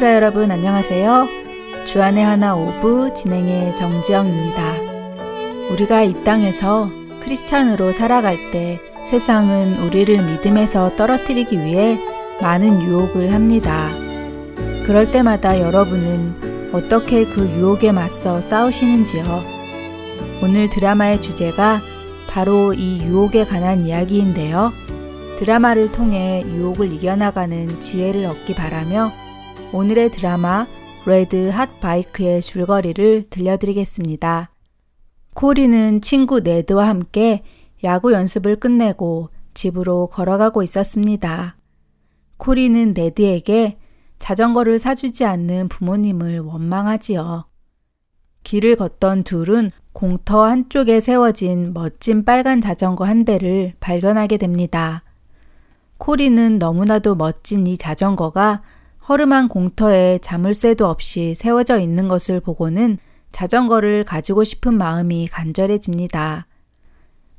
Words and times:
애청자 0.00 0.14
여러분 0.14 0.50
안녕하세요. 0.50 1.28
주안의 1.84 2.24
하나 2.24 2.56
오부 2.56 3.12
진행의 3.12 3.74
정지영입니다. 3.74 4.76
우리가 5.70 6.04
이 6.04 6.24
땅에서 6.24 6.90
크리스찬으로 7.22 7.92
살아갈 7.92 8.50
때 8.50 8.80
세상은 9.04 9.76
우리를 9.82 10.24
믿음에서 10.24 10.96
떨어뜨리기 10.96 11.62
위해 11.62 11.98
많은 12.40 12.80
유혹을 12.80 13.34
합니다. 13.34 13.90
그럴 14.86 15.10
때마다 15.10 15.60
여러분은 15.60 16.70
어떻게 16.72 17.26
그 17.26 17.46
유혹에 17.50 17.92
맞서 17.92 18.40
싸우시는지요? 18.40 19.42
오늘 20.42 20.70
드라마의 20.70 21.20
주제가 21.20 21.82
바로 22.26 22.72
이 22.72 23.02
유혹에 23.02 23.44
관한 23.44 23.84
이야기인데요. 23.84 24.72
드라마를 25.36 25.92
통해 25.92 26.42
유혹을 26.46 26.90
이겨나가는 26.90 27.80
지혜를 27.80 28.24
얻기 28.24 28.54
바라며 28.54 29.19
오늘의 29.72 30.10
드라마 30.10 30.66
Red 31.06 31.48
Hot 31.48 31.78
Bike의 31.78 32.42
줄거리를 32.42 33.26
들려드리겠습니다. 33.30 34.50
코리는 35.34 36.00
친구 36.00 36.40
네드와 36.40 36.88
함께 36.88 37.44
야구 37.84 38.12
연습을 38.12 38.56
끝내고 38.56 39.30
집으로 39.54 40.08
걸어가고 40.08 40.64
있었습니다. 40.64 41.56
코리는 42.36 42.94
네드에게 42.94 43.78
자전거를 44.18 44.80
사주지 44.80 45.24
않는 45.24 45.68
부모님을 45.68 46.40
원망하지요. 46.40 47.46
길을 48.42 48.74
걷던 48.74 49.22
둘은 49.22 49.70
공터 49.92 50.44
한쪽에 50.44 51.00
세워진 51.00 51.72
멋진 51.74 52.24
빨간 52.24 52.60
자전거 52.60 53.04
한 53.04 53.24
대를 53.24 53.74
발견하게 53.78 54.36
됩니다. 54.36 55.04
코리는 55.98 56.58
너무나도 56.58 57.14
멋진 57.14 57.66
이 57.66 57.78
자전거가 57.78 58.62
허름한 59.10 59.48
공터에 59.48 60.20
자물쇠도 60.22 60.86
없이 60.86 61.34
세워져 61.34 61.80
있는 61.80 62.06
것을 62.06 62.38
보고는 62.38 62.96
자전거를 63.32 64.04
가지고 64.04 64.44
싶은 64.44 64.74
마음이 64.74 65.26
간절해집니다. 65.26 66.46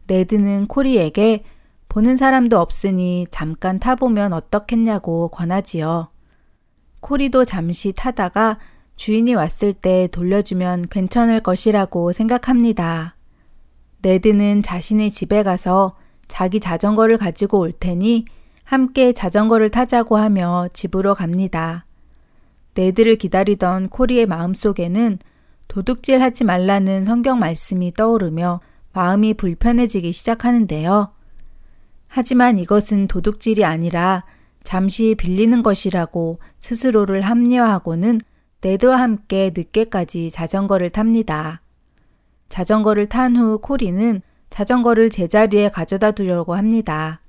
레드는 0.09 0.67
코리에게 0.67 1.45
보는 1.88 2.17
사람도 2.17 2.59
없으니 2.59 3.25
잠깐 3.31 3.80
타보면 3.80 4.33
어떻겠냐고 4.33 5.30
권하지요. 5.30 6.09
코리도 6.99 7.45
잠시 7.45 7.94
타다가 7.94 8.59
주인이 8.97 9.33
왔을 9.33 9.72
때 9.72 10.09
돌려주면 10.11 10.89
괜찮을 10.89 11.39
것이라고 11.39 12.11
생각합니다. 12.11 13.16
레드는 14.03 14.61
자신의 14.61 15.09
집에 15.09 15.42
가서 15.42 15.95
자기 16.27 16.59
자전거를 16.59 17.17
가지고 17.17 17.59
올 17.59 17.72
테니 17.72 18.25
함께 18.72 19.11
자전거를 19.11 19.69
타자고 19.69 20.16
하며 20.16 20.69
집으로 20.72 21.14
갑니다. 21.14 21.86
네드를 22.73 23.17
기다리던 23.17 23.89
코리의 23.89 24.27
마음속에는 24.27 25.19
도둑질 25.67 26.22
하지 26.22 26.45
말라는 26.45 27.03
성경 27.03 27.38
말씀이 27.38 27.94
떠오르며 27.94 28.61
마음이 28.94 29.33
불편해지기 29.33 30.14
시작하는데요. 30.14 31.11
하지만 32.08 32.58
이것은 32.58 33.09
도둑질이 33.09 33.66
아니라 33.66 34.23
잠시 34.64 35.16
빌리는 35.16 35.61
것이라고 35.64 36.39
스스로를 36.61 37.23
합리화하고는 37.23 38.22
네드와 38.61 39.02
함께 39.02 39.52
늦게까지 39.53 40.31
자전거를 40.31 40.92
탑니다. 40.92 41.59
자전거를 42.47 43.08
탄 43.08 43.36
후 43.36 43.59
코리는 43.59 44.22
자전거를 44.49 45.09
제자리에 45.09 45.67
가져다 45.67 46.11
두려고 46.11 46.55
합니다. 46.55 47.19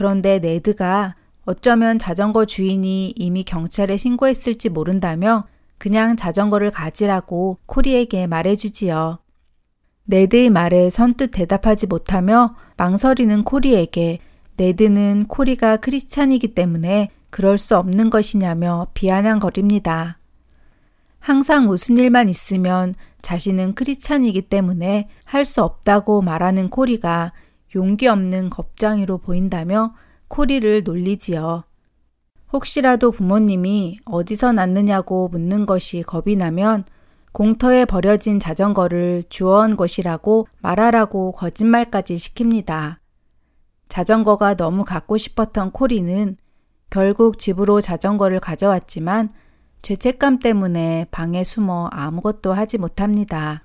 그런데 0.00 0.38
네드가 0.38 1.14
어쩌면 1.44 1.98
자전거 1.98 2.46
주인이 2.46 3.12
이미 3.16 3.44
경찰에 3.44 3.98
신고했을지 3.98 4.70
모른다며 4.70 5.44
그냥 5.76 6.16
자전거를 6.16 6.70
가지라고 6.70 7.58
코리에게 7.66 8.26
말해주지요. 8.26 9.18
네드의 10.04 10.48
말에 10.48 10.88
선뜻 10.88 11.32
대답하지 11.32 11.86
못하며 11.86 12.56
망설이는 12.78 13.44
코리에게 13.44 14.20
네드는 14.56 15.26
코리가 15.28 15.76
크리스찬이기 15.76 16.54
때문에 16.54 17.10
그럴 17.28 17.58
수 17.58 17.76
없는 17.76 18.08
것이냐며 18.08 18.86
비아냥거립니다. 18.94 20.18
항상 21.18 21.66
무슨 21.66 21.98
일만 21.98 22.30
있으면 22.30 22.94
자신은 23.20 23.74
크리스찬이기 23.74 24.48
때문에 24.48 25.10
할 25.26 25.44
수 25.44 25.62
없다고 25.62 26.22
말하는 26.22 26.70
코리가 26.70 27.34
용기 27.74 28.06
없는 28.06 28.50
겁장이로 28.50 29.18
보인다며 29.18 29.94
코리를 30.28 30.82
놀리지요. 30.82 31.64
혹시라도 32.52 33.10
부모님이 33.10 34.00
어디서 34.04 34.52
났느냐고 34.52 35.28
묻는 35.28 35.66
것이 35.66 36.02
겁이 36.02 36.36
나면 36.36 36.84
공터에 37.32 37.84
버려진 37.84 38.40
자전거를 38.40 39.22
주워온 39.28 39.76
것이라고 39.76 40.48
말하라고 40.60 41.32
거짓말까지 41.32 42.16
시킵니다. 42.16 42.96
자전거가 43.88 44.54
너무 44.54 44.84
갖고 44.84 45.16
싶었던 45.16 45.70
코리는 45.70 46.36
결국 46.90 47.38
집으로 47.38 47.80
자전거를 47.80 48.40
가져왔지만 48.40 49.30
죄책감 49.82 50.40
때문에 50.40 51.06
방에 51.10 51.44
숨어 51.44 51.88
아무것도 51.92 52.52
하지 52.52 52.78
못합니다. 52.78 53.62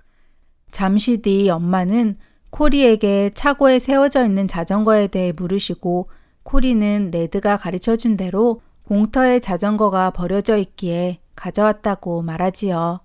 잠시 0.71 1.17
뒤 1.17 1.49
엄마는 1.49 2.17
코리에게 2.55 3.31
차고에 3.33 3.79
세워져 3.79 4.23
있는 4.23 4.47
자전거에 4.47 5.07
대해 5.07 5.33
물으시고 5.33 6.07
코리는 6.43 7.11
레드가 7.11 7.57
가르쳐 7.57 7.97
준 7.97 8.15
대로 8.15 8.61
공터에 8.83 9.39
자전거가 9.41 10.11
버려져 10.11 10.55
있기에 10.55 11.19
가져왔다고 11.35 12.21
말하지요. 12.21 13.01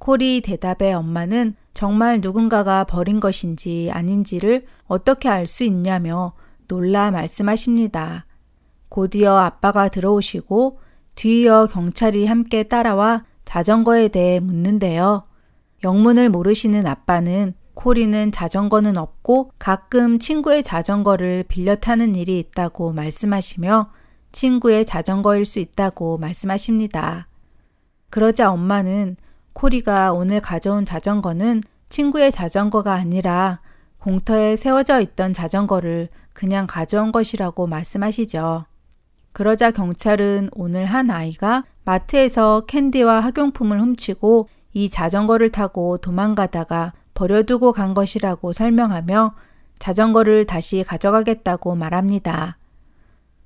코리 0.00 0.40
대답에 0.40 0.92
엄마는 0.92 1.54
정말 1.72 2.20
누군가가 2.20 2.82
버린 2.82 3.20
것인지 3.20 3.90
아닌지를 3.92 4.66
어떻게 4.88 5.28
알 5.28 5.46
수 5.46 5.62
있냐며 5.62 6.32
놀라 6.66 7.12
말씀하십니다. 7.12 8.26
곧이어 8.88 9.36
아빠가 9.36 9.88
들어오시고 9.88 10.80
뒤이어 11.14 11.68
경찰이 11.70 12.26
함께 12.26 12.64
따라와 12.64 13.24
자전거에 13.44 14.08
대해 14.08 14.40
묻는데요. 14.40 15.28
영문을 15.84 16.28
모르시는 16.28 16.88
아빠는 16.88 17.54
코리는 17.78 18.32
자전거는 18.32 18.96
없고 18.96 19.52
가끔 19.56 20.18
친구의 20.18 20.64
자전거를 20.64 21.44
빌려 21.46 21.76
타는 21.76 22.16
일이 22.16 22.40
있다고 22.40 22.92
말씀하시며 22.92 23.92
친구의 24.32 24.84
자전거일 24.84 25.46
수 25.46 25.60
있다고 25.60 26.18
말씀하십니다. 26.18 27.28
그러자 28.10 28.50
엄마는 28.50 29.14
코리가 29.52 30.12
오늘 30.12 30.40
가져온 30.40 30.84
자전거는 30.84 31.62
친구의 31.88 32.32
자전거가 32.32 32.94
아니라 32.94 33.60
공터에 33.98 34.56
세워져 34.56 35.00
있던 35.00 35.32
자전거를 35.32 36.08
그냥 36.32 36.66
가져온 36.66 37.12
것이라고 37.12 37.68
말씀하시죠. 37.68 38.64
그러자 39.30 39.70
경찰은 39.70 40.50
오늘 40.52 40.84
한 40.84 41.12
아이가 41.12 41.62
마트에서 41.84 42.62
캔디와 42.66 43.20
학용품을 43.20 43.80
훔치고 43.80 44.48
이 44.72 44.90
자전거를 44.90 45.50
타고 45.50 45.98
도망가다가 45.98 46.92
버려두고 47.18 47.72
간 47.72 47.94
것이라고 47.94 48.52
설명하며 48.52 49.34
자전거를 49.80 50.46
다시 50.46 50.84
가져가겠다고 50.84 51.74
말합니다. 51.74 52.58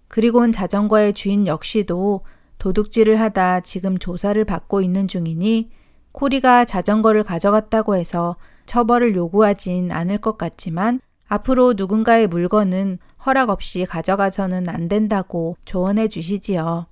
그리곤 0.09 0.53
자전거의 0.53 1.15
주인 1.15 1.47
역시도 1.47 2.21
도둑질을 2.59 3.19
하다 3.19 3.61
지금 3.61 3.97
조사를 3.97 4.45
받고 4.45 4.83
있는 4.83 5.09
중이니 5.09 5.71
코리가 6.13 6.67
자전거를 6.67 7.23
가져갔다고 7.23 7.97
해서 7.97 8.37
처벌을 8.67 9.17
요구하진 9.17 9.91
않을 9.91 10.19
것 10.19 10.37
같지만 10.37 11.01
앞으로 11.27 11.73
누군가의 11.73 12.27
물건은 12.27 12.99
허락 13.25 13.49
없이 13.49 13.87
가져가서는 13.87 14.69
안 14.69 14.89
된다고 14.89 15.57
조언해 15.65 16.09
주시지요. 16.09 16.89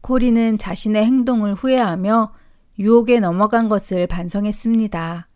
코리는 0.00 0.58
자신의 0.58 1.04
행동을 1.04 1.54
후회하며 1.54 2.32
유혹에 2.80 3.20
넘어간 3.20 3.68
것을 3.68 4.08
반성했습니다. 4.08 5.29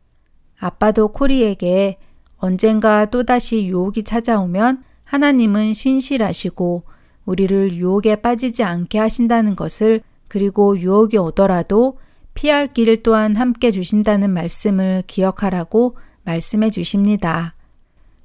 아빠도 0.58 1.08
코리에게 1.08 1.98
언젠가 2.36 3.06
또다시 3.06 3.66
유혹이 3.66 4.02
찾아오면 4.02 4.84
하나님은 5.04 5.74
신실하시고 5.74 6.84
우리를 7.24 7.74
유혹에 7.74 8.16
빠지지 8.16 8.64
않게 8.64 8.98
하신다는 8.98 9.56
것을 9.56 10.02
그리고 10.28 10.78
유혹이 10.78 11.16
오더라도 11.16 11.98
피할 12.34 12.72
길을 12.72 13.02
또한 13.02 13.36
함께 13.36 13.70
주신다는 13.70 14.30
말씀을 14.30 15.04
기억하라고 15.06 15.96
말씀해 16.24 16.70
주십니다. 16.70 17.54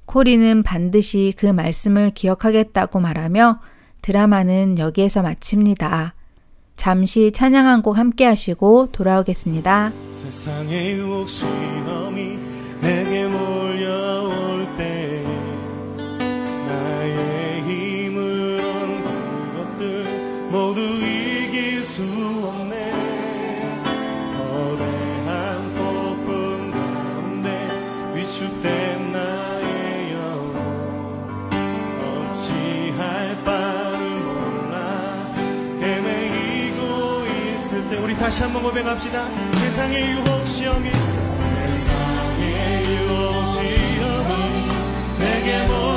코리는 0.06 0.62
반드시 0.64 1.32
그 1.36 1.46
말씀을 1.46 2.10
기억하겠다고 2.10 2.98
말하며 2.98 3.60
드라마는 4.02 4.78
여기에서 4.78 5.22
마칩니다. 5.22 6.14
잠시 6.80 7.30
찬양 7.30 7.66
한 7.66 7.82
곡 7.82 7.98
함께 7.98 8.24
하시고 8.24 8.88
돌아오겠습니다. 8.90 9.92
다시 38.30 38.44
한번 38.44 38.62
고백합시다. 38.62 39.26
세상의 39.54 40.12
유혹 40.12 40.46
시험이 40.46 40.88
세상의 40.88 42.84
유혹 42.86 43.48
시험이 43.48 44.68
내게 45.18 45.66
뭐 45.66 45.89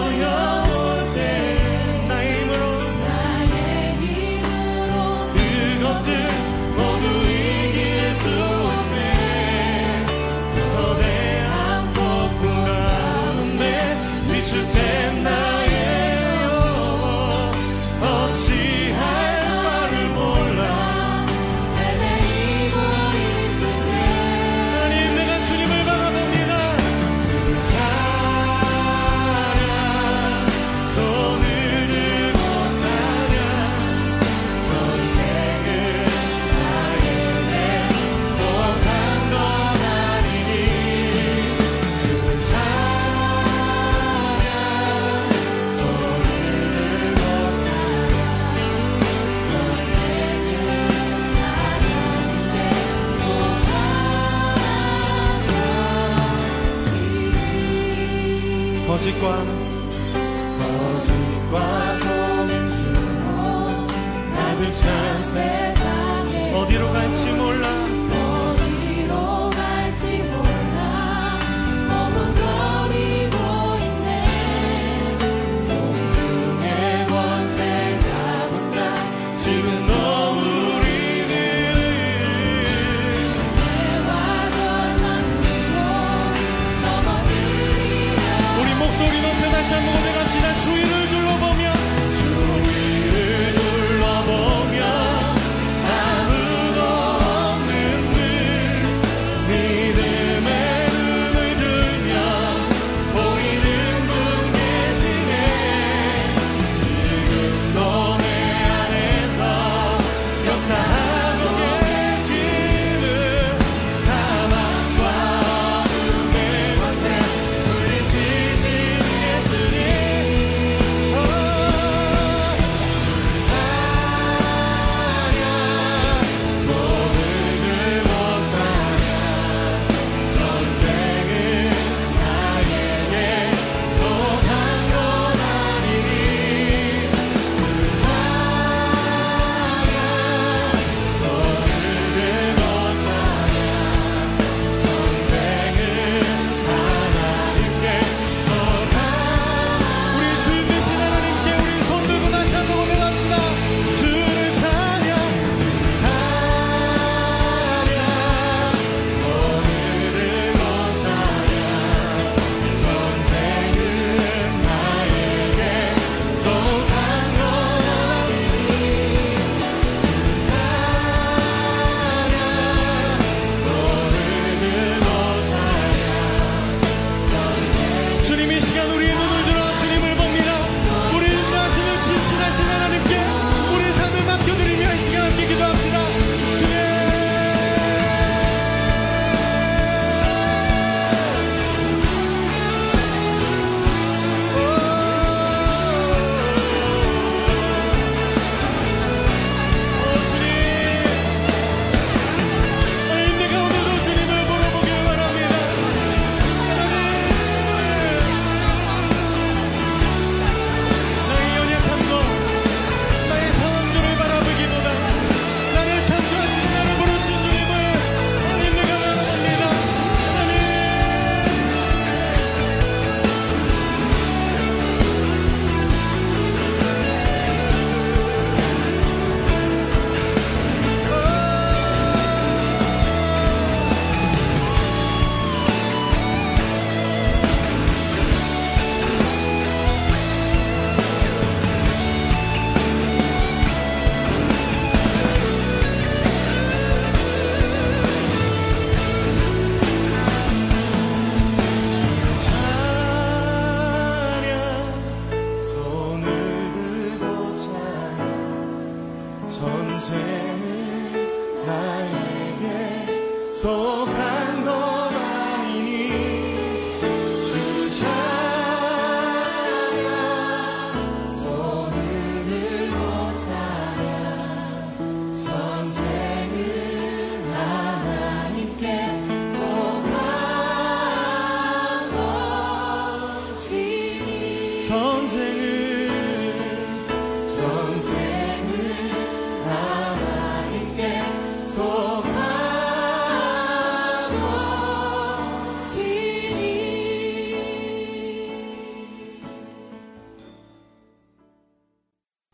光。 59.23 59.52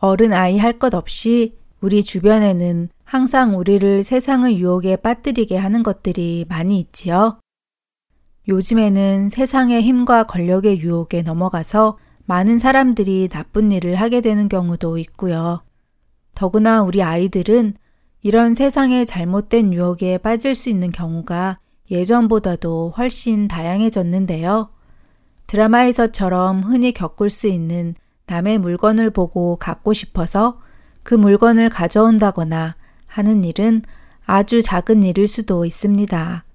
어른 0.09 0.33
아이 0.33 0.57
할 0.57 0.79
것 0.79 0.95
없이 0.95 1.55
우리 1.81 2.03
주변에는 2.03 2.89
항상 3.03 3.55
우리를 3.55 4.03
세상의 4.03 4.59
유혹에 4.59 4.95
빠뜨리게 4.95 5.55
하는 5.55 5.83
것들이 5.83 6.45
많이 6.49 6.79
있지요. 6.79 7.39
요즘에는 8.47 9.29
세상의 9.29 9.83
힘과 9.83 10.23
권력의 10.23 10.79
유혹에 10.79 11.21
넘어가서 11.21 11.99
많은 12.25 12.57
사람들이 12.57 13.27
나쁜 13.31 13.71
일을 13.71 13.95
하게 13.95 14.21
되는 14.21 14.49
경우도 14.49 14.97
있고요. 14.97 15.61
더구나 16.33 16.81
우리 16.81 17.03
아이들은 17.03 17.75
이런 18.23 18.55
세상의 18.55 19.05
잘못된 19.05 19.73
유혹에 19.73 20.17
빠질 20.17 20.55
수 20.55 20.69
있는 20.69 20.91
경우가 20.91 21.59
예전보다도 21.91 22.93
훨씬 22.97 23.47
다양해졌는데요. 23.47 24.69
드라마에서처럼 25.45 26.63
흔히 26.63 26.93
겪을 26.93 27.29
수 27.29 27.47
있는 27.47 27.93
남의 28.29 28.59
물건을 28.59 29.09
보고 29.09 29.55
갖고 29.55 29.91
싶어서 29.91 30.61
그 31.01 31.15
물건을 31.15 31.69
가져온다거나 31.69 32.75
하는 33.07 33.43
일은 33.43 33.81
아주 34.23 34.61
작은 34.61 35.01
일일 35.01 35.27
수도 35.27 35.65
있습니다. 35.65 36.45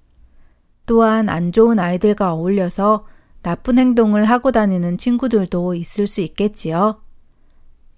또한 0.86 1.28
안 1.28 1.50
좋은 1.50 1.80
아이들과 1.80 2.32
어울려서 2.32 3.06
나쁜 3.42 3.78
행동을 3.78 4.24
하고 4.24 4.52
다니는 4.52 4.98
친구들도 4.98 5.74
있을 5.74 6.06
수 6.06 6.20
있겠지요. 6.20 7.00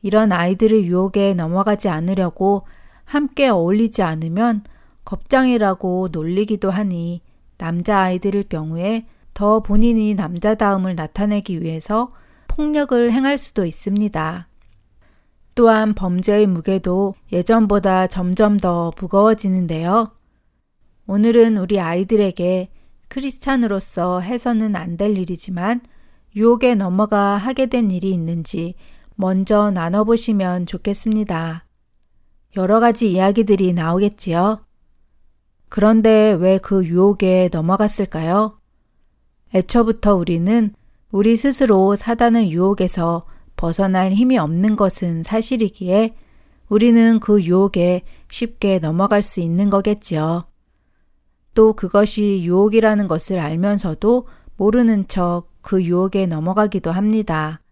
이런 0.00 0.33
아이들의 0.33 0.87
유혹에 0.87 1.35
넘어가지 1.35 1.90
않으려고 1.90 2.66
함께 3.04 3.49
어울리지 3.49 4.02
않으면 4.02 4.64
겁장이라고 5.04 6.09
놀리기도 6.12 6.71
하니 6.71 7.21
남자아이들일 7.59 8.45
경우에 8.49 9.06
더 9.35 9.61
본인이 9.61 10.14
남자다움을 10.14 10.95
나타내기 10.95 11.62
위해서 11.62 12.12
폭력을 12.56 13.12
행할 13.12 13.36
수도 13.36 13.66
있습니다. 13.66 14.48
또한 15.54 15.94
범죄의 15.94 16.46
무게도 16.46 17.14
예전보다 17.30 18.06
점점 18.06 18.56
더 18.56 18.90
무거워지는데요. 18.98 20.12
오늘은 21.06 21.58
우리 21.58 21.78
아이들에게 21.78 22.70
크리스찬으로서 23.08 24.20
해서는 24.20 24.75
안 24.75 24.96
될 24.96 25.18
일이지만 25.18 25.82
유혹에 26.34 26.75
넘어가 26.75 27.36
하게 27.36 27.66
된 27.66 27.90
일이 27.90 28.10
있는지 28.10 28.75
먼저 29.16 29.70
나눠보시면 29.70 30.64
좋겠습니다. 30.64 31.66
여러 32.56 32.80
가지 32.80 33.12
이야기들이 33.12 33.75
나오겠지요. 33.75 34.64
그런데 35.68 36.32
왜 36.32 36.58
그 36.58 36.86
유혹에 36.86 37.50
넘어갔을까요? 37.52 38.58
애초부터 39.54 40.14
우리는 40.14 40.75
우리 41.16 41.35
스스로 41.35 41.96
사단의 41.96 42.52
유혹에서 42.52 43.25
벗어날 43.56 44.12
힘이 44.12 44.37
없는 44.37 44.76
것은 44.76 45.23
사실이기에 45.23 46.14
우리는 46.68 47.20
그 47.20 47.42
유혹에 47.42 48.02
쉽게 48.28 48.80
넘어갈 48.80 49.23
수 49.23 49.40
있는 49.40 49.70
거겠지요. 49.70 50.44
또 51.54 51.73
그것이 51.73 52.42
유혹이라는 52.44 53.08
것을 53.08 53.38
알면서도 53.38 54.28
모르는 54.58 55.08
척 55.08 55.46
그 55.62 55.82
유혹에 55.82 56.26
넘어가기도 56.26 56.92
합니다. 56.92 57.62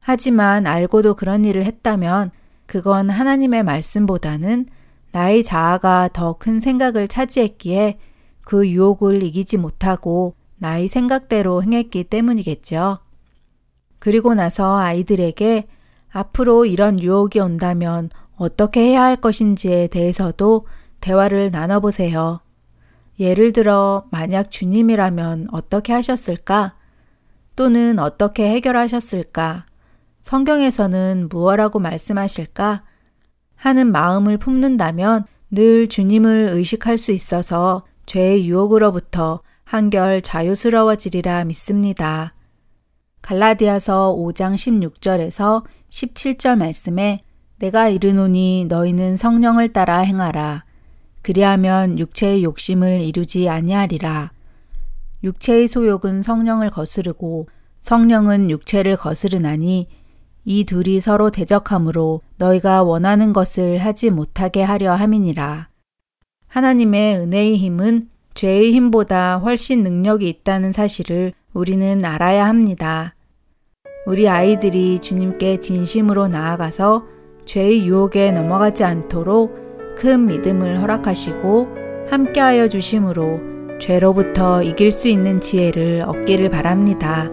하지만 0.00 0.66
알고도 0.66 1.14
그런 1.14 1.44
일을 1.44 1.62
했다면 1.62 2.32
그건 2.66 3.10
하나님의 3.10 3.62
말씀보다는 3.62 4.66
나의 5.12 5.44
자아가 5.44 6.10
더 6.12 6.32
큰 6.32 6.58
생각을 6.58 7.06
차지했기에 7.06 8.00
그 8.44 8.68
유혹을 8.68 9.22
이기지 9.22 9.56
못하고 9.56 10.34
나의 10.60 10.88
생각대로 10.88 11.62
행했기 11.62 12.04
때문이겠죠. 12.04 12.98
그리고 13.98 14.34
나서 14.34 14.78
아이들에게 14.78 15.66
앞으로 16.10 16.66
이런 16.66 17.00
유혹이 17.00 17.40
온다면 17.40 18.10
어떻게 18.36 18.80
해야 18.82 19.02
할 19.02 19.16
것인지에 19.16 19.88
대해서도 19.88 20.66
대화를 21.00 21.50
나눠보세요. 21.50 22.40
예를 23.18 23.52
들어, 23.52 24.04
만약 24.10 24.50
주님이라면 24.50 25.48
어떻게 25.52 25.92
하셨을까? 25.92 26.74
또는 27.56 27.98
어떻게 27.98 28.48
해결하셨을까? 28.50 29.66
성경에서는 30.22 31.28
무엇라고 31.30 31.78
말씀하실까? 31.78 32.82
하는 33.56 33.92
마음을 33.92 34.38
품는다면 34.38 35.24
늘 35.50 35.88
주님을 35.88 36.50
의식할 36.52 36.98
수 36.98 37.12
있어서 37.12 37.84
죄의 38.06 38.46
유혹으로부터 38.48 39.40
한결 39.70 40.20
자유스러워지리라 40.20 41.44
믿습니다. 41.44 42.34
갈라디아서 43.22 44.16
5장 44.18 44.56
16절에서 44.56 45.62
17절 45.88 46.58
말씀에 46.58 47.20
내가 47.60 47.88
이르노니 47.88 48.66
너희는 48.68 49.16
성령을 49.16 49.72
따라 49.72 50.00
행하라. 50.00 50.64
그리하면 51.22 52.00
육체의 52.00 52.42
욕심을 52.42 53.00
이루지 53.00 53.48
아니하리라. 53.48 54.32
육체의 55.22 55.68
소욕은 55.68 56.22
성령을 56.22 56.70
거스르고 56.70 57.46
성령은 57.80 58.50
육체를 58.50 58.96
거스르나니 58.96 59.86
이 60.46 60.64
둘이 60.64 60.98
서로 60.98 61.30
대적하므로 61.30 62.22
너희가 62.38 62.82
원하는 62.82 63.32
것을 63.32 63.78
하지 63.78 64.10
못하게 64.10 64.64
하려 64.64 64.94
함이니라. 64.94 65.68
하나님의 66.48 67.18
은혜의 67.18 67.56
힘은 67.56 68.09
죄의 68.34 68.72
힘보다 68.72 69.38
훨씬 69.38 69.82
능력이 69.82 70.28
있다는 70.28 70.72
사실을 70.72 71.32
우리는 71.52 72.04
알아야 72.04 72.46
합니다. 72.46 73.14
우리 74.06 74.28
아이들이 74.28 74.98
주님께 74.98 75.60
진심으로 75.60 76.28
나아가서 76.28 77.04
죄의 77.44 77.86
유혹에 77.86 78.32
넘어가지 78.32 78.84
않도록 78.84 79.96
큰 79.96 80.26
믿음을 80.26 80.80
허락하시고 80.80 81.68
함께하여 82.10 82.68
주심으로 82.68 83.78
죄로부터 83.78 84.62
이길 84.62 84.90
수 84.90 85.08
있는 85.08 85.40
지혜를 85.40 86.02
얻기를 86.06 86.50
바랍니다. 86.50 87.28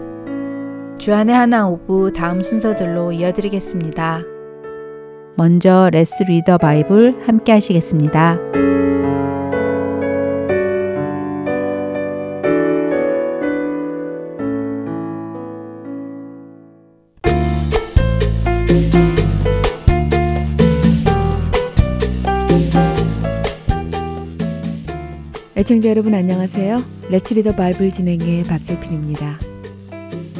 주안의 0.98 1.34
하나 1.34 1.68
오부 1.68 2.12
다음 2.12 2.40
순서들로 2.40 3.12
이어드리겠습니다. 3.12 4.22
먼저 5.36 5.88
Let's 5.92 6.24
Read 6.24 6.43
the 6.43 6.58
Bible 6.58 7.22
함께 7.26 7.52
하시겠습니다. 7.52 8.38
애청자 25.68 25.90
여러분 25.90 26.14
안녕하세요. 26.14 26.82
레츠리더 27.10 27.54
바이블 27.54 27.92
진행의 27.92 28.44
박재필입니다. 28.44 29.38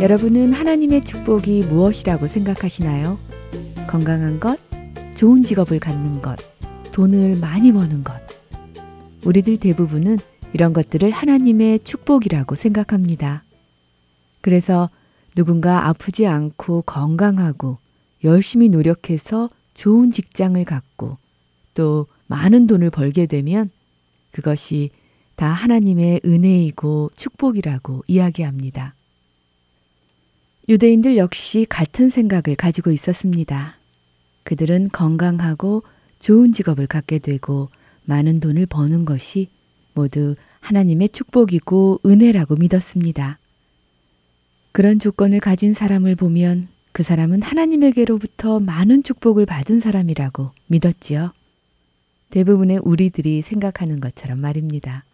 여러분은 0.01 0.55
하나님의 0.55 1.03
축복이 1.03 1.65
무엇이라고 1.65 2.27
생각하시나요? 2.29 3.19
건강한 3.87 4.41
것, 4.41 4.59
좋은 5.15 5.43
직업을 5.43 5.81
갖는 5.81 6.23
것, 6.23 6.39
돈을 6.93 7.37
많이 7.37 7.75
버는 7.75 8.05
것. 8.05 8.15
우리들 9.27 9.59
대부분은 9.59 10.17
이런 10.55 10.73
것들을 10.73 11.11
하나님의 11.11 11.81
축복이라고 11.81 12.55
생각합니다. 12.55 13.45
그래서 14.41 14.89
누군가 15.35 15.89
아프지 15.89 16.27
않고 16.27 16.85
건강하고 16.87 17.77
열심히 18.25 18.71
노력해서 18.71 19.51
좋은 19.75 20.11
직장을 20.11 20.65
갖고 20.65 21.19
또 21.75 22.07
많은 22.29 22.67
돈을 22.67 22.89
벌게 22.89 23.27
되면 23.27 23.71
그것이 24.31 24.89
다 25.39 25.47
하나님의 25.47 26.23
은혜이고 26.25 27.13
축복이라고 27.15 28.03
이야기합니다. 28.09 28.97
유대인들 30.69 31.17
역시 31.17 31.65
같은 31.69 32.11
생각을 32.11 32.57
가지고 32.57 32.91
있었습니다. 32.91 33.79
그들은 34.43 34.89
건강하고 34.89 35.85
좋은 36.19 36.51
직업을 36.51 36.89
갖게 36.89 37.21
되고 37.21 37.69
많은 38.03 38.41
돈을 38.41 38.67
버는 38.67 39.05
것이 39.05 39.47
모두 39.95 40.35
하나님의 40.59 41.11
축복이고 41.11 42.01
은혜라고 42.05 42.57
믿었습니다. 42.57 43.39
그런 44.73 44.99
조건을 44.99 45.39
가진 45.39 45.73
사람을 45.73 46.17
보면 46.17 46.67
그 46.91 47.05
사람은 47.05 47.43
하나님에게로부터 47.43 48.59
많은 48.59 49.05
축복을 49.05 49.47
받은 49.47 49.79
사람이라고 49.79 50.51
믿었지요. 50.67 51.33
대부분의 52.31 52.79
우리들이 52.79 53.43
생각하는 53.43 54.01
것처럼 54.01 54.41
말입니다. 54.41 55.05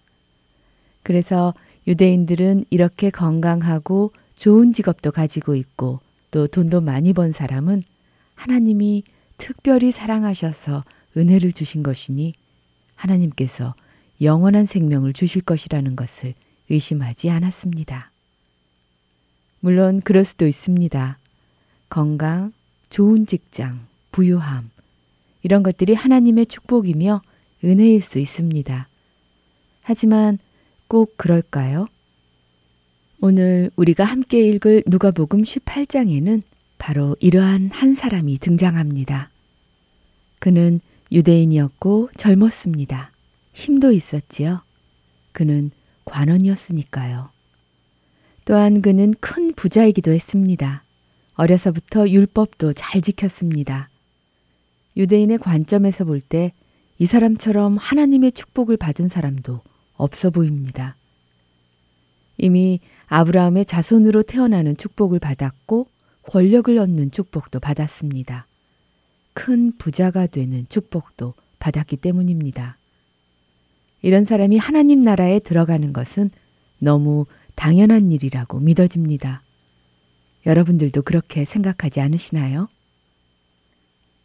그래서 1.05 1.55
유대인들은 1.87 2.65
이렇게 2.71 3.11
건강하고 3.11 4.13
좋은 4.35 4.73
직업도 4.73 5.13
가지고 5.13 5.55
있고 5.55 6.01
또 6.33 6.49
돈도 6.49 6.81
많이 6.81 7.13
번 7.13 7.31
사람은 7.31 7.85
하나님이 8.35 9.05
특별히 9.37 9.93
사랑하셔서 9.93 10.83
은혜를 11.17 11.53
주신 11.53 11.85
것이니 11.85 12.35
하나님께서 12.97 13.75
영원한 14.21 14.65
생명을 14.65 15.13
주실 15.13 15.43
것이라는 15.43 15.95
것을 15.95 16.35
의심하지 16.71 17.31
않았습니다. 17.31 18.11
물론 19.61 20.01
그럴 20.01 20.25
수도 20.25 20.47
있습니다. 20.47 21.19
건강, 21.89 22.53
좋은 22.91 23.27
직장, 23.27 23.87
부유함, 24.11 24.71
이런 25.43 25.63
것들이 25.63 25.95
하나님의 25.95 26.47
축복이며 26.47 27.23
은혜일 27.63 28.03
수 28.03 28.19
있습니다. 28.19 28.89
하지만 29.83 30.39
꼭 30.95 31.17
그럴까요? 31.17 31.89
오늘 33.21 33.69
우리가 33.75 34.05
함께 34.05 34.47
읽을 34.47 34.85
누가복음 34.87 35.43
18장에는 35.43 36.41
바로 36.79 37.17
이러한 37.19 37.71
한 37.73 37.97
사람이 37.97 38.39
등장합니다. 38.39 39.29
그는 40.39 40.79
유대인이었고 41.11 42.11
젊었습니다. 42.17 43.11
힘도 43.55 43.91
있었지요. 43.91 44.63
그는 45.33 45.73
관원이었으니까요. 46.05 47.29
또한 48.45 48.81
그는 48.81 49.15
큰 49.19 49.53
부자이기도 49.53 50.13
했습니다. 50.13 50.85
어려서부터 51.35 52.09
율법도 52.09 52.75
잘 52.75 53.01
지켰습니다. 53.01 53.89
유대인의 54.97 55.39
관점에서 55.39 56.05
볼 56.05 56.21
때 56.21 56.53
이 56.99 57.07
사람처럼 57.07 57.77
하나님의 57.77 58.31
축복을 58.31 58.77
받은 58.77 59.09
사람도 59.09 59.61
없어 59.97 60.31
보입니다. 60.31 60.97
이미 62.37 62.81
아브라함의 63.07 63.65
자손으로 63.65 64.23
태어나는 64.23 64.77
축복을 64.77 65.19
받았고 65.19 65.87
권력을 66.25 66.77
얻는 66.77 67.11
축복도 67.11 67.61
받았습니다. 67.61 68.47
큰 69.35 69.73
부자가 69.77 70.27
되는 70.27 70.67
축복도 70.69 71.35
받았기 71.59 71.97
때문입니다. 71.97 72.79
이런 74.03 74.25
사람이 74.25 74.59
하나님 74.59 75.01
나라에 75.01 75.39
들어가는 75.39 75.93
것은 75.93 76.31
너무 76.79 77.27
당연한 77.55 78.11
일이라고 78.11 78.61
믿어집니다. 78.61 79.43
여러분들도 80.47 81.03
그렇게 81.03 81.45
생각하지 81.45 82.01
않으시나요? 82.01 82.69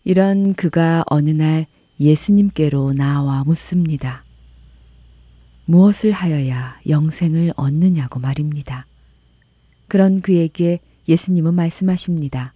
이런 0.03 0.53
그가 0.53 1.03
어느 1.07 1.29
날 1.29 1.65
예수님께로 1.99 2.93
나와 2.93 3.43
묻습니다. 3.43 4.23
무엇을 5.69 6.11
하여야 6.11 6.79
영생을 6.87 7.53
얻느냐고 7.55 8.19
말입니다. 8.19 8.87
그런 9.87 10.19
그에게 10.19 10.79
예수님은 11.07 11.53
말씀하십니다. 11.53 12.55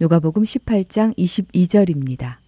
누가복음 0.00 0.42
18장 0.42 1.16
22절입니다. 1.16 2.38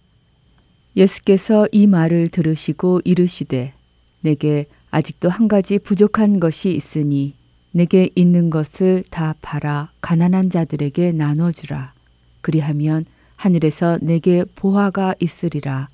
예수께서 0.97 1.65
이 1.71 1.87
말을 1.87 2.27
들으시고 2.27 3.03
이르시되 3.05 3.73
내게 4.19 4.65
아직도 4.91 5.29
한 5.29 5.47
가지 5.47 5.79
부족한 5.79 6.41
것이 6.41 6.75
있으니 6.75 7.35
내게 7.71 8.09
있는 8.15 8.49
것을 8.49 9.05
다 9.09 9.33
팔아 9.41 9.91
가난한 10.01 10.49
자들에게 10.49 11.13
나눠 11.13 11.53
주라. 11.53 11.93
그리하면 12.41 13.05
하늘에서 13.37 13.97
내게 14.01 14.43
보화가 14.55 15.15
있으리라. 15.21 15.87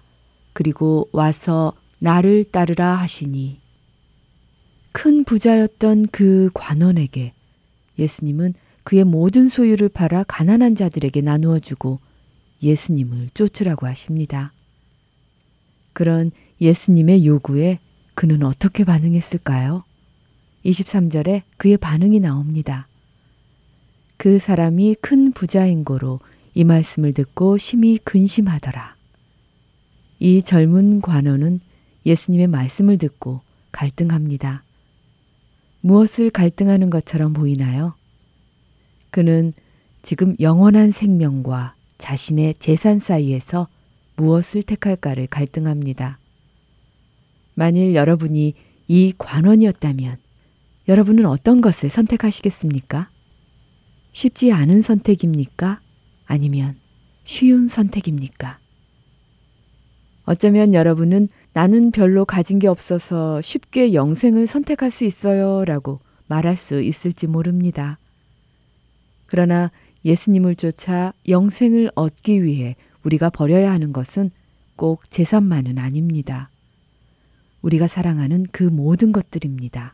그리고 0.53 1.07
와서 1.11 1.73
나를 1.99 2.45
따르라 2.45 2.95
하시니 2.95 3.60
큰 4.91 5.23
부자였던 5.23 6.07
그 6.11 6.49
관원에게 6.53 7.33
예수님은 7.97 8.53
그의 8.83 9.03
모든 9.03 9.47
소유를 9.47 9.89
팔아 9.89 10.23
가난한 10.27 10.75
자들에게 10.75 11.21
나누어 11.21 11.59
주고 11.59 11.99
예수님을 12.61 13.29
쫓으라고 13.33 13.87
하십니다. 13.87 14.53
그런 15.93 16.31
예수님의 16.59 17.25
요구에 17.25 17.79
그는 18.15 18.43
어떻게 18.43 18.83
반응했을까요? 18.83 19.83
23절에 20.65 21.43
그의 21.57 21.77
반응이 21.77 22.19
나옵니다. 22.19 22.87
그 24.17 24.37
사람이 24.37 24.97
큰 25.01 25.31
부자인 25.31 25.83
고로 25.83 26.19
이 26.53 26.63
말씀을 26.63 27.13
듣고 27.13 27.57
심히 27.57 27.97
근심하더라. 27.97 28.95
이 30.19 30.43
젊은 30.43 31.01
관원은 31.01 31.61
예수님의 32.05 32.47
말씀을 32.47 32.97
듣고 32.97 33.41
갈등합니다. 33.71 34.63
무엇을 35.81 36.29
갈등하는 36.29 36.89
것처럼 36.89 37.33
보이나요? 37.33 37.95
그는 39.09 39.53
지금 40.01 40.35
영원한 40.39 40.91
생명과 40.91 41.75
자신의 41.97 42.55
재산 42.59 42.99
사이에서 42.99 43.67
무엇을 44.15 44.63
택할까를 44.63 45.27
갈등합니다. 45.27 46.19
만일 47.53 47.95
여러분이 47.95 48.53
이 48.87 49.13
관원이었다면 49.17 50.17
여러분은 50.87 51.25
어떤 51.25 51.61
것을 51.61 51.89
선택하시겠습니까? 51.89 53.09
쉽지 54.13 54.51
않은 54.51 54.81
선택입니까? 54.81 55.79
아니면 56.25 56.75
쉬운 57.23 57.67
선택입니까? 57.67 58.59
어쩌면 60.25 60.73
여러분은 60.73 61.29
나는 61.53 61.91
별로 61.91 62.23
가진 62.23 62.59
게 62.59 62.67
없어서 62.67 63.41
쉽게 63.41 63.93
영생을 63.93 64.47
선택할 64.47 64.89
수 64.89 65.03
있어요 65.03 65.65
라고 65.65 65.99
말할 66.27 66.55
수 66.55 66.81
있을지 66.81 67.27
모릅니다. 67.27 67.99
그러나 69.25 69.71
예수님을 70.05 70.55
쫓아 70.55 71.13
영생을 71.27 71.91
얻기 71.95 72.43
위해 72.43 72.75
우리가 73.03 73.29
버려야 73.29 73.71
하는 73.71 73.91
것은 73.91 74.31
꼭 74.75 75.09
재산만은 75.09 75.77
아닙니다. 75.77 76.49
우리가 77.61 77.87
사랑하는 77.87 78.47
그 78.51 78.63
모든 78.63 79.11
것들입니다. 79.11 79.93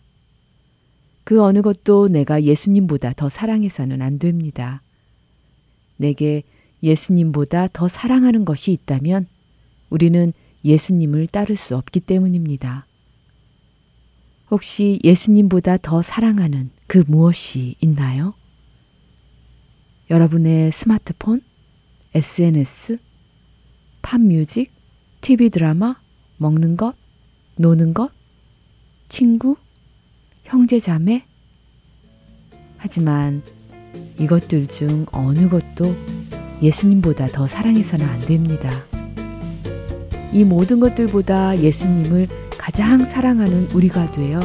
그 1.23 1.41
어느 1.43 1.61
것도 1.61 2.07
내가 2.07 2.43
예수님보다 2.43 3.13
더 3.13 3.29
사랑해서는 3.29 4.01
안 4.01 4.17
됩니다. 4.19 4.81
내게 5.97 6.43
예수님보다 6.83 7.67
더 7.73 7.87
사랑하는 7.87 8.45
것이 8.45 8.71
있다면 8.71 9.27
우리는 9.89 10.31
예수님을 10.63 11.27
따를 11.27 11.55
수 11.55 11.75
없기 11.75 12.01
때문입니다. 12.01 12.87
혹시 14.49 14.99
예수님보다 15.03 15.77
더 15.77 16.01
사랑하는 16.01 16.71
그 16.87 17.03
무엇이 17.07 17.75
있나요? 17.81 18.33
여러분의 20.09 20.71
스마트폰, 20.71 21.41
SNS, 22.13 22.97
팝뮤직, 24.01 24.71
TV 25.19 25.49
드라마, 25.49 25.97
먹는 26.37 26.77
것, 26.77 26.95
노는 27.57 27.93
것, 27.93 28.11
친구, 29.09 29.57
형제 30.43 30.79
자매? 30.79 31.25
하지만 32.77 33.43
이것들 34.17 34.67
중 34.67 35.05
어느 35.11 35.49
것도 35.49 35.93
예수님보다 36.61 37.27
더 37.27 37.47
사랑해서는 37.47 38.05
안 38.05 38.21
됩니다. 38.21 38.69
이 40.31 40.43
모든 40.43 40.79
것들보다 40.79 41.57
예수님을 41.59 42.27
가장 42.57 43.05
사랑하는 43.05 43.69
우리가 43.73 44.11
되어 44.11 44.39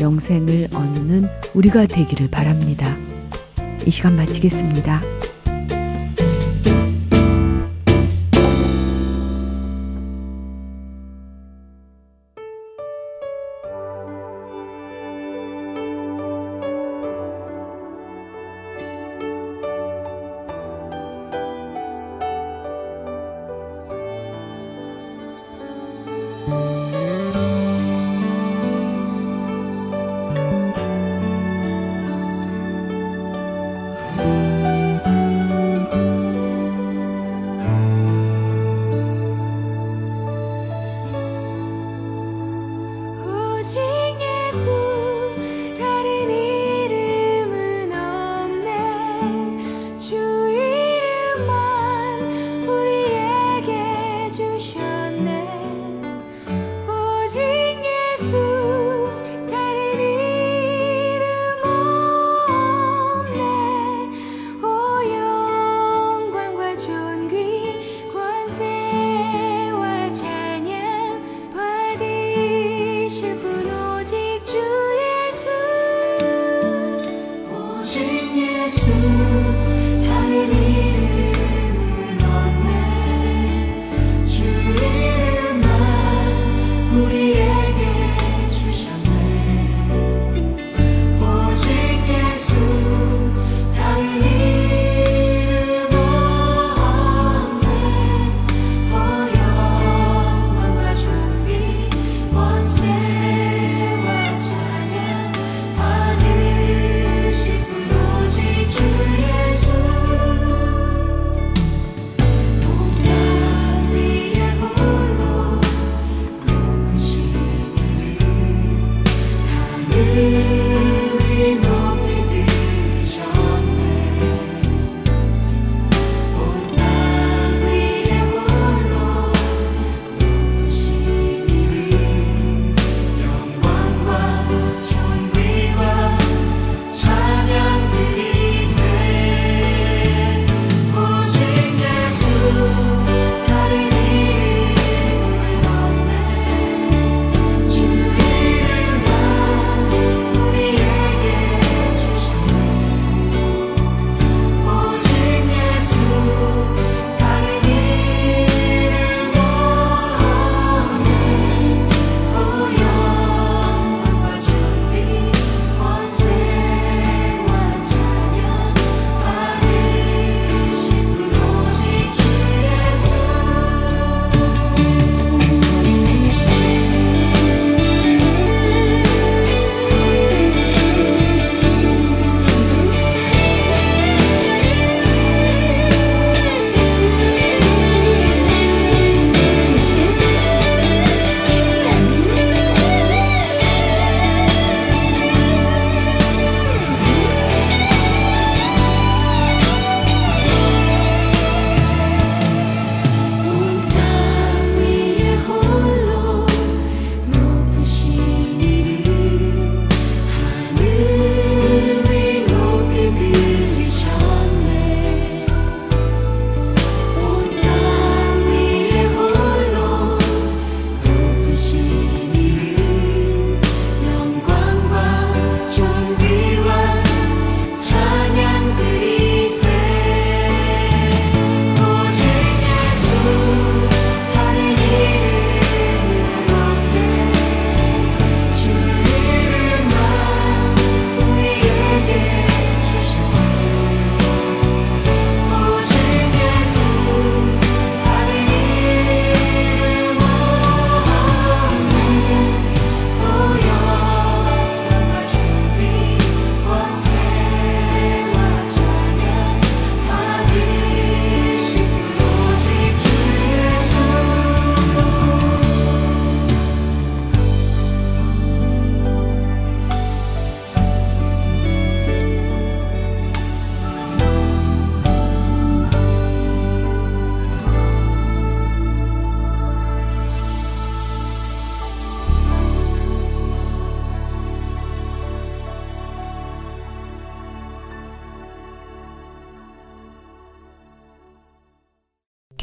영생을 0.00 0.68
얻는 0.72 1.28
우리가 1.54 1.86
되기를 1.86 2.28
바랍니다. 2.28 2.96
이 3.86 3.90
시간 3.90 4.16
마치겠습니다. 4.16 5.17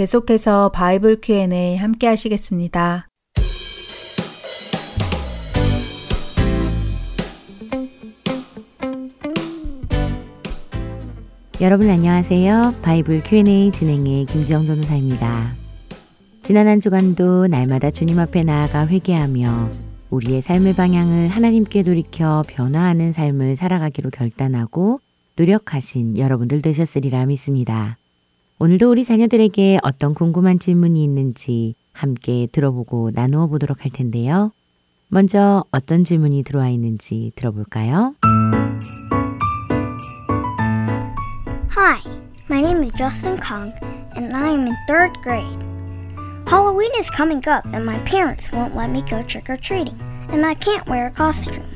계속해서 0.05 0.69
바이블 0.69 1.19
Q&A 1.19 1.77
함께 1.77 2.05
하시겠습니다. 2.05 3.07
여러분 11.59 11.89
안녕하세요. 11.89 12.75
바이블 12.83 13.23
Q&A 13.23 13.71
진행의 13.71 14.25
김지영 14.25 14.67
변호사입니다. 14.67 15.55
지난 16.43 16.67
한 16.67 16.79
주간도 16.79 17.47
날마다 17.47 17.89
주님 17.89 18.19
앞에 18.19 18.43
나아가 18.43 18.85
회개하며 18.85 19.71
우리의 20.11 20.43
삶의 20.43 20.75
방향을 20.75 21.29
하나님께 21.29 21.81
돌이켜 21.81 22.43
변화하는 22.47 23.11
삶을 23.11 23.55
살아가기로 23.55 24.11
결단하고 24.11 24.99
노력하신 25.35 26.19
여러분들 26.19 26.61
되셨으리라 26.61 27.25
믿습니다. 27.25 27.97
오늘도 28.57 28.89
우리 28.89 29.03
자녀들에게 29.03 29.79
어떤 29.83 30.13
궁금한 30.13 30.59
질문이 30.59 31.03
있는지 31.03 31.75
함께 31.91 32.47
들어보고 32.51 33.11
나누어 33.13 33.47
보도록 33.47 33.83
할 33.83 33.91
텐데요. 33.91 34.51
먼저 35.09 35.65
어떤 35.71 36.05
질문이 36.05 36.43
들어와 36.43 36.69
있는지 36.69 37.33
들어볼까요? 37.35 38.15
Hi, 41.75 41.99
my 42.49 42.61
name 42.61 42.83
is 42.83 42.93
Justin 42.97 43.37
Kong, 43.37 43.73
and 44.15 44.33
I 44.33 44.51
am 44.51 44.65
in 44.65 44.73
third 44.87 45.11
grade. 45.21 45.59
Halloween 46.47 46.91
is 46.97 47.09
coming 47.11 47.43
up, 47.47 47.65
and 47.73 47.85
my 47.85 47.99
parents 48.05 48.53
won't 48.53 48.73
let 48.73 48.89
me 48.89 49.03
go 49.09 49.21
trick 49.23 49.49
or 49.49 49.57
treating, 49.57 49.99
and 50.31 50.45
I 50.45 50.55
can't 50.55 50.87
wear 50.87 51.07
a 51.07 51.11
costume. 51.11 51.67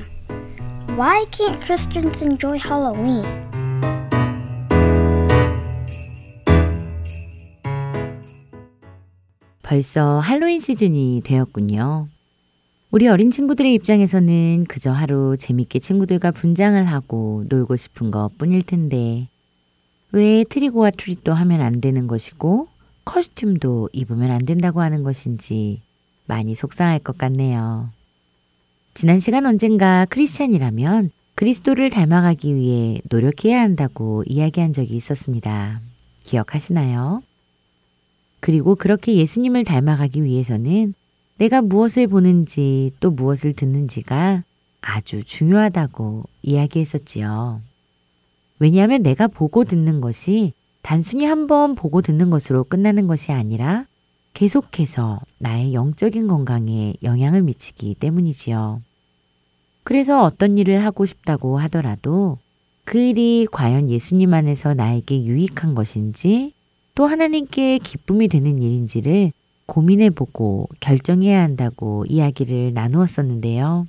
Why 0.96 1.26
can't 1.32 1.60
Christians 1.60 2.22
enjoy 2.22 2.58
Halloween? 2.58 3.49
벌써 9.70 10.18
할로윈 10.18 10.62
시즌이 10.62 11.22
되었군요. 11.24 12.08
우리 12.90 13.08
어린 13.08 13.30
친구들의 13.30 13.72
입장에서는 13.76 14.66
그저 14.68 14.92
하루 14.92 15.38
재밌게 15.38 15.78
친구들과 15.78 16.32
분장을 16.32 16.84
하고 16.88 17.44
놀고 17.50 17.76
싶은 17.76 18.10
것 18.10 18.32
뿐일 18.40 18.64
텐데, 18.64 19.28
왜 20.12 20.44
트리고와 20.44 20.90
트릿도 20.90 21.34
하면 21.34 21.62
안 21.62 21.82
되는 21.82 22.08
것이고, 22.08 22.68
커스튬도 23.06 23.90
입으면 23.94 24.32
안 24.32 24.44
된다고 24.44 24.82
하는 24.82 25.04
것인지 25.04 25.82
많이 26.26 26.56
속상할 26.56 26.98
것 26.98 27.20
같네요. 27.20 27.92
지난 28.96 29.20
시간 29.20 29.46
언젠가 29.46 30.08
크리스찬이라면 30.10 31.12
그리스도를 31.36 31.92
닮아가기 31.92 32.56
위해 32.56 33.02
노력해야 33.08 33.62
한다고 33.62 34.24
이야기한 34.26 34.74
적이 34.74 34.96
있었습니다. 34.96 35.80
기억하시나요? 36.24 37.22
그리고 38.40 38.76
그렇게 38.76 39.16
예수님을 39.16 39.64
닮아가기 39.64 40.24
위해서는 40.24 40.94
내가 41.38 41.62
무엇을 41.62 42.08
보는지 42.08 42.92
또 43.00 43.12
무엇을 43.12 43.54
듣는지가 43.54 44.44
아주 44.82 45.24
중요하다고 45.24 46.24
이야기했었지요. 46.42 47.62
왜냐하면 48.60 49.04
내가 49.04 49.28
보고 49.28 49.64
듣는 49.64 50.02
것이 50.02 50.54
단순히 50.82 51.26
한 51.26 51.48
번 51.48 51.76
보고 51.76 52.02
듣는 52.02 52.30
것으로 52.30 52.64
끝나는 52.64 53.08
것이 53.08 53.32
아니라 53.32 53.86
계속해서 54.34 55.20
나의 55.38 55.74
영적인 55.74 56.28
건강에 56.28 56.94
영향을 57.04 57.42
미치기 57.42 57.96
때문이지요. 57.96 58.82
그래서 59.84 60.24
어떤 60.24 60.58
일을 60.58 60.84
하고 60.86 61.06
싶다고 61.06 61.58
하더라도 61.60 62.38
그 62.86 62.98
일이 62.98 63.48
과연 63.52 63.90
예수님 63.90 64.34
안에서 64.34 64.74
나에게 64.74 65.24
유익한 65.24 65.76
것인지 65.76 66.54
또 67.00 67.08
하나님께 67.08 67.78
기쁨이 67.78 68.28
되는 68.28 68.62
일인지를 68.62 69.32
고민해 69.68 70.10
보고 70.10 70.68
결정해야 70.82 71.42
한다고 71.42 72.04
이야기를 72.10 72.74
나누었었는데요. 72.74 73.88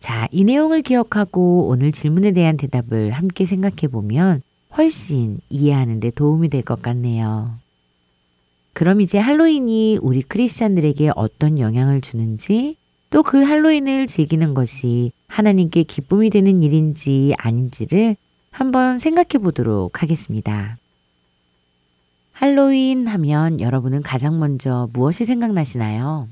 자, 0.00 0.26
이 0.32 0.42
내용을 0.42 0.82
기억하고 0.82 1.68
오늘 1.68 1.92
질문에 1.92 2.32
대한 2.32 2.56
대답을 2.56 3.12
함께 3.12 3.46
생각해 3.46 3.86
보면 3.86 4.42
훨씬 4.76 5.38
이해하는 5.48 6.00
데 6.00 6.10
도움이 6.10 6.48
될 6.48 6.62
것 6.62 6.82
같네요. 6.82 7.52
그럼 8.72 9.00
이제 9.00 9.18
할로윈이 9.18 10.00
우리 10.02 10.22
크리스찬들에게 10.22 11.12
어떤 11.14 11.60
영향을 11.60 12.00
주는지 12.00 12.74
또 13.10 13.22
그 13.22 13.44
할로윈을 13.44 14.08
즐기는 14.08 14.54
것이 14.54 15.12
하나님께 15.28 15.84
기쁨이 15.84 16.30
되는 16.30 16.64
일인지 16.64 17.32
아닌지를 17.38 18.16
한번 18.50 18.98
생각해 18.98 19.40
보도록 19.40 20.02
하겠습니다. 20.02 20.78
할로윈 22.38 23.06
하면 23.06 23.60
여러분은 23.60 24.02
가장 24.02 24.38
먼저 24.38 24.90
무엇이 24.92 25.24
생각나시나요? 25.24 26.28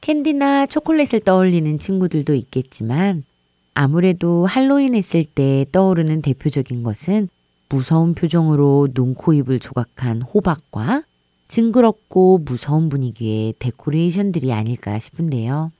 캔디나 0.00 0.64
초콜릿을 0.64 1.20
떠올리는 1.22 1.78
친구들도 1.78 2.34
있겠지만 2.34 3.22
아무래도 3.74 4.46
할로윈 4.46 4.94
했을 4.94 5.26
때 5.26 5.66
떠오르는 5.70 6.22
대표적인 6.22 6.82
것은 6.82 7.28
무서운 7.68 8.14
표정으로 8.14 8.88
눈, 8.94 9.14
코, 9.14 9.34
입을 9.34 9.58
조각한 9.58 10.22
호박과 10.22 11.02
징그럽고 11.48 12.38
무서운 12.38 12.88
분위기의 12.88 13.52
데코레이션들이 13.58 14.54
아닐까 14.54 14.98
싶은데요. 14.98 15.72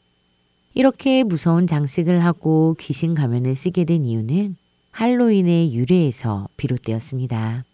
이렇게 0.75 1.23
무서운 1.23 1.67
장식을 1.67 2.23
하고 2.23 2.77
귀신 2.79 3.15
가면을 3.15 3.57
쓰게 3.57 3.85
된 3.85 4.03
이유는 4.03 4.57
할로윈의 4.91 5.73
유래에서 5.73 6.49
비롯되었습니다. 6.59 7.65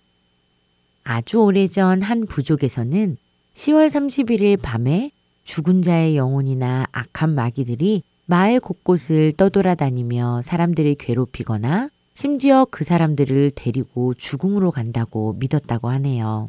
아주 1.04 1.38
오래전 1.38 2.02
한 2.02 2.26
부족에서는 2.26 3.16
10월 3.54 3.88
31일 3.88 4.60
밤에 4.62 5.10
죽은 5.44 5.82
자의 5.82 6.16
영혼이나 6.16 6.86
악한 6.92 7.34
마귀들이 7.34 8.02
마을 8.26 8.60
곳곳을 8.60 9.32
떠돌아다니며 9.32 10.42
사람들을 10.42 10.94
괴롭히거나 10.94 11.90
심지어 12.14 12.66
그 12.70 12.84
사람들을 12.84 13.52
데리고 13.54 14.14
죽음으로 14.14 14.70
간다고 14.70 15.34
믿었다고 15.38 15.88
하네요. 15.90 16.48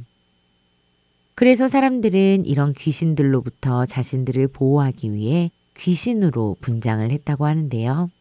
그래서 1.35 1.67
사람들은 1.67 2.45
이런 2.45 2.73
귀신들로부터 2.73 3.85
자신들을 3.85 4.49
보호하기 4.49 5.13
위해 5.13 5.49
귀신으로 5.75 6.57
분장을 6.61 7.09
했다고 7.09 7.45
하는데요. 7.45 8.11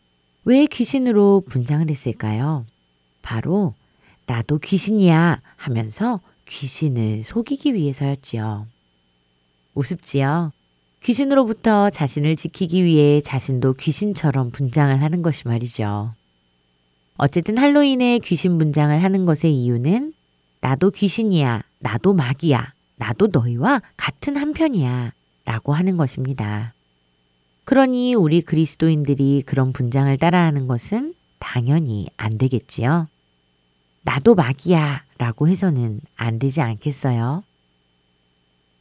왜 0.45 0.67
귀신으로 0.67 1.43
분장을 1.47 1.89
했을까요? 1.91 2.65
바로 3.21 3.75
나도 4.27 4.59
귀신이야 4.59 5.41
하면서 5.63 6.21
귀신을 6.47 7.23
속이기 7.23 7.75
위해서였지요. 7.75 8.67
우습지요? 9.75 10.53
귀신으로부터 11.03 11.89
자신을 11.89 12.35
지키기 12.35 12.85
위해 12.85 13.21
자신도 13.21 13.75
귀신처럼 13.75 14.51
분장을 14.51 15.01
하는 15.01 15.23
것이 15.23 15.47
말이죠. 15.47 16.15
어쨌든 17.17 17.59
할로윈에 17.59 18.19
귀신 18.25 18.59
분장을 18.59 19.03
하는 19.03 19.25
것의 19.25 19.55
이유는 19.55 20.13
나도 20.61 20.91
귀신이야, 20.91 21.63
나도 21.79 22.13
마귀야, 22.13 22.73
나도 22.97 23.29
너희와 23.29 23.83
같은 23.97 24.37
한편이야 24.37 25.13
라고 25.45 25.75
하는 25.75 25.97
것입니다. 25.97 26.75
그러니 27.65 28.15
우리 28.15 28.43
그리스도인들이 28.43 29.45
그런 29.47 29.73
분장을 29.73 30.17
따라하는 30.17 30.67
것은 30.67 31.15
당연히 31.39 32.09
안 32.17 32.37
되겠지요. 32.37 33.09
나도 34.03 34.35
마귀야 34.35 35.05
라고 35.19 35.49
해서는 35.49 36.01
안 36.17 36.39
되지 36.39 36.61
않겠어요? 36.61 37.45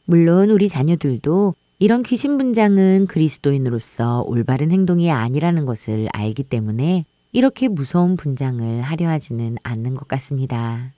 물론 0.04 0.50
우리 0.50 0.68
자녀들도 0.68 1.54
이런 1.78 2.02
귀신 2.02 2.38
분장은 2.38 3.06
그리스도인으로서 3.06 4.22
올바른 4.26 4.70
행동이 4.70 5.10
아니라는 5.10 5.64
것을 5.64 6.08
알기 6.12 6.44
때문에 6.44 7.04
이렇게 7.32 7.68
무서운 7.68 8.16
분장을 8.16 8.82
하려 8.82 9.08
하지는 9.08 9.56
않는 9.62 9.94
것 9.94 10.06
같습니다. 10.06 10.92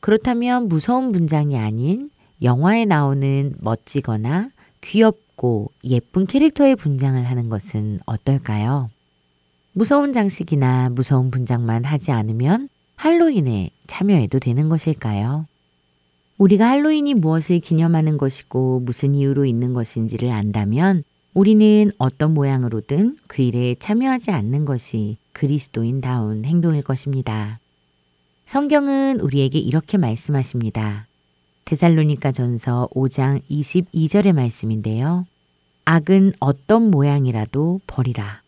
그렇다면 0.00 0.68
무서운 0.68 1.12
분장이 1.12 1.58
아닌 1.58 2.10
영화에 2.42 2.86
나오는 2.86 3.54
멋지거나 3.60 4.50
귀엽고 4.80 5.70
예쁜 5.84 6.26
캐릭터의 6.26 6.74
분장을 6.76 7.22
하는 7.22 7.48
것은 7.48 8.00
어떨까요? 8.06 8.90
무서운 9.72 10.12
장식이나 10.12 10.88
무서운 10.90 11.30
분장만 11.30 11.84
하지 11.84 12.10
않으면 12.10 12.68
할로윈에 13.02 13.70
참여해도 13.88 14.38
되는 14.38 14.68
것일까요? 14.68 15.48
우리가 16.38 16.68
할로윈이 16.68 17.14
무엇을 17.14 17.58
기념하는 17.58 18.16
것이고 18.16 18.78
무슨 18.78 19.16
이유로 19.16 19.44
있는 19.44 19.72
것인지를 19.72 20.30
안다면 20.30 21.02
우리는 21.34 21.90
어떤 21.98 22.32
모양으로든 22.32 23.16
그 23.26 23.42
일에 23.42 23.74
참여하지 23.74 24.30
않는 24.30 24.64
것이 24.64 25.16
그리스도인다운 25.32 26.44
행동일 26.44 26.82
것입니다. 26.82 27.58
성경은 28.46 29.18
우리에게 29.18 29.58
이렇게 29.58 29.98
말씀하십니다. 29.98 31.08
데살로니가 31.64 32.30
전서 32.30 32.88
5장 32.94 33.42
22절의 33.50 34.32
말씀인데요. 34.32 35.26
악은 35.86 36.34
어떤 36.38 36.92
모양이라도 36.92 37.80
버리라. 37.88 38.42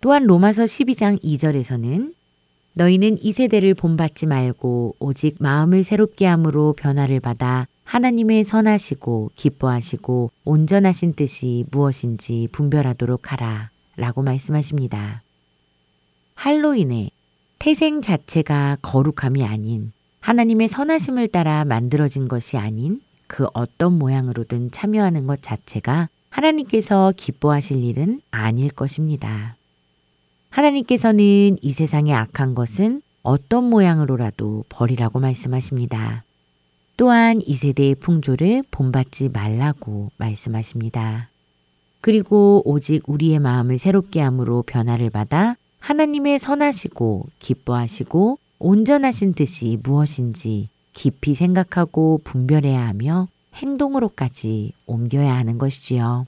또한 0.00 0.22
로마서 0.22 0.66
12장 0.66 1.20
2절에서는 1.20 2.12
너희는 2.74 3.18
이 3.20 3.32
세대를 3.32 3.74
본받지 3.74 4.26
말고 4.26 4.96
오직 4.98 5.36
마음을 5.40 5.84
새롭게 5.84 6.26
함으로 6.26 6.72
변화를 6.72 7.20
받아 7.20 7.66
하나님의 7.84 8.44
선하시고 8.44 9.32
기뻐하시고 9.36 10.30
온전하신 10.44 11.14
뜻이 11.14 11.64
무엇인지 11.70 12.48
분별하도록 12.52 13.32
하라. 13.32 13.70
라고 13.96 14.22
말씀하십니다. 14.22 15.22
할로윈의 16.34 17.10
태생 17.58 18.00
자체가 18.00 18.78
거룩함이 18.80 19.44
아닌 19.44 19.92
하나님의 20.20 20.68
선하심을 20.68 21.28
따라 21.28 21.64
만들어진 21.64 22.26
것이 22.26 22.56
아닌 22.56 23.02
그 23.26 23.46
어떤 23.52 23.98
모양으로든 23.98 24.70
참여하는 24.70 25.26
것 25.26 25.42
자체가 25.42 26.08
하나님께서 26.30 27.12
기뻐하실 27.16 27.84
일은 27.84 28.22
아닐 28.30 28.70
것입니다. 28.70 29.56
하나님께서는 30.52 31.56
이 31.62 31.72
세상의 31.72 32.12
악한 32.12 32.54
것은 32.54 33.00
어떤 33.22 33.64
모양으로라도 33.64 34.64
버리라고 34.68 35.18
말씀하십니다. 35.18 36.24
또한 36.98 37.40
이 37.44 37.56
세대의 37.56 37.94
풍조를 37.94 38.62
본받지 38.70 39.30
말라고 39.30 40.10
말씀하십니다. 40.18 41.30
그리고 42.02 42.60
오직 42.66 43.08
우리의 43.08 43.38
마음을 43.38 43.78
새롭게 43.78 44.20
함으로 44.20 44.62
변화를 44.62 45.08
받아 45.08 45.56
하나님의 45.78 46.38
선하시고 46.38 47.26
기뻐하시고 47.38 48.38
온전하신 48.58 49.32
뜻이 49.32 49.78
무엇인지 49.82 50.68
깊이 50.92 51.34
생각하고 51.34 52.20
분별해야 52.24 52.86
하며 52.86 53.26
행동으로까지 53.54 54.74
옮겨야 54.86 55.34
하는 55.34 55.56
것이지요. 55.56 56.26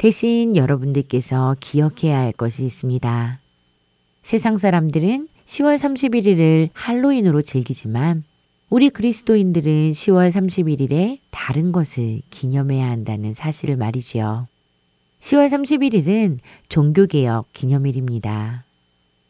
대신 0.00 0.56
여러분들께서 0.56 1.56
기억해야 1.60 2.20
할 2.20 2.32
것이 2.32 2.64
있습니다. 2.64 3.38
세상 4.22 4.56
사람들은 4.56 5.28
10월 5.44 5.76
31일을 5.76 6.70
할로윈으로 6.72 7.42
즐기지만 7.42 8.24
우리 8.70 8.88
그리스도인들은 8.88 9.92
10월 9.92 10.30
31일에 10.30 11.18
다른 11.30 11.70
것을 11.70 12.22
기념해야 12.30 12.88
한다는 12.88 13.34
사실을 13.34 13.76
말이지요. 13.76 14.48
10월 15.20 15.50
31일은 15.50 16.38
종교개혁 16.70 17.52
기념일입니다. 17.52 18.64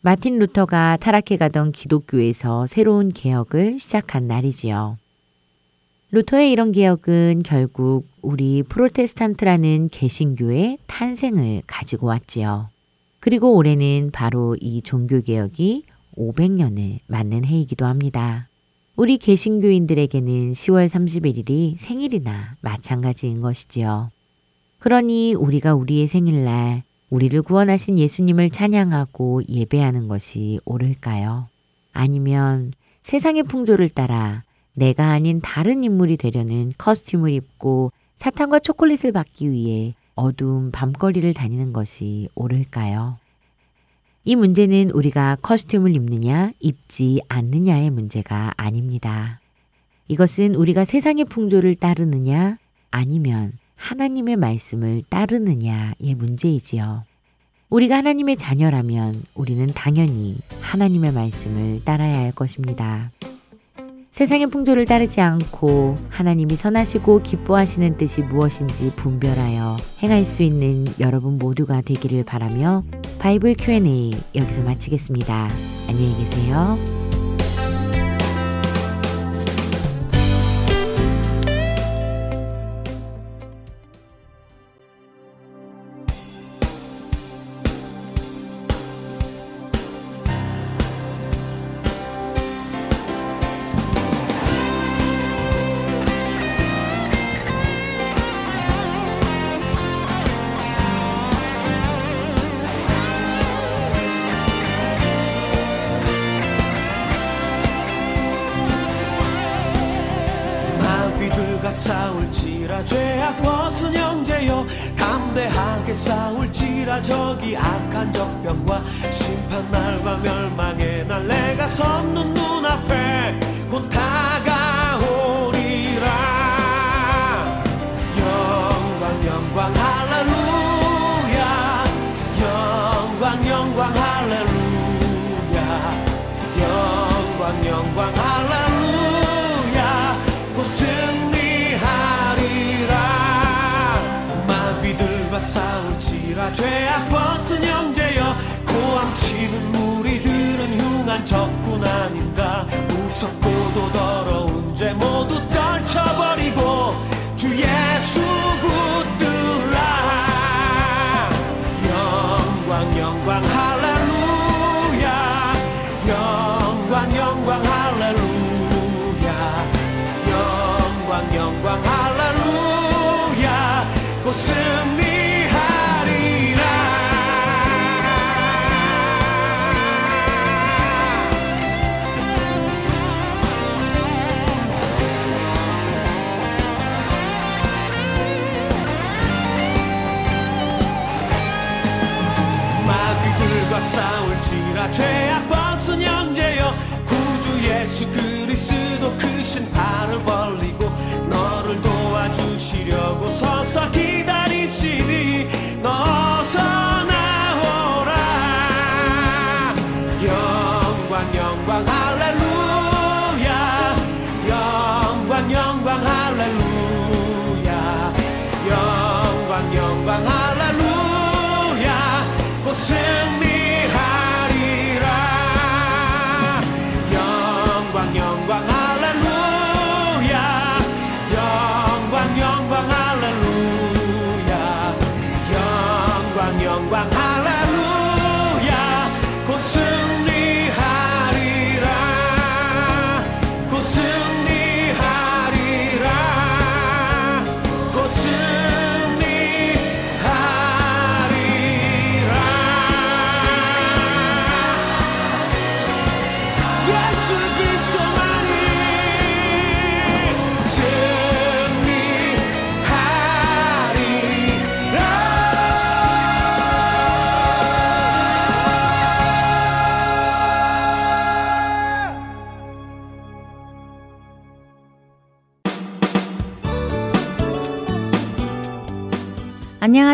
마틴 0.02 0.38
루터가 0.38 0.98
타락해 0.98 1.37
가던 1.37 1.72
기독교에서 1.72 2.68
새로운 2.68 3.09
개혁을 3.09 3.80
시작한 3.80 4.28
날이지요. 4.28 4.98
루터의 6.12 6.51
이런 6.51 6.73
개혁은 6.73 7.42
결국 7.44 8.05
우리 8.20 8.64
프로테스탄트라는 8.64 9.90
개신교의 9.92 10.79
탄생을 10.88 11.62
가지고 11.68 12.09
왔지요. 12.09 12.68
그리고 13.20 13.55
올해는 13.55 14.11
바로 14.12 14.57
이 14.61 14.83
종교개혁이 14.83 15.85
500년을 16.16 16.99
맞는 17.07 17.44
해이기도 17.44 17.87
합니다. 17.87 18.49
우리 18.96 19.18
개신교인들에게는 19.18 20.53
10월 20.53 20.88
31일이 20.88 21.77
생일이나 21.77 22.57
마찬가지인 22.61 23.40
것이지요. 23.40 24.11
그러니 24.81 25.35
우리가 25.35 25.75
우리의 25.75 26.09
생일날 26.09 26.83
우리를 27.11 27.40
구원하신 27.42 28.01
예수님을 28.01 28.51
찬양하고 28.51 29.42
예배하는 29.49 30.09
것이 30.09 30.59
옳을까요? 30.64 31.46
아니면 31.92 32.73
세상의 33.05 33.44
풍조를 33.44 33.90
따라 33.90 34.42
내가 34.74 35.11
아닌 35.11 35.40
다른 35.40 35.85
인물이 35.85 36.16
되려는 36.16 36.72
커스튬을 36.78 37.33
입고 37.33 37.92
사탕과 38.16 38.61
초콜릿을 38.61 39.12
받기 39.12 39.50
위해 39.50 39.94
어두운 40.14 40.70
밤거리를 40.70 41.33
다니는 41.35 41.72
것이 41.72 42.28
옳을까요? 42.35 43.18
이 44.24 44.37
문제는 44.37 44.90
우리가 44.90 45.38
커스튬을 45.40 45.94
입느냐, 45.96 46.52
입지 46.61 47.20
않느냐의 47.28 47.90
문제가 47.90 48.52
아닙니다. 48.56 49.40
이것은 50.09 50.54
우리가 50.54 50.85
세상의 50.85 51.24
풍조를 51.24 51.74
따르느냐, 51.76 52.59
아니면 52.90 53.52
하나님의 53.76 54.37
말씀을 54.37 55.02
따르느냐의 55.09 56.14
문제이지요. 56.16 57.04
우리가 57.70 57.96
하나님의 57.96 58.37
자녀라면 58.37 59.22
우리는 59.35 59.66
당연히 59.68 60.37
하나님의 60.61 61.12
말씀을 61.12 61.85
따라야 61.85 62.18
할 62.18 62.33
것입니다. 62.33 63.12
세상의 64.20 64.48
풍조를 64.48 64.85
따르지 64.85 65.22
않고 65.22 65.94
하나님이 66.11 66.54
선하시고 66.54 67.22
기뻐하시는 67.22 67.96
뜻이 67.96 68.20
무엇인지 68.20 68.92
분별하여 68.94 69.78
행할 70.02 70.26
수 70.26 70.42
있는 70.42 70.85
여러분 71.00 71.38
모두가 71.38 71.80
되기를 71.80 72.24
바라며 72.24 72.85
바이블 73.18 73.54
Q&A 73.59 74.11
여기서 74.35 74.61
마치겠습니다. 74.61 75.48
안녕히 75.88 76.14
계세요. 76.18 76.99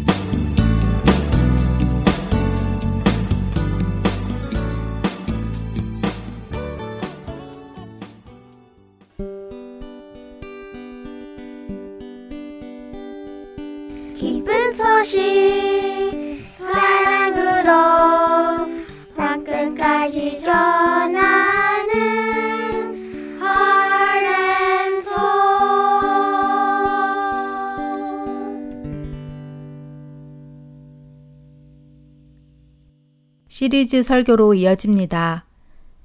시리즈 33.57 34.03
설교로 34.03 34.53
이어집니다. 34.53 35.45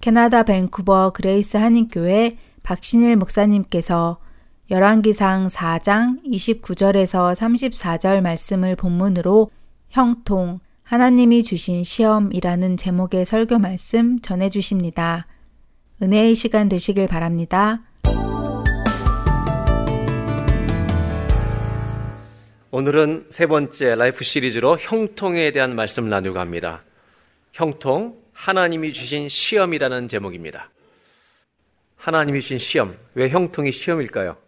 캐나다 0.00 0.44
밴쿠버 0.44 1.10
그레이스 1.10 1.56
한인교회 1.56 2.38
박신일 2.62 3.16
목사님께서 3.16 4.20
열왕기상 4.70 5.48
4장 5.48 6.24
29절에서 6.24 7.34
34절 7.34 8.20
말씀을 8.20 8.76
본문으로 8.76 9.50
형통 9.88 10.60
하나님이 10.84 11.42
주신 11.42 11.82
시험이라는 11.82 12.76
제목의 12.76 13.26
설교 13.26 13.58
말씀 13.58 14.20
전해 14.20 14.48
주십니다. 14.48 15.26
은혜의 16.00 16.36
시간 16.36 16.68
되시길 16.68 17.08
바랍니다. 17.08 17.82
오늘은 22.70 23.26
세 23.30 23.48
번째 23.48 23.96
라이프 23.96 24.22
시리즈로 24.22 24.78
형통에 24.78 25.50
대한 25.50 25.74
말씀을 25.74 26.10
나누고 26.10 26.38
합니다. 26.38 26.84
형통, 27.60 28.18
하나님이 28.32 28.94
주신 28.94 29.28
시험이라는 29.28 30.08
제목입니다. 30.08 30.70
하나님이 31.96 32.40
주신 32.40 32.56
시험, 32.56 32.96
왜 33.12 33.28
형통이 33.28 33.70
시험일까요? 33.70 34.38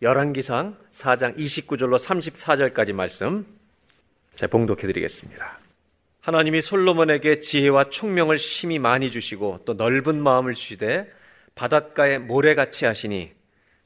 열왕기상 0.00 0.76
4장 0.92 1.36
29절로 1.36 1.98
34절까지 1.98 2.92
말씀 2.92 3.44
제가 4.36 4.48
봉독해 4.48 4.82
드리겠습니다. 4.82 5.58
하나님이 6.20 6.62
솔로몬에게 6.62 7.40
지혜와 7.40 7.90
총명을 7.90 8.38
심히 8.38 8.78
많이 8.78 9.10
주시고 9.10 9.62
또 9.64 9.74
넓은 9.74 10.22
마음을 10.22 10.54
주시되 10.54 11.10
바닷가에 11.56 12.18
모래같이 12.18 12.84
하시니 12.84 13.32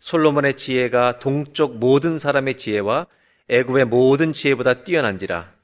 솔로몬의 0.00 0.56
지혜가 0.56 1.18
동쪽 1.18 1.78
모든 1.78 2.18
사람의 2.18 2.58
지혜와 2.58 3.06
애굽의 3.48 3.86
모든 3.86 4.34
지혜보다 4.34 4.84
뛰어난지라 4.84 5.59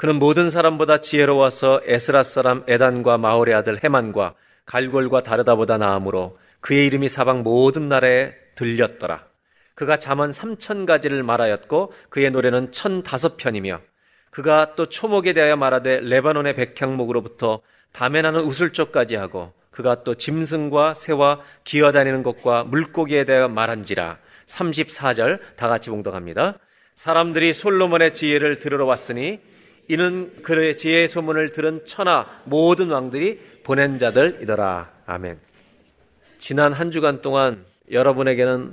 그는 0.00 0.18
모든 0.18 0.48
사람보다 0.48 1.02
지혜로워서 1.02 1.82
에스라 1.84 2.22
사람 2.22 2.64
에단과 2.66 3.18
마홀의 3.18 3.52
아들 3.52 3.84
헤만과 3.84 4.32
갈골과 4.64 5.22
다르다보다 5.22 5.76
나으므로 5.76 6.38
그의 6.62 6.86
이름이 6.86 7.10
사방 7.10 7.42
모든 7.42 7.90
나라에 7.90 8.32
들렸더라. 8.54 9.26
그가 9.74 9.98
잠언 9.98 10.32
삼천 10.32 10.86
가지를 10.86 11.22
말하였고 11.22 11.92
그의 12.08 12.30
노래는 12.30 12.72
천 12.72 13.02
다섯 13.02 13.36
편이며 13.36 13.82
그가 14.30 14.74
또 14.74 14.86
초목에 14.86 15.34
대하여 15.34 15.56
말하되 15.56 16.00
레바논의 16.00 16.54
백향목으로부터 16.54 17.60
담에 17.92 18.22
나는 18.22 18.40
우슬쪽까지 18.40 19.16
하고 19.16 19.52
그가 19.70 20.02
또 20.02 20.14
짐승과 20.14 20.94
새와 20.94 21.42
기어다니는 21.64 22.22
것과 22.22 22.64
물고기에 22.64 23.26
대하여 23.26 23.48
말한지라 23.48 24.16
34절 24.46 25.40
다 25.58 25.68
같이 25.68 25.90
봉독합니다. 25.90 26.58
사람들이 26.96 27.52
솔로몬의 27.52 28.14
지혜를 28.14 28.60
들으러 28.60 28.86
왔으니 28.86 29.40
이는 29.90 30.32
그의 30.42 30.76
지혜의 30.76 31.08
소문을 31.08 31.52
들은 31.52 31.84
천하 31.84 32.24
모든 32.44 32.90
왕들이 32.90 33.40
보낸 33.64 33.98
자들이더라. 33.98 34.88
아멘. 35.04 35.36
지난 36.38 36.72
한 36.72 36.92
주간 36.92 37.20
동안 37.22 37.64
여러분에게는 37.90 38.72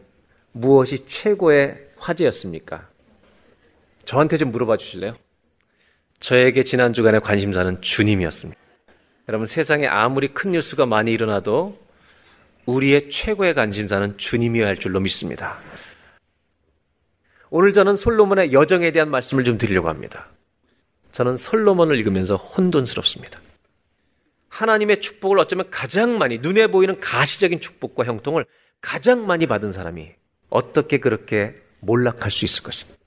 무엇이 0.52 1.08
최고의 1.08 1.76
화제였습니까? 1.98 2.88
저한테 4.06 4.38
좀 4.38 4.52
물어봐 4.52 4.78
주실래요? 4.78 5.14
저에게 6.20 6.64
지난 6.64 6.94
주간의 6.94 7.22
관심사는 7.22 7.82
주님이었습니다. 7.82 8.62
여러분 9.28 9.48
세상에 9.48 9.88
아무리 9.88 10.28
큰 10.28 10.52
뉴스가 10.52 10.86
많이 10.86 11.12
일어나도 11.12 11.80
우리의 12.68 13.10
최고의 13.10 13.56
관심사는 13.56 14.20
주님이어야 14.20 14.68
할 14.68 14.78
줄로 14.78 15.00
믿습니다. 15.00 15.58
오늘 17.50 17.74
저는 17.74 17.96
솔로몬의 17.96 18.54
여정에 18.54 18.92
대한 18.92 19.10
말씀을 19.10 19.46
좀 19.46 19.58
드리려고 19.58 19.90
합니다. 19.90 20.28
저는 21.18 21.36
솔로몬을 21.36 21.96
읽으면서 21.96 22.36
혼돈스럽습니다. 22.36 23.42
하나님의 24.50 25.02
축복을 25.02 25.40
어쩌면 25.40 25.68
가장 25.72 26.20
많이 26.20 26.38
눈에 26.38 26.68
보이는 26.68 27.00
가시적인 27.00 27.60
축복과 27.60 28.06
형통을 28.06 28.46
가장 28.82 29.26
많이 29.26 29.48
받은 29.48 29.74
사람이 29.74 30.12
어떻게 30.52 31.00
그렇게 31.00 31.56
몰락할 31.80 32.30
수 32.30 32.46
있을 32.46 32.62
것입니까? 32.62 33.00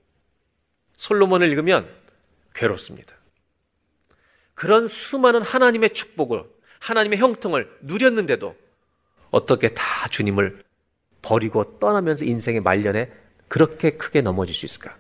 솔로몬을 0.97 1.49
읽으면 1.51 1.89
괴롭습니다. 2.53 3.15
그런 4.55 4.89
수많은 4.89 5.43
하나님의 5.43 5.95
축복을 5.95 6.43
하나님의 6.81 7.21
형통을 7.21 7.79
누렸는데도 7.83 8.57
어떻게 9.31 9.69
다 9.69 10.09
주님을 10.09 10.65
버리고 11.23 11.79
떠나면서 11.79 12.25
인생의 12.25 12.63
말년에 12.63 13.13
그렇게 13.47 13.91
크게 13.91 14.21
넘어질 14.21 14.53
수 14.53 14.67
있을까? 14.67 14.99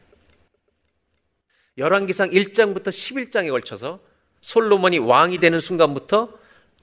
열왕기상 1.80 2.30
1장부터 2.30 2.88
11장에 2.88 3.50
걸쳐서 3.50 4.00
솔로몬이 4.42 4.98
왕이 4.98 5.38
되는 5.38 5.60
순간부터 5.60 6.28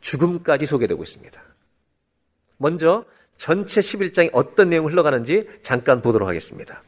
죽음까지 0.02 0.66
소개되고 0.66 1.02
있습니다. 1.04 1.41
먼저 2.58 3.06
전체 3.38 3.80
11장이 3.80 4.32
어떤 4.34 4.72
내용 4.72 4.88
흘러가는지 4.88 5.48
잠깐 5.62 6.02
보도록 6.02 6.28
하겠습니다. 6.28 6.82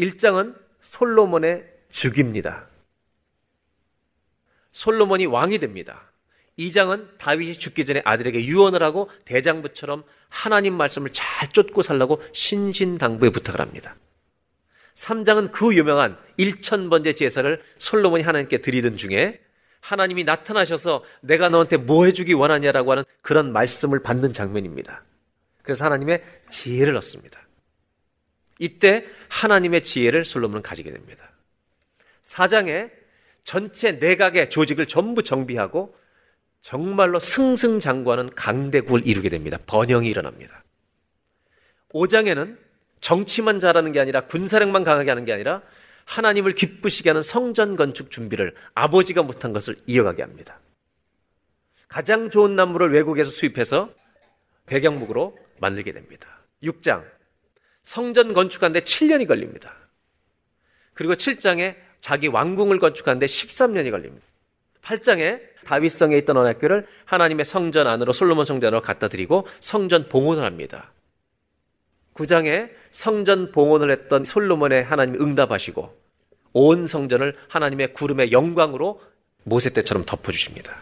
1장은 0.00 0.56
솔로몬의 0.80 1.66
죽입니다. 1.90 2.66
솔로몬이 4.72 5.26
왕이 5.26 5.58
됩니다. 5.58 6.10
2장은 6.58 7.18
다윗이 7.18 7.58
죽기 7.58 7.84
전에 7.84 8.00
아들에게 8.06 8.42
유언을 8.46 8.82
하고 8.82 9.10
대장부처럼 9.26 10.02
하나님 10.30 10.74
말씀을 10.74 11.12
잘 11.12 11.52
쫓고 11.52 11.82
살라고 11.82 12.22
신신당부에 12.32 13.30
부탁을 13.30 13.60
합니다. 13.60 13.96
3장은 14.98 15.52
그 15.52 15.76
유명한 15.76 16.18
1000번째 16.38 17.16
제사를 17.16 17.62
솔로몬이 17.78 18.24
하나님께 18.24 18.58
드리던 18.58 18.96
중에 18.96 19.40
하나님이 19.80 20.24
나타나셔서 20.24 21.04
내가 21.20 21.48
너한테 21.48 21.76
뭐 21.76 22.04
해주기 22.06 22.32
원하냐라고 22.32 22.90
하는 22.90 23.04
그런 23.22 23.52
말씀을 23.52 24.02
받는 24.02 24.32
장면입니다. 24.32 25.04
그래서 25.62 25.84
하나님의 25.84 26.22
지혜를 26.50 26.96
얻습니다. 26.96 27.40
이때 28.58 29.04
하나님의 29.28 29.82
지혜를 29.82 30.24
솔로몬은 30.24 30.62
가지게 30.62 30.90
됩니다. 30.90 31.30
4장에 32.22 32.90
전체 33.44 33.92
내각의 33.92 34.50
조직을 34.50 34.86
전부 34.86 35.22
정비하고 35.22 35.94
정말로 36.60 37.20
승승장구하는 37.20 38.34
강대국을 38.34 39.06
이루게 39.06 39.28
됩니다. 39.28 39.58
번영이 39.64 40.08
일어납니다. 40.08 40.64
5장에는 41.94 42.67
정치만 43.00 43.60
잘하는 43.60 43.92
게 43.92 44.00
아니라 44.00 44.22
군사력만 44.22 44.84
강하게 44.84 45.10
하는 45.10 45.24
게 45.24 45.32
아니라 45.32 45.62
하나님을 46.04 46.52
기쁘시게 46.52 47.10
하는 47.10 47.22
성전 47.22 47.76
건축 47.76 48.10
준비를 48.10 48.54
아버지가 48.74 49.22
못한 49.22 49.52
것을 49.52 49.76
이어가게 49.86 50.22
합니다. 50.22 50.58
가장 51.86 52.30
좋은 52.30 52.56
나무를 52.56 52.92
외국에서 52.92 53.30
수입해서 53.30 53.90
배경목으로 54.66 55.36
만들게 55.60 55.92
됩니다. 55.92 56.28
6장 56.62 57.04
성전 57.82 58.34
건축하는데 58.34 58.80
7년이 58.80 59.26
걸립니다. 59.26 59.74
그리고 60.94 61.14
7장에 61.14 61.76
자기 62.00 62.26
왕궁을 62.26 62.78
건축하는데 62.78 63.24
13년이 63.24 63.90
걸립니다. 63.90 64.26
8장에 64.82 65.40
다윗성에 65.64 66.16
있던 66.18 66.36
언약궤를 66.36 66.86
하나님의 67.04 67.44
성전 67.44 67.86
안으로 67.86 68.12
솔로몬 68.12 68.44
성전으로 68.44 68.80
갖다 68.82 69.08
드리고 69.08 69.46
성전 69.60 70.08
봉헌을 70.08 70.42
합니다. 70.42 70.92
9장에 72.18 72.70
성전 72.90 73.52
봉헌을 73.52 73.90
했던 73.90 74.24
솔로몬의 74.24 74.82
하나님 74.84 75.20
응답하시고 75.20 75.96
온 76.52 76.86
성전을 76.86 77.36
하나님의 77.48 77.92
구름의 77.92 78.32
영광으로 78.32 79.00
모세 79.44 79.70
때처럼 79.70 80.04
덮어주십니다. 80.04 80.76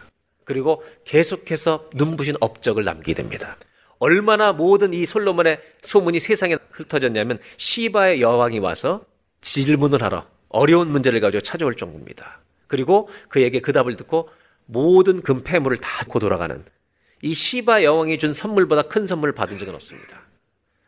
그리고 0.45 0.83
계속해서 1.05 1.89
눈부신 1.93 2.35
업적을 2.39 2.83
남기게 2.83 3.13
됩니다. 3.13 3.57
얼마나 3.99 4.51
모든 4.51 4.93
이 4.93 5.05
솔로몬의 5.05 5.59
소문이 5.81 6.19
세상에 6.19 6.57
흩어졌냐면 6.71 7.39
시바의 7.57 8.21
여왕이 8.21 8.59
와서 8.59 9.03
질문을 9.41 10.01
하러 10.01 10.25
어려운 10.49 10.89
문제를 10.89 11.19
가지고 11.19 11.41
찾아올 11.41 11.75
정도입니다. 11.75 12.39
그리고 12.67 13.09
그에게 13.29 13.59
그 13.59 13.73
답을 13.73 13.95
듣고 13.95 14.29
모든 14.65 15.21
금 15.21 15.41
폐물을 15.43 15.77
다 15.77 16.05
고 16.05 16.19
돌아가는 16.19 16.63
이 17.21 17.33
시바 17.33 17.83
여왕이 17.83 18.17
준 18.19 18.33
선물보다 18.33 18.83
큰 18.83 19.05
선물을 19.07 19.33
받은 19.33 19.57
적은 19.57 19.73
없습니다. 19.75 20.26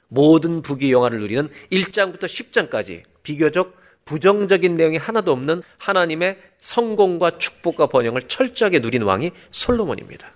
모든 0.09 0.61
부귀 0.61 0.91
영화를 0.91 1.19
누리는 1.19 1.49
1장부터 1.71 2.23
10장까지 2.23 3.03
비교적 3.23 3.79
부정적인 4.05 4.73
내용이 4.73 4.97
하나도 4.97 5.31
없는 5.31 5.61
하나님의 5.77 6.39
성공과 6.57 7.37
축복과 7.37 7.87
번영을 7.87 8.23
철저하게 8.23 8.79
누린 8.79 9.03
왕이 9.03 9.31
솔로몬입니다. 9.51 10.31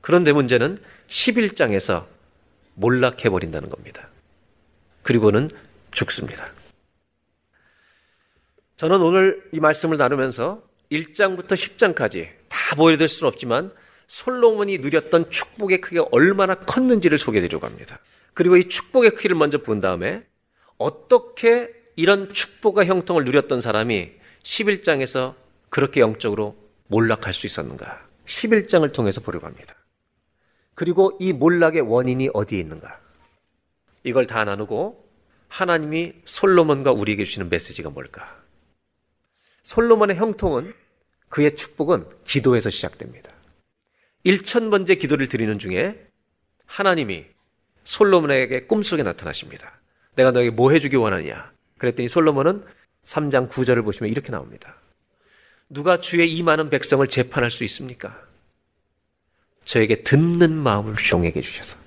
그런데 0.00 0.32
문제는 0.32 0.78
11장에서 1.08 2.06
몰락해버린다는 2.74 3.68
겁니다. 3.68 4.08
그리고는 5.02 5.50
죽습니다. 5.90 6.50
저는 8.76 9.02
오늘 9.02 9.42
이 9.52 9.60
말씀을 9.60 9.98
나누면서 9.98 10.62
1장부터 10.90 11.48
10장까지 11.48 12.28
다 12.48 12.76
보여드릴 12.76 13.08
수는 13.08 13.28
없지만 13.28 13.72
솔로몬이 14.08 14.78
누렸던 14.78 15.30
축복의 15.30 15.80
크기가 15.80 16.06
얼마나 16.10 16.54
컸는지를 16.54 17.18
소개해드리려고 17.18 17.66
합니다. 17.66 18.00
그리고 18.34 18.56
이 18.56 18.68
축복의 18.68 19.12
크기를 19.12 19.36
먼저 19.36 19.58
본 19.58 19.80
다음에 19.80 20.24
어떻게 20.78 21.70
이런 21.96 22.32
축복과 22.32 22.84
형통을 22.86 23.24
누렸던 23.24 23.60
사람이 23.60 24.12
11장에서 24.42 25.34
그렇게 25.68 26.00
영적으로 26.00 26.56
몰락할 26.86 27.34
수 27.34 27.46
있었는가? 27.46 28.06
11장을 28.24 28.90
통해서 28.92 29.20
보려고 29.20 29.46
합니다. 29.46 29.74
그리고 30.74 31.16
이 31.20 31.32
몰락의 31.32 31.82
원인이 31.82 32.30
어디에 32.32 32.60
있는가? 32.60 33.00
이걸 34.04 34.26
다 34.26 34.44
나누고 34.44 35.06
하나님이 35.48 36.14
솔로몬과 36.24 36.92
우리에게 36.92 37.24
주시는 37.24 37.50
메시지가 37.50 37.90
뭘까? 37.90 38.42
솔로몬의 39.62 40.16
형통은 40.16 40.72
그의 41.28 41.56
축복은 41.56 42.06
기도에서 42.24 42.70
시작됩니다. 42.70 43.37
1천번째 44.28 44.98
기도를 44.98 45.28
드리는 45.28 45.58
중에 45.58 46.06
하나님이 46.66 47.24
솔로몬에게 47.84 48.66
꿈속에 48.66 49.02
나타나십니다. 49.02 49.72
내가 50.16 50.30
너에게 50.32 50.50
뭐 50.50 50.70
해주기 50.70 50.96
원하냐? 50.96 51.50
그랬더니 51.78 52.08
솔로몬은 52.08 52.64
3장 53.04 53.48
9절을 53.48 53.84
보시면 53.84 54.12
이렇게 54.12 54.30
나옵니다. 54.30 54.76
누가 55.70 56.00
주의 56.00 56.30
이 56.30 56.42
많은 56.42 56.68
백성을 56.68 57.06
재판할 57.08 57.50
수 57.50 57.64
있습니까? 57.64 58.20
저에게 59.64 60.02
듣는 60.02 60.52
마음을 60.52 60.96
종에게 60.96 61.40
주셔서 61.40 61.78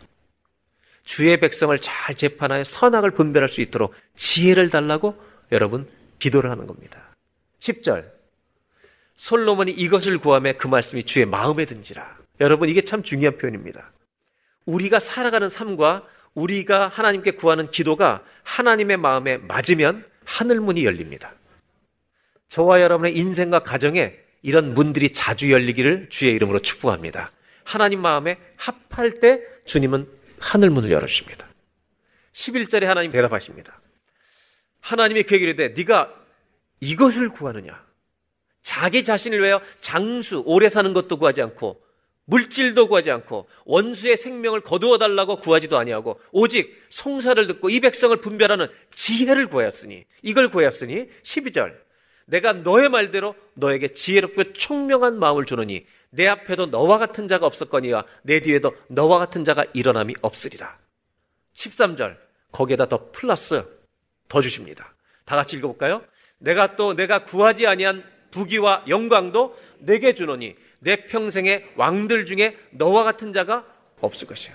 주의 1.04 1.40
백성을 1.40 1.78
잘 1.80 2.16
재판하여 2.16 2.64
선악을 2.64 3.12
분별할 3.12 3.50
수 3.50 3.62
있도록 3.62 3.94
지혜를 4.16 4.70
달라고 4.70 5.16
여러분 5.52 5.88
기도를 6.20 6.50
하는 6.50 6.68
겁니다. 6.68 7.16
10절 7.60 8.10
솔로몬이 9.16 9.72
이것을 9.72 10.18
구하며 10.18 10.54
그 10.58 10.68
말씀이 10.68 11.04
주의 11.04 11.26
마음에 11.26 11.66
든지라. 11.66 12.21
여러분 12.42 12.70
이게 12.70 12.82
참 12.82 13.04
중요한 13.04 13.38
표현입니다. 13.38 13.94
우리가 14.66 15.00
살아가는 15.00 15.48
삶과 15.48 16.06
우리가 16.34 16.88
하나님께 16.88 17.32
구하는 17.32 17.70
기도가 17.70 18.24
하나님의 18.44 18.98
마음에 18.98 19.38
맞으면 19.38 20.04
하늘문이 20.26 20.84
열립니다. 20.84 21.34
저와 22.48 22.82
여러분의 22.82 23.16
인생과 23.16 23.60
가정에 23.60 24.16
이런 24.42 24.74
문들이 24.74 25.12
자주 25.12 25.52
열리기를 25.52 26.10
주의 26.10 26.34
이름으로 26.34 26.60
축복합니다. 26.60 27.32
하나님 27.64 28.02
마음에 28.02 28.40
합할 28.56 29.20
때 29.20 29.42
주님은 29.66 30.08
하늘문을 30.40 30.92
열어주십니다. 30.92 31.48
11절에 32.34 32.86
하나님 32.86 33.12
대답하십니다. 33.12 33.80
하나님이 34.80 35.24
그에게 35.24 35.46
이르되 35.46 35.70
네가 35.70 36.12
이것을 36.80 37.30
구하느냐? 37.30 37.86
자기 38.64 39.04
자신을 39.04 39.40
위하여 39.40 39.62
장수, 39.80 40.42
오래 40.46 40.70
사는 40.70 40.92
것도 40.94 41.18
구하지 41.18 41.44
않고 41.44 41.91
물질도 42.32 42.88
구하지 42.88 43.12
않고 43.12 43.48
원수의 43.66 44.16
생명을 44.16 44.62
거두어 44.62 44.98
달라고 44.98 45.36
구하지도 45.36 45.78
아니하고 45.78 46.20
오직 46.32 46.82
송사를 46.90 47.46
듣고 47.46 47.70
이 47.70 47.82
백성을 47.82 48.16
분별하는 48.16 48.68
지혜를 48.96 49.50
구하였으니 49.50 50.06
이걸 50.22 50.50
구하였으니 50.50 51.08
12절 51.24 51.76
내가 52.26 52.54
너의 52.54 52.88
말대로 52.88 53.36
너에게 53.56 53.90
지혜롭고 53.90 54.54
총명한 54.54 55.20
마음을 55.20 55.46
주느니 55.46 55.86
내 56.10 56.26
앞에도 56.28 56.68
너와 56.68 56.98
같은 56.98 57.28
자가 57.28 57.46
없었거니와 57.46 58.06
내 58.24 58.40
뒤에도 58.40 58.74
너와 58.88 59.20
같은 59.20 59.44
자가 59.44 59.66
일어남이 59.74 60.16
없으리라. 60.22 60.78
13절 61.56 62.16
거기에다 62.54 62.88
더 62.88 63.12
플러스 63.12 63.66
더 64.30 64.42
주십니다. 64.42 64.96
다 65.26 65.36
같이 65.36 65.58
읽어볼까요? 65.58 66.02
내가 66.38 66.78
또 66.78 66.94
내가 66.94 67.26
구하지 67.26 67.68
아니한 67.68 68.04
부귀와 68.32 68.86
영광도 68.88 69.58
내게 69.80 70.14
주노니 70.14 70.56
내 70.82 71.06
평생의 71.06 71.74
왕들 71.76 72.26
중에 72.26 72.58
너와 72.72 73.04
같은 73.04 73.34
자가 73.34 73.66
없을 74.02 74.28
것이야. 74.28 74.54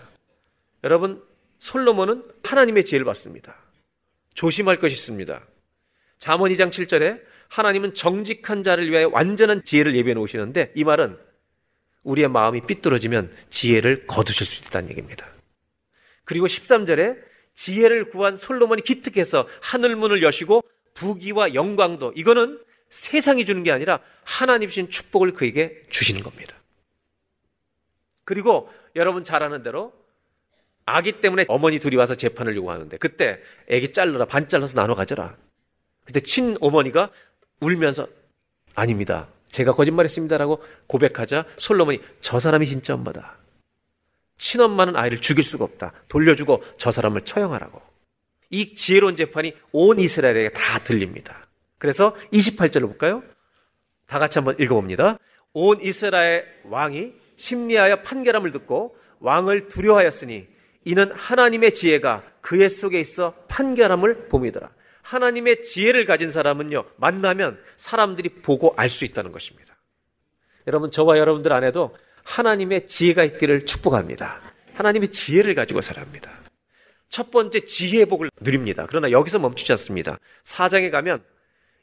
여러분 0.85 1.23
솔로몬은 1.59 2.25
하나님의 2.43 2.85
지혜를 2.85 3.05
받습니다. 3.05 3.57
조심할 4.35 4.79
것이 4.79 4.95
있습니다. 4.95 5.41
잠언 6.19 6.51
2장 6.51 6.71
7절에 6.71 7.23
하나님은 7.49 7.95
정직한 7.95 8.65
자를 8.65 8.91
위하여 8.91 9.09
완전한 9.09 9.65
지혜를 9.65 9.95
예비해 9.97 10.15
놓으시는데 10.15 10.73
이 10.75 10.85
말은 10.85 11.17
우리의 12.03 12.29
마음이 12.29 12.63
삐뚤어지면 12.67 13.33
지혜를 13.51 14.07
거두실 14.07 14.47
수 14.47 14.63
있다는 14.63 14.91
얘기입니다. 14.91 15.29
그리고 16.25 16.47
13절에 16.47 17.19
지혜를 17.55 18.11
구한 18.11 18.37
솔로몬이 18.37 18.83
기특해서 18.83 19.49
하늘문을 19.63 20.23
여시고 20.23 20.63
부귀와 20.95 21.55
영광도 21.55 22.15
이거는 22.17 22.59
세상이 22.91 23.45
주는 23.45 23.63
게 23.63 23.73
아니라 23.73 24.01
하나님 24.25 24.71
신 24.71 24.91
축복을 24.91 25.33
그에게 25.33 25.83
주시는 25.91 26.23
겁니다. 26.23 26.57
그리고 28.25 28.71
여러분 28.97 29.25
잘 29.25 29.43
아는 29.43 29.63
대로 29.63 29.93
아기 30.85 31.21
때문에 31.21 31.45
어머니 31.49 31.79
둘이 31.79 31.97
와서 31.97 32.15
재판을 32.15 32.57
요구하는데 32.57 32.97
그때 32.99 33.41
애기 33.69 33.93
잘라라 33.93 34.25
반 34.25 34.49
잘라서 34.49 34.75
나눠 34.75 34.95
가져라. 34.95 35.37
그때 36.05 36.21
친어머니가 36.21 37.11
울면서 37.61 38.07
아닙니다. 38.75 39.29
제가 39.49 39.73
거짓말했습니다라고 39.73 40.63
고백하자 40.87 41.45
솔로몬이 41.59 42.01
저 42.21 42.39
사람이 42.39 42.67
진짜 42.67 42.95
엄마다. 42.95 43.37
친엄마는 44.39 44.97
아이를 44.97 45.21
죽일 45.21 45.45
수가 45.45 45.65
없다. 45.65 45.93
돌려주고 46.09 46.63
저 46.79 46.91
사람을 46.91 47.23
처형하라고. 47.23 47.81
이 48.51 48.75
지혜로운 48.75 49.17
재판이 49.17 49.55
온 49.73 49.99
이스라엘에게 49.99 50.51
다 50.51 50.79
들립니다. 50.85 51.46
그래서 51.79 52.15
28절을 52.33 52.83
볼까요? 52.83 53.23
다 54.07 54.19
같이 54.19 54.39
한번 54.39 54.57
읽어봅니다. 54.59 55.19
온 55.53 55.81
이스라엘 55.81 56.47
왕이 56.65 57.13
심리하여 57.37 58.03
판결함을 58.03 58.53
듣고 58.53 58.97
왕을 59.21 59.69
두려워하였으니 59.69 60.47
이는 60.85 61.11
하나님의 61.13 61.75
지혜가 61.75 62.23
그의 62.41 62.71
속에 62.71 63.01
있어 63.01 63.35
판결함을 63.49 64.29
봄이더라. 64.29 64.71
하나님의 65.03 65.65
지혜를 65.65 66.05
가진 66.05 66.33
사람은요, 66.33 66.85
만나면 66.97 67.59
사람들이 67.77 68.29
보고 68.43 68.75
알 68.77 68.89
수 68.91 69.05
있다는 69.05 69.33
것입니다. 69.33 69.77
여러분, 70.67 70.91
저와 70.91 71.19
여러분들 71.19 71.53
안에도 71.53 71.97
하나님의 72.25 72.87
지혜가 72.87 73.23
있기를 73.25 73.67
축복합니다. 73.67 74.41
하나님의 74.75 75.09
지혜를 75.09 75.55
가지고 75.55 75.81
살아갑니다. 75.81 76.31
첫 77.09 77.31
번째 77.31 77.61
지혜의 77.61 78.07
복을 78.07 78.31
누립니다. 78.41 78.87
그러나 78.89 79.11
여기서 79.13 79.39
멈추지 79.39 79.73
않습니다. 79.73 80.19
사장에 80.43 80.91
가면 80.91 81.23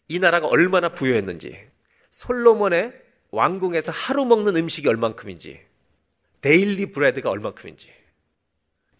이 0.07 0.19
나라가 0.19 0.47
얼마나 0.47 0.89
부유했는지, 0.89 1.57
솔로몬의 2.09 2.93
왕궁에서 3.31 3.91
하루 3.91 4.25
먹는 4.25 4.55
음식이 4.55 4.87
얼만큼인지, 4.87 5.59
daily 6.41 6.91
bread가 6.91 7.29
얼만큼인지. 7.29 7.89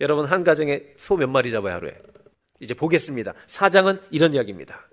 여러분, 0.02 0.26
한 0.26 0.44
가정에 0.44 0.84
소 0.98 1.18
몇 1.18 1.28
마리 1.28 1.52
잡아요, 1.52 1.76
하루에? 1.76 1.96
이제 2.60 2.74
보겠습니다. 2.74 3.34
사장은 3.48 4.02
이런 4.12 4.34
이야기입니다. 4.34 4.88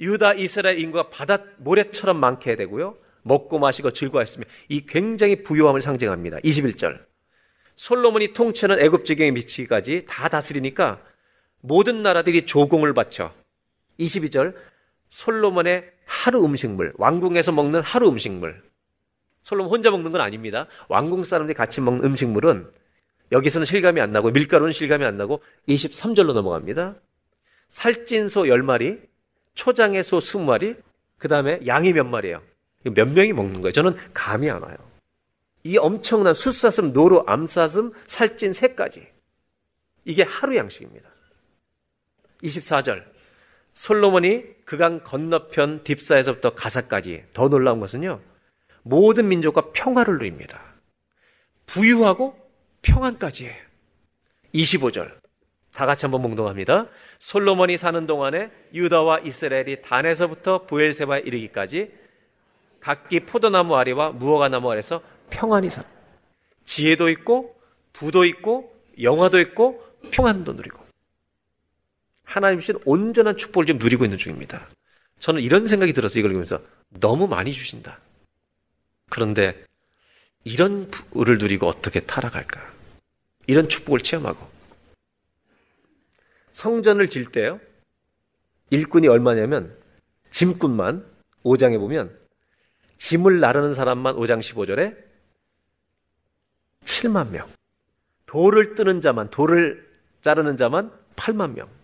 유다 0.00 0.34
이스라엘 0.34 0.78
인구가 0.78 1.08
바다 1.08 1.44
모래처럼 1.58 2.18
많게 2.18 2.56
되고요. 2.56 2.96
먹고 3.22 3.58
마시고 3.58 3.92
즐거워했으며 3.92 4.44
이 4.68 4.86
굉장히 4.86 5.42
부유함을 5.42 5.82
상징합니다. 5.82 6.38
21절. 6.38 7.04
솔로몬이 7.74 8.32
통치하는 8.32 8.82
애굽 8.82 9.04
지경에 9.04 9.30
미치기까지 9.32 10.04
다 10.08 10.28
다스리니까 10.28 11.02
모든 11.60 12.02
나라들이 12.02 12.46
조공을 12.46 12.94
바쳐 12.94 13.32
22절 13.98 14.54
솔로몬의 15.10 15.90
하루 16.04 16.44
음식물, 16.44 16.92
왕궁에서 16.96 17.52
먹는 17.52 17.80
하루 17.80 18.08
음식물. 18.08 18.62
솔로몬 19.40 19.72
혼자 19.72 19.90
먹는 19.90 20.12
건 20.12 20.20
아닙니다. 20.20 20.66
왕궁 20.88 21.24
사람들이 21.24 21.56
같이 21.56 21.80
먹는 21.80 22.04
음식물은 22.04 22.70
여기서는 23.32 23.66
실감이 23.66 24.00
안 24.00 24.12
나고 24.12 24.30
밀가루는 24.30 24.72
실감이 24.72 25.04
안 25.04 25.16
나고 25.16 25.42
23절로 25.68 26.32
넘어갑니다. 26.32 26.96
살찐 27.68 28.28
소 28.28 28.42
10마리, 28.44 29.06
초장의 29.54 30.04
소 30.04 30.18
20마리, 30.18 30.80
그 31.18 31.28
다음에 31.28 31.60
양이 31.66 31.92
몇 31.92 32.04
마리예요. 32.04 32.42
몇 32.84 33.08
명이 33.08 33.32
먹는 33.32 33.60
거예요. 33.60 33.72
저는 33.72 33.92
감이 34.14 34.50
안 34.50 34.62
와요. 34.62 34.76
이 35.64 35.76
엄청난 35.76 36.32
숫사슴, 36.32 36.92
노루, 36.92 37.24
암사슴, 37.26 37.92
살찐 38.06 38.52
새까지. 38.52 39.06
이게 40.04 40.22
하루 40.22 40.56
양식입니다. 40.56 41.08
24절. 42.42 43.04
솔로몬이 43.72 44.44
그강 44.64 45.00
건너편 45.04 45.84
딥사에서부터 45.84 46.54
가사까지 46.54 47.24
더 47.32 47.48
놀라운 47.48 47.80
것은요. 47.80 48.20
모든 48.82 49.28
민족과 49.28 49.70
평화를 49.72 50.14
누립니다. 50.18 50.60
부유하고 51.66 52.36
평안까지 52.82 53.46
해요. 53.46 53.54
25절. 54.54 55.12
다 55.72 55.86
같이 55.86 56.06
한번 56.06 56.22
몽동합니다. 56.22 56.86
솔로몬이 57.18 57.76
사는 57.76 58.06
동안에 58.06 58.50
유다와 58.74 59.20
이스라엘이 59.20 59.82
단에서부터 59.82 60.66
부엘세바에 60.66 61.20
이르기까지 61.20 61.92
각기 62.80 63.20
포도나무 63.20 63.76
아래와 63.76 64.10
무화과 64.10 64.48
나무 64.48 64.70
아래서 64.70 65.02
평안히 65.30 65.70
살. 65.70 65.84
지혜도 66.64 67.08
있고 67.10 67.54
부도 67.92 68.24
있고 68.24 68.74
영화도 69.00 69.38
있고 69.40 69.84
평안도 70.10 70.54
누리고 70.54 70.77
하나님 72.28 72.60
주신 72.60 72.78
온전한 72.84 73.38
축복을 73.38 73.64
지금 73.64 73.78
누리고 73.78 74.04
있는 74.04 74.18
중입니다. 74.18 74.68
저는 75.18 75.40
이런 75.40 75.66
생각이 75.66 75.94
들어서 75.94 76.18
이걸 76.18 76.30
읽으면서 76.32 76.60
너무 76.90 77.26
많이 77.26 77.54
주신다. 77.54 77.98
그런데 79.08 79.64
이런 80.44 80.90
부를 80.90 81.38
누리고 81.38 81.66
어떻게 81.66 82.00
타락할까? 82.00 82.60
이런 83.46 83.66
축복을 83.70 84.00
체험하고 84.00 84.46
성전을 86.52 87.08
질 87.08 87.32
때요. 87.32 87.60
일꾼이 88.68 89.08
얼마냐면 89.08 89.74
짐꾼만 90.28 91.06
5장에 91.44 91.78
보면 91.78 92.14
짐을 92.98 93.40
나르는 93.40 93.72
사람만 93.72 94.16
5장 94.16 94.40
15절에 94.40 94.94
7만 96.82 97.30
명. 97.30 97.48
돌을 98.26 98.74
뜨는 98.74 99.00
자만, 99.00 99.30
돌을 99.30 99.88
자르는 100.20 100.58
자만 100.58 100.92
8만 101.16 101.54
명. 101.54 101.77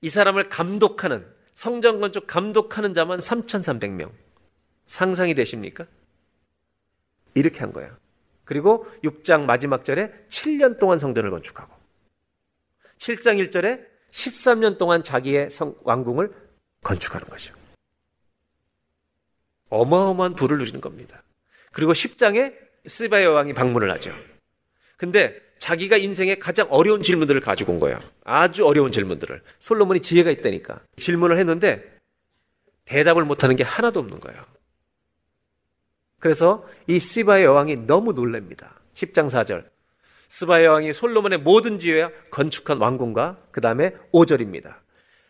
이 0.00 0.08
사람을 0.08 0.48
감독하는, 0.48 1.26
성전 1.54 2.00
건축 2.00 2.26
감독하는 2.26 2.94
자만 2.94 3.18
3,300명. 3.18 4.10
상상이 4.86 5.34
되십니까? 5.34 5.86
이렇게 7.34 7.60
한 7.60 7.72
거예요. 7.72 7.96
그리고 8.44 8.86
6장 9.02 9.44
마지막 9.44 9.84
절에 9.84 10.12
7년 10.28 10.78
동안 10.78 10.98
성전을 10.98 11.30
건축하고 11.30 11.74
7장 12.98 13.44
1절에 13.44 13.84
13년 14.10 14.78
동안 14.78 15.02
자기의 15.02 15.50
성, 15.50 15.74
왕궁을 15.82 16.32
건축하는 16.82 17.26
거죠. 17.28 17.54
어마어마한 19.68 20.34
부를 20.34 20.58
누리는 20.58 20.80
겁니다. 20.80 21.22
그리고 21.72 21.92
10장에 21.92 22.54
스바의 22.86 23.24
여왕이 23.24 23.52
방문을 23.52 23.90
하죠. 23.90 24.12
근데 24.96 25.38
자기가 25.58 25.96
인생에 25.96 26.36
가장 26.36 26.68
어려운 26.70 27.02
질문들을 27.02 27.40
가지고 27.40 27.72
온 27.72 27.80
거예요. 27.80 27.98
아주 28.24 28.66
어려운 28.66 28.92
질문들을. 28.92 29.42
솔로몬이 29.58 30.00
지혜가 30.00 30.30
있다니까. 30.30 30.80
질문을 30.96 31.38
했는데 31.38 31.82
대답을 32.84 33.24
못하는 33.24 33.56
게 33.56 33.64
하나도 33.64 34.00
없는 34.00 34.20
거예요. 34.20 34.42
그래서 36.18 36.66
이 36.86 36.98
시바의 36.98 37.44
여왕이 37.44 37.86
너무 37.86 38.12
놀랍니다. 38.12 38.80
10장 38.94 39.26
4절. 39.26 39.64
스바의 40.28 40.64
여왕이 40.66 40.92
솔로몬의 40.92 41.38
모든 41.38 41.78
지혜와 41.78 42.10
건축한 42.30 42.78
왕궁과 42.78 43.38
그 43.52 43.60
다음에 43.60 43.92
5절입니다. 44.12 44.74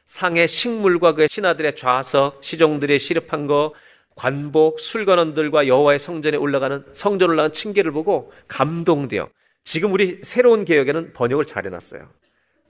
상의 0.07 0.49
식물과 0.49 1.13
그 1.13 1.27
신하들의 1.29 1.77
좌석, 1.77 2.43
시종들의 2.43 2.99
시립한 2.99 3.47
거, 3.47 3.75
관복, 4.15 4.81
술관원들과 4.81 5.67
여호와의 5.67 5.99
성전에 5.99 6.37
올라가는 6.39 6.85
성전 6.93 7.31
올라가는 7.31 7.53
층계를 7.53 7.93
보고 7.93 8.33
감동되어 8.49 9.29
지금 9.67 9.93
우리 9.93 10.21
새로운 10.23 10.65
개혁에는 10.65 11.13
번역을 11.13 11.45
잘 11.45 11.67
해놨어요. 11.67 12.09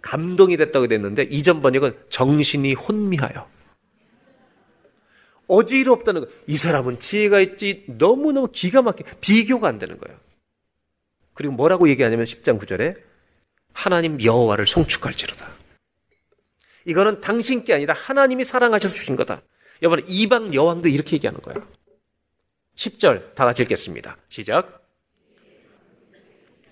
감동이 0.00 0.56
됐다고 0.56 0.88
됐는데 0.88 1.24
이전 1.24 1.60
번역은 1.60 1.94
정신이 2.08 2.72
혼미하여 2.72 3.46
어지럽다는 5.46 6.22
거. 6.22 6.28
이 6.46 6.56
사람은 6.56 6.98
지혜가 6.98 7.40
있지 7.40 7.84
너무너무 7.86 8.48
기가 8.50 8.80
막혀 8.80 9.04
비교가 9.20 9.68
안 9.68 9.78
되는 9.78 9.98
거예요. 9.98 10.18
그리고 11.34 11.52
뭐라고 11.52 11.90
얘기하냐면 11.90 12.24
10장 12.24 12.58
9절에 12.58 12.98
하나님 13.74 14.20
여호와를 14.22 14.66
송축할지로다. 14.66 15.46
이거는 16.86 17.20
당신께 17.20 17.74
아니라 17.74 17.92
하나님이 17.92 18.42
사랑하셔서 18.44 18.94
주신 18.94 19.16
거다. 19.16 19.42
여러분 19.82 20.02
이방 20.08 20.54
여왕도 20.54 20.88
이렇게 20.88 21.16
얘기하는 21.16 21.42
거예요. 21.42 21.68
10절 22.74 23.34
다 23.34 23.44
같이 23.44 23.62
읽겠습니다. 23.64 24.16
시작. 24.30 24.85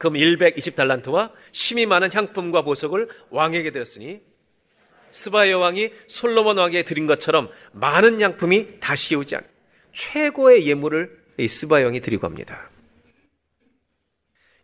금 0.04 0.12
120달란트와 0.12 1.32
심이 1.50 1.86
많은 1.86 2.12
향품과 2.12 2.60
보석을 2.62 3.08
왕에게 3.30 3.70
드렸으니 3.70 4.20
스바 5.12 5.50
여왕이 5.50 5.92
솔로몬 6.08 6.58
왕에게 6.58 6.82
드린 6.82 7.06
것처럼 7.06 7.48
많은 7.72 8.20
양품이 8.20 8.80
다시 8.80 9.14
오지 9.14 9.36
않 9.36 9.42
최고의 9.94 10.66
예물을 10.66 11.24
이 11.38 11.48
스바 11.48 11.80
여왕이 11.80 12.02
드리고 12.02 12.26
합니다. 12.26 12.68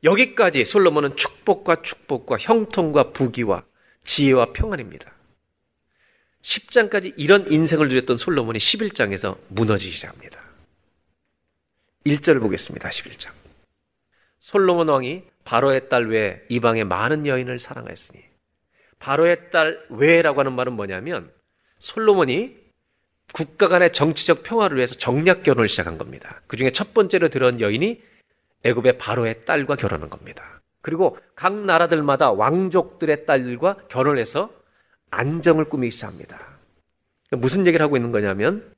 여기까지 0.04 0.66
솔로몬은 0.66 1.16
축복과 1.16 1.82
축복과 1.82 2.36
형통과 2.38 3.10
부귀와 3.12 3.64
지혜와 4.04 4.52
평안입니다. 4.52 5.10
10장까지 6.42 7.14
이런 7.16 7.50
인생을 7.50 7.88
누렸던 7.88 8.18
솔로몬이 8.18 8.58
11장에서 8.58 9.38
무너지기 9.48 9.94
시작합니다. 9.94 10.38
1절을 12.04 12.40
보겠습니다. 12.40 12.90
11장. 12.90 13.30
솔로몬 14.38 14.88
왕이 14.88 15.29
바로의 15.44 15.88
딸 15.88 16.06
외에 16.06 16.42
이방의 16.48 16.84
많은 16.84 17.26
여인을 17.26 17.58
사랑하였으니 17.58 18.22
바로의 18.98 19.50
딸 19.50 19.84
외라고 19.88 20.40
하는 20.40 20.52
말은 20.52 20.74
뭐냐면 20.74 21.32
솔로몬이 21.78 22.58
국가 23.32 23.68
간의 23.68 23.92
정치적 23.92 24.42
평화를 24.42 24.76
위해서 24.76 24.94
정략 24.94 25.42
결혼을 25.42 25.68
시작한 25.68 25.98
겁니다. 25.98 26.42
그 26.46 26.56
중에 26.56 26.70
첫 26.70 26.92
번째로 26.92 27.28
들어온 27.28 27.60
여인이 27.60 28.02
애굽의 28.64 28.98
바로의 28.98 29.44
딸과 29.44 29.76
결혼한 29.76 30.10
겁니다. 30.10 30.60
그리고 30.82 31.18
각 31.34 31.54
나라들마다 31.54 32.32
왕족들의 32.32 33.26
딸들과 33.26 33.76
결혼해서 33.88 34.50
안정을 35.10 35.66
꾸미기 35.66 35.90
시작합니다. 35.90 36.58
무슨 37.32 37.66
얘기를 37.66 37.84
하고 37.84 37.96
있는 37.96 38.12
거냐면 38.12 38.74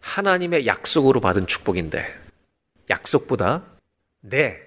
하나님의 0.00 0.66
약속으로 0.66 1.20
받은 1.20 1.46
축복인데 1.46 2.06
약속보다 2.90 3.64
내 4.20 4.60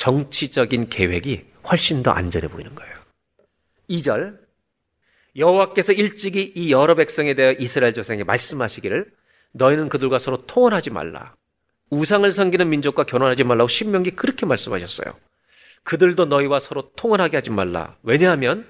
정치적인 0.00 0.88
계획이 0.88 1.44
훨씬 1.70 2.02
더 2.02 2.10
안전해 2.10 2.48
보이는 2.48 2.74
거예요. 2.74 2.94
2절 3.90 4.38
여호와께서 5.36 5.92
일찍이 5.92 6.54
이 6.56 6.72
여러 6.72 6.94
백성에 6.94 7.34
대해 7.34 7.54
이스라엘 7.58 7.92
조상에게 7.92 8.24
말씀하시기를 8.24 9.12
너희는 9.52 9.90
그들과 9.90 10.18
서로 10.18 10.46
통혼하지 10.46 10.88
말라. 10.88 11.34
우상을 11.90 12.32
섬기는 12.32 12.66
민족과 12.70 13.04
결혼하지 13.04 13.44
말라고 13.44 13.68
신명기 13.68 14.12
그렇게 14.12 14.46
말씀하셨어요. 14.46 15.18
그들도 15.82 16.24
너희와 16.24 16.60
서로 16.60 16.90
통혼하게 16.96 17.36
하지 17.36 17.50
말라. 17.50 17.98
왜냐하면 18.02 18.66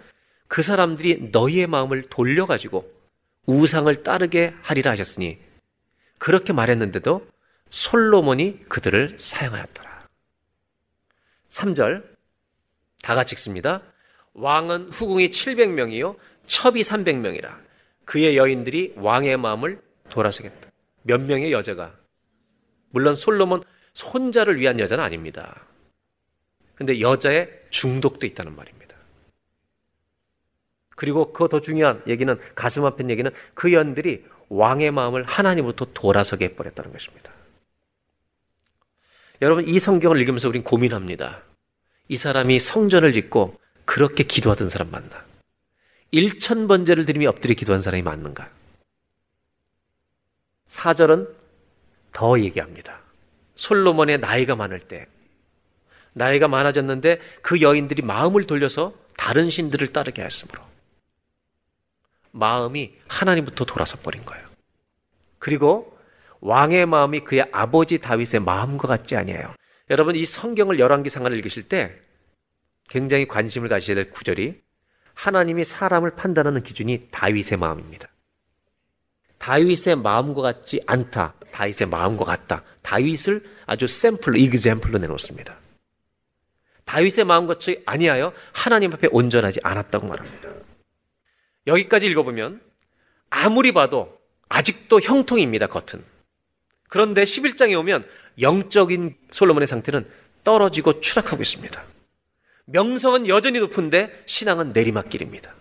그 0.48 0.62
사람들이 0.64 1.28
너희의 1.30 1.68
마음을 1.68 2.02
돌려가지고 2.10 2.90
우상을 3.46 4.02
따르게 4.02 4.52
하리라 4.62 4.90
하셨으니 4.90 5.38
그렇게 6.18 6.52
말했는데도 6.52 7.24
솔로몬이 7.70 8.64
그들을 8.68 9.14
사용하였더라. 9.20 9.89
3절 11.50 12.04
다 13.02 13.14
같이 13.14 13.34
읽습니다. 13.34 13.82
왕은 14.34 14.90
후궁이 14.90 15.28
700명이요 15.28 16.16
첩이 16.46 16.80
300명이라 16.82 17.58
그의 18.04 18.36
여인들이 18.36 18.94
왕의 18.96 19.36
마음을 19.36 19.80
돌아서겠다. 20.08 20.70
몇 21.02 21.20
명의 21.20 21.52
여자가 21.52 21.94
물론 22.90 23.14
솔로몬 23.16 23.62
손자를 23.92 24.58
위한 24.60 24.78
여자는 24.78 25.02
아닙니다. 25.02 25.66
근데 26.74 27.00
여자의 27.00 27.50
중독도 27.70 28.26
있다는 28.26 28.56
말입니다. 28.56 28.96
그리고 30.96 31.32
그 31.32 31.48
더 31.48 31.60
중요한 31.60 32.02
얘기는 32.06 32.36
가슴 32.54 32.84
아픈 32.84 33.10
얘기는 33.10 33.30
그 33.54 33.72
연들이 33.72 34.24
왕의 34.48 34.90
마음을 34.90 35.24
하나님으로부터 35.24 35.92
돌아서게 35.94 36.46
해버렸다는 36.46 36.92
것입니다. 36.92 37.29
여러분 39.42 39.66
이 39.66 39.78
성경을 39.78 40.20
읽으면서 40.20 40.48
우린 40.48 40.62
고민합니다. 40.62 41.42
이 42.08 42.16
사람이 42.16 42.60
성전을 42.60 43.12
짓고 43.12 43.58
그렇게 43.84 44.22
기도하던 44.22 44.68
사람 44.68 44.90
맞나? 44.90 45.24
1천 46.12 46.68
번제를 46.68 47.06
드리며 47.06 47.30
엎드려 47.30 47.54
기도한 47.54 47.80
사람이 47.80 48.02
맞는가? 48.02 48.50
4절은 50.68 51.28
더 52.12 52.40
얘기합니다. 52.40 53.00
솔로몬의 53.54 54.18
나이가 54.18 54.56
많을 54.56 54.80
때 54.80 55.06
나이가 56.12 56.48
많아졌는데 56.48 57.20
그 57.42 57.60
여인들이 57.60 58.02
마음을 58.02 58.44
돌려서 58.46 58.92
다른 59.16 59.50
신들을 59.50 59.88
따르게 59.88 60.22
하였으므로 60.22 60.62
마음이 62.32 62.94
하나님부터 63.06 63.64
돌아서 63.64 63.96
버린 63.98 64.24
거예요. 64.24 64.46
그리고 65.38 65.96
왕의 66.40 66.86
마음이 66.86 67.20
그의 67.20 67.46
아버지 67.52 67.98
다윗의 67.98 68.40
마음과 68.40 68.88
같지 68.88 69.16
아니에요. 69.16 69.54
여러분 69.90 70.16
이 70.16 70.24
성경을 70.24 70.78
열왕기상을 70.78 71.32
읽으실 71.32 71.68
때 71.68 71.94
굉장히 72.88 73.26
관심을 73.28 73.68
가지셔야 73.68 73.96
될 73.96 74.10
구절이 74.10 74.60
하나님이 75.14 75.64
사람을 75.64 76.16
판단하는 76.16 76.62
기준이 76.62 77.08
다윗의 77.10 77.58
마음입니다. 77.58 78.08
다윗의 79.38 79.96
마음과 79.96 80.42
같지 80.42 80.82
않다. 80.86 81.34
다윗의 81.50 81.88
마음과 81.88 82.24
같다. 82.24 82.62
다윗을 82.82 83.44
아주 83.66 83.86
샘플로, 83.86 84.36
이그젬플로 84.36 84.98
내놓습니다. 84.98 85.56
다윗의 86.84 87.24
마음과 87.24 87.54
같이 87.54 87.82
아니하여 87.86 88.32
하나님 88.52 88.92
앞에 88.92 89.08
온전하지 89.10 89.60
않았다고 89.62 90.06
말합니다. 90.06 90.50
여기까지 91.66 92.06
읽어보면 92.06 92.60
아무리 93.30 93.72
봐도 93.72 94.18
아직도 94.48 95.00
형통입니다, 95.00 95.66
겉은. 95.68 96.04
그런데 96.90 97.22
11장에 97.22 97.78
오면 97.78 98.04
영적인 98.40 99.16
솔로몬의 99.30 99.66
상태는 99.66 100.06
떨어지고 100.42 101.00
추락하고 101.00 101.40
있습니다. 101.40 101.82
명성은 102.66 103.28
여전히 103.28 103.60
높은데 103.60 104.22
신앙은 104.26 104.72
내리막길입니다. 104.72 105.54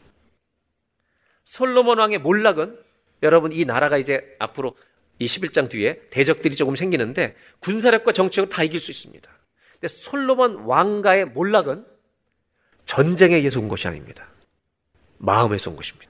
솔로몬 1.46 2.00
왕의 2.00 2.20
몰락은 2.20 2.78
여러분 3.22 3.52
이 3.52 3.64
나라가 3.64 3.98
이제 3.98 4.36
앞으로 4.40 4.76
이 5.20 5.26
11장 5.26 5.70
뒤에 5.70 6.02
대적들이 6.10 6.56
조금 6.56 6.76
생기는데 6.76 7.36
군사력과 7.60 8.12
정치력을 8.12 8.50
다 8.50 8.64
이길 8.64 8.80
수 8.80 8.90
있습니다. 8.90 9.30
근데 9.74 9.88
솔로몬 9.88 10.56
왕가의 10.66 11.26
몰락은 11.26 11.86
전쟁에 12.86 13.36
의해서 13.36 13.60
온 13.60 13.68
것이 13.68 13.88
아닙니다. 13.88 14.28
마음에서 15.20 15.70
온 15.70 15.76
것입니다. 15.76 16.10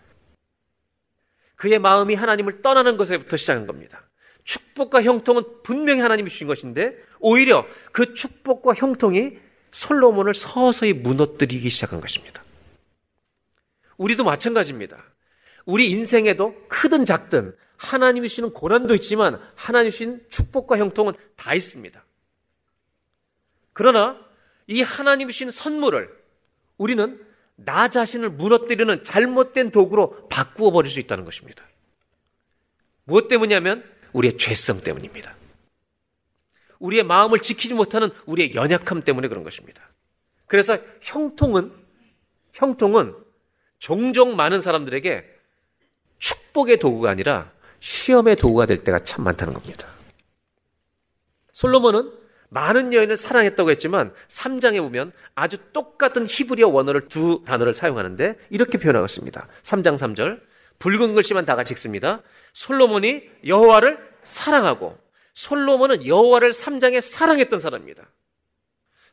그의 1.55 1.77
마음이 1.77 2.15
하나님을 2.15 2.61
떠나는 2.61 2.95
것에부터 2.95 3.35
시작한 3.35 3.67
겁니다. 3.67 4.08
축복과 4.49 5.03
형통은 5.03 5.43
분명히 5.61 6.01
하나님이 6.01 6.27
주신 6.31 6.47
것인데 6.47 6.97
오히려 7.19 7.67
그 7.91 8.15
축복과 8.15 8.73
형통이 8.73 9.37
솔로몬을 9.71 10.33
서서히 10.33 10.93
무너뜨리기 10.93 11.69
시작한 11.69 12.01
것입니다. 12.01 12.43
우리도 13.97 14.23
마찬가지입니다. 14.23 15.03
우리 15.65 15.91
인생에도 15.91 16.55
크든 16.67 17.05
작든 17.05 17.55
하나님이 17.77 18.27
주시는 18.27 18.53
고난도 18.53 18.95
있지만 18.95 19.39
하나님이 19.53 19.91
주신 19.91 20.25
축복과 20.29 20.79
형통은 20.79 21.13
다 21.35 21.53
있습니다. 21.53 22.03
그러나 23.73 24.19
이 24.65 24.81
하나님이 24.81 25.31
주신 25.31 25.51
선물을 25.51 26.09
우리는 26.77 27.23
나 27.55 27.87
자신을 27.87 28.31
무너뜨리는 28.31 29.03
잘못된 29.03 29.69
도구로 29.69 30.27
바꾸어 30.27 30.71
버릴 30.71 30.91
수 30.91 30.99
있다는 30.99 31.23
것입니다. 31.23 31.63
무엇 33.03 33.27
때문이냐면 33.27 33.98
우리의 34.13 34.37
죄성 34.37 34.81
때문입니다. 34.81 35.35
우리의 36.79 37.03
마음을 37.03 37.39
지키지 37.39 37.73
못하는 37.73 38.09
우리의 38.25 38.53
연약함 38.55 39.03
때문에 39.03 39.27
그런 39.27 39.43
것입니다. 39.43 39.89
그래서 40.47 40.77
형통은 41.01 41.71
형통은 42.53 43.15
종종 43.79 44.35
많은 44.35 44.61
사람들에게 44.61 45.25
축복의 46.17 46.79
도구가 46.79 47.09
아니라 47.09 47.51
시험의 47.79 48.35
도구가 48.35 48.65
될 48.65 48.83
때가 48.83 48.99
참 48.99 49.23
많다는 49.23 49.53
겁니다. 49.53 49.87
솔로몬은 51.51 52.11
많은 52.49 52.93
여인을 52.93 53.15
사랑했다고 53.15 53.69
했지만 53.71 54.13
3장에 54.27 54.79
보면 54.81 55.11
아주 55.35 55.57
똑같은 55.71 56.25
히브리어 56.27 56.67
원어를 56.67 57.07
두 57.07 57.43
단어를 57.45 57.73
사용하는데 57.73 58.37
이렇게 58.49 58.77
표현하고 58.77 59.05
있습니다. 59.05 59.47
3장 59.61 59.95
3절 59.95 60.41
붉은 60.79 61.13
글씨만 61.13 61.45
다 61.45 61.55
같이 61.55 61.73
읽습니다. 61.73 62.21
솔로몬이 62.53 63.23
여호와를 63.45 63.99
사랑하고 64.23 64.97
솔로몬은 65.33 66.05
여호와를 66.05 66.51
3장에 66.51 67.01
사랑했던 67.01 67.59
사람입니다. 67.59 68.09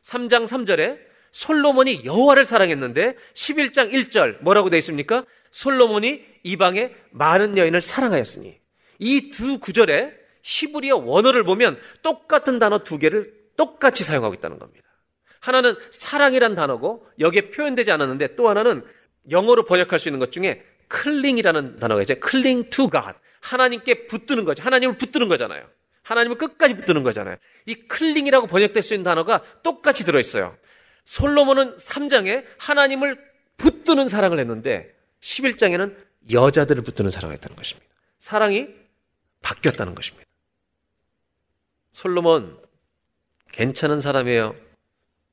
3장 0.05 0.47
3절에 0.47 0.99
솔로몬이 1.31 2.03
여호와를 2.05 2.45
사랑했는데 2.45 3.15
11장 3.33 3.91
1절 3.91 4.41
뭐라고 4.41 4.69
되어 4.69 4.79
있습니까? 4.79 5.25
솔로몬이 5.51 6.23
이방의 6.43 6.95
많은 7.11 7.57
여인을 7.57 7.81
사랑하였으니 7.81 8.59
이 8.99 9.31
두 9.31 9.59
구절에 9.59 10.13
히브리어 10.43 10.97
원어를 10.97 11.43
보면 11.43 11.77
똑같은 12.01 12.57
단어 12.57 12.79
두 12.79 12.97
개를 12.97 13.33
똑같이 13.57 14.03
사용하고 14.03 14.33
있다는 14.35 14.59
겁니다. 14.59 14.87
하나는 15.41 15.75
사랑이란 15.91 16.55
단어고 16.55 17.07
여기에 17.19 17.49
표현되지 17.49 17.91
않았는데 17.91 18.35
또 18.35 18.49
하나는 18.49 18.83
영어로 19.29 19.65
번역할 19.65 19.99
수 19.99 20.07
있는 20.07 20.19
것 20.19 20.31
중에 20.31 20.63
cling이라는 20.87 21.79
단어가 21.79 22.01
있죠. 22.01 22.19
cling 22.19 22.69
to 22.69 22.89
God. 22.89 23.15
하나님께 23.41 24.07
붙드는 24.07 24.45
거죠. 24.45 24.63
하나님을 24.63 24.97
붙드는 24.97 25.27
거잖아요. 25.27 25.67
하나님을 26.03 26.37
끝까지 26.37 26.73
붙드는 26.75 27.03
거잖아요. 27.03 27.37
이 27.65 27.75
cling이라고 27.75 28.47
번역될 28.47 28.81
수 28.81 28.93
있는 28.93 29.03
단어가 29.03 29.43
똑같이 29.63 30.05
들어있어요. 30.05 30.57
솔로몬은 31.05 31.77
3장에 31.77 32.45
하나님을 32.57 33.17
붙드는 33.57 34.09
사랑을 34.09 34.39
했는데 34.39 34.93
11장에는 35.21 35.95
여자들을 36.31 36.83
붙드는 36.83 37.11
사랑을 37.11 37.35
했다는 37.35 37.55
것입니다. 37.55 37.87
사랑이 38.19 38.67
바뀌었다는 39.41 39.95
것입니다. 39.95 40.25
솔로몬 41.93 42.57
괜찮은 43.51 44.01
사람이에요. 44.01 44.55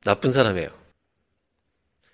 나쁜 0.05 0.33
사람이에요. 0.33 0.69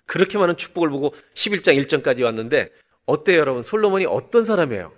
그렇게 0.05 0.37
많은 0.37 0.57
축복을 0.57 0.89
보고 0.89 1.15
11장 1.35 1.81
1절까지 1.85 2.23
왔는데 2.23 2.69
어때요, 3.11 3.39
여러분? 3.39 3.61
솔로몬이 3.63 4.05
어떤 4.05 4.45
사람이에요? 4.45 4.93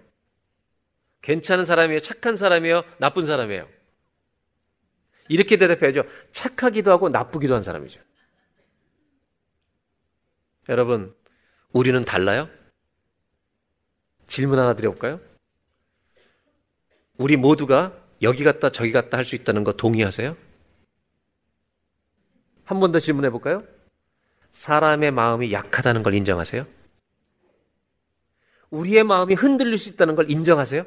괜찮은 1.22 1.66
사람이에요? 1.66 2.00
착한 2.00 2.36
사람이에요? 2.36 2.84
나쁜 3.00 3.26
사람이에요? 3.26 3.68
이렇게 5.30 5.58
대답해야죠. 5.58 6.04
착하기도 6.32 6.92
하고 6.92 7.10
나쁘기도 7.10 7.56
한 7.56 7.62
사람이죠. 7.62 8.02
여러분, 10.70 11.16
우리는 11.72 12.04
달라요? 12.06 12.50
질문 14.28 14.60
하나 14.60 14.74
드려볼까요? 14.76 15.20
우리 17.18 17.36
모두가 17.38 17.98
여기 18.22 18.44
갔다 18.44 18.70
저기 18.70 18.92
갔다 18.92 19.18
할 19.18 19.26
수 19.26 19.36
있다는 19.36 19.64
거 19.64 19.74
동의하세요? 19.74 20.36
한 22.66 22.80
번 22.80 22.92
더 22.92 23.00
질문해 23.00 23.30
볼까요? 23.32 23.64
사람의 24.52 25.12
마음이 25.12 25.52
약하다는 25.52 26.04
걸 26.04 26.14
인정하세요? 26.14 26.66
우리의 28.74 29.04
마음이 29.04 29.36
흔들릴 29.36 29.78
수 29.78 29.90
있다는 29.90 30.16
걸 30.16 30.32
인정하세요? 30.32 30.84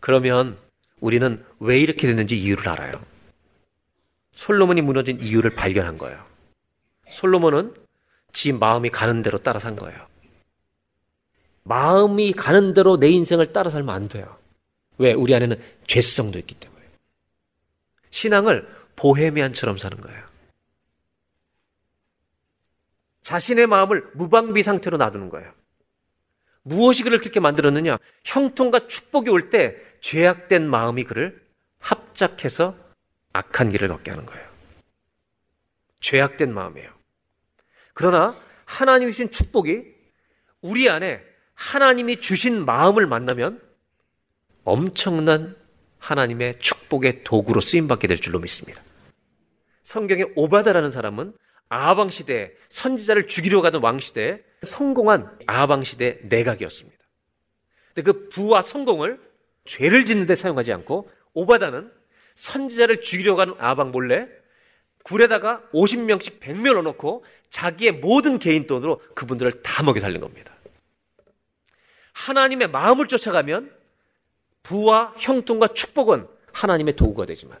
그러면 0.00 0.58
우리는 0.98 1.44
왜 1.60 1.78
이렇게 1.78 2.08
됐는지 2.08 2.38
이유를 2.40 2.68
알아요. 2.68 2.92
솔로몬이 4.32 4.82
무너진 4.82 5.20
이유를 5.20 5.54
발견한 5.54 5.96
거예요. 5.96 6.26
솔로몬은 7.08 7.74
지 8.32 8.52
마음이 8.52 8.90
가는 8.90 9.22
대로 9.22 9.38
따라 9.38 9.60
산 9.60 9.76
거예요. 9.76 10.06
마음이 11.62 12.32
가는 12.32 12.72
대로 12.72 12.98
내 12.98 13.10
인생을 13.10 13.52
따라 13.52 13.70
살면 13.70 13.94
안 13.94 14.08
돼요. 14.08 14.36
왜? 14.98 15.12
우리 15.12 15.34
안에는 15.34 15.56
죄성도 15.86 16.38
있기 16.40 16.56
때문에. 16.56 16.82
신앙을 18.10 18.68
보헤미안처럼 18.96 19.78
사는 19.78 20.00
거예요. 20.00 20.26
자신의 23.22 23.68
마음을 23.68 24.10
무방비 24.14 24.62
상태로 24.64 24.96
놔두는 24.96 25.28
거예요. 25.28 25.52
무엇이 26.66 27.04
그를 27.04 27.20
그렇게 27.20 27.38
만들었느냐? 27.38 27.96
형통과 28.24 28.88
축복이 28.88 29.30
올 29.30 29.50
때 29.50 29.76
죄악된 30.00 30.68
마음이 30.68 31.04
그를 31.04 31.40
합작해서 31.78 32.76
악한 33.32 33.70
길을 33.70 33.86
걷게 33.88 34.10
하는 34.10 34.26
거예요. 34.26 34.44
죄악된 36.00 36.52
마음이에요. 36.52 36.90
그러나 37.94 38.36
하나님이 38.64 39.12
주신 39.12 39.30
축복이 39.30 39.84
우리 40.60 40.90
안에 40.90 41.22
하나님이 41.54 42.20
주신 42.20 42.64
마음을 42.64 43.06
만나면 43.06 43.60
엄청난 44.64 45.54
하나님의 45.98 46.58
축복의 46.58 47.22
도구로 47.22 47.60
쓰임받게 47.60 48.08
될 48.08 48.20
줄로 48.20 48.40
믿습니다. 48.40 48.82
성경의 49.84 50.32
오바다라는 50.34 50.90
사람은 50.90 51.32
아방 51.68 52.10
시대에 52.10 52.52
선지자를 52.68 53.28
죽이려 53.28 53.60
가던 53.62 53.82
왕 53.82 54.00
시대에 54.00 54.40
성공한 54.62 55.36
아방 55.46 55.84
시대 55.84 56.18
내각이었습니다. 56.22 56.96
근데 57.94 58.12
그 58.12 58.28
부와 58.28 58.62
성공을 58.62 59.20
죄를 59.64 60.04
짓는 60.04 60.26
데 60.26 60.34
사용하지 60.34 60.72
않고 60.72 61.10
오바다는 61.34 61.90
선지자를 62.36 63.00
죽이려 63.00 63.36
가는 63.36 63.54
아방 63.58 63.90
몰래 63.90 64.28
굴에다가 65.02 65.62
50명씩 65.72 66.40
100명 66.40 66.74
넣어놓고 66.74 67.24
자기의 67.50 67.92
모든 67.92 68.38
개인 68.38 68.66
돈으로 68.66 69.00
그분들을 69.14 69.62
다 69.62 69.82
먹여 69.82 70.00
살린 70.00 70.20
겁니다. 70.20 70.54
하나님의 72.12 72.68
마음을 72.68 73.06
쫓아가면 73.08 73.72
부와 74.62 75.14
형통과 75.18 75.68
축복은 75.68 76.26
하나님의 76.52 76.96
도구가 76.96 77.26
되지만 77.26 77.58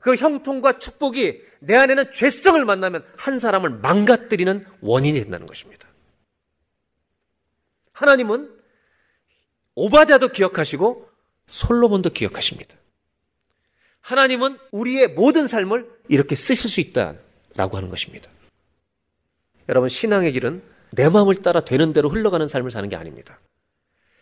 그 0.00 0.16
형통과 0.16 0.78
축복이 0.78 1.42
내 1.60 1.76
안에는 1.76 2.12
죄성을 2.12 2.62
만나면 2.64 3.04
한 3.16 3.38
사람을 3.38 3.70
망가뜨리는 3.70 4.66
원인이 4.80 5.20
된다는 5.20 5.46
것입니다. 5.46 5.88
하나님은 7.92 8.50
오바댜도 9.74 10.28
기억하시고 10.28 11.08
솔로몬도 11.46 12.10
기억하십니다. 12.10 12.76
하나님은 14.00 14.58
우리의 14.72 15.08
모든 15.08 15.46
삶을 15.46 15.88
이렇게 16.08 16.34
쓰실 16.34 16.70
수 16.70 16.80
있다라고 16.80 17.76
하는 17.76 17.88
것입니다. 17.88 18.30
여러분 19.68 19.88
신앙의 19.88 20.32
길은 20.32 20.62
내 20.92 21.08
마음을 21.08 21.36
따라 21.36 21.60
되는 21.60 21.92
대로 21.92 22.08
흘러가는 22.08 22.46
삶을 22.48 22.70
사는 22.70 22.88
게 22.88 22.96
아닙니다. 22.96 23.38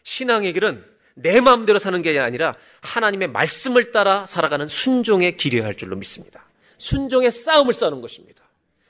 신앙의 0.03 0.53
길은 0.53 0.85
내 1.21 1.41
마음대로 1.41 1.79
사는 1.79 2.01
게 2.01 2.19
아니라 2.19 2.55
하나님의 2.81 3.29
말씀을 3.29 3.91
따라 3.91 4.25
살아가는 4.27 4.69
순종의 4.69 5.37
길이어야 5.37 5.67
할 5.67 5.77
줄로 5.77 5.97
믿습니다. 5.97 6.45
순종의 6.79 7.31
싸움을 7.31 7.75
싸는 7.75 8.01
것입니다. 8.01 8.45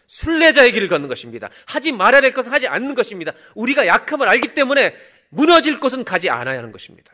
순례자의 0.07 0.73
길을 0.73 0.89
걷는 0.89 1.09
것입니다. 1.09 1.49
하지 1.67 1.93
말아야 1.93 2.21
될 2.21 2.33
것은 2.33 2.53
하지 2.53 2.67
않는 2.67 2.95
것입니다. 2.95 3.33
우리가 3.55 3.87
약함을 3.87 4.29
알기 4.29 4.55
때문에 4.55 4.95
무너질 5.31 5.81
곳은 5.81 6.05
가지 6.05 6.29
않아야 6.29 6.59
하는 6.59 6.73
것입니다. 6.73 7.13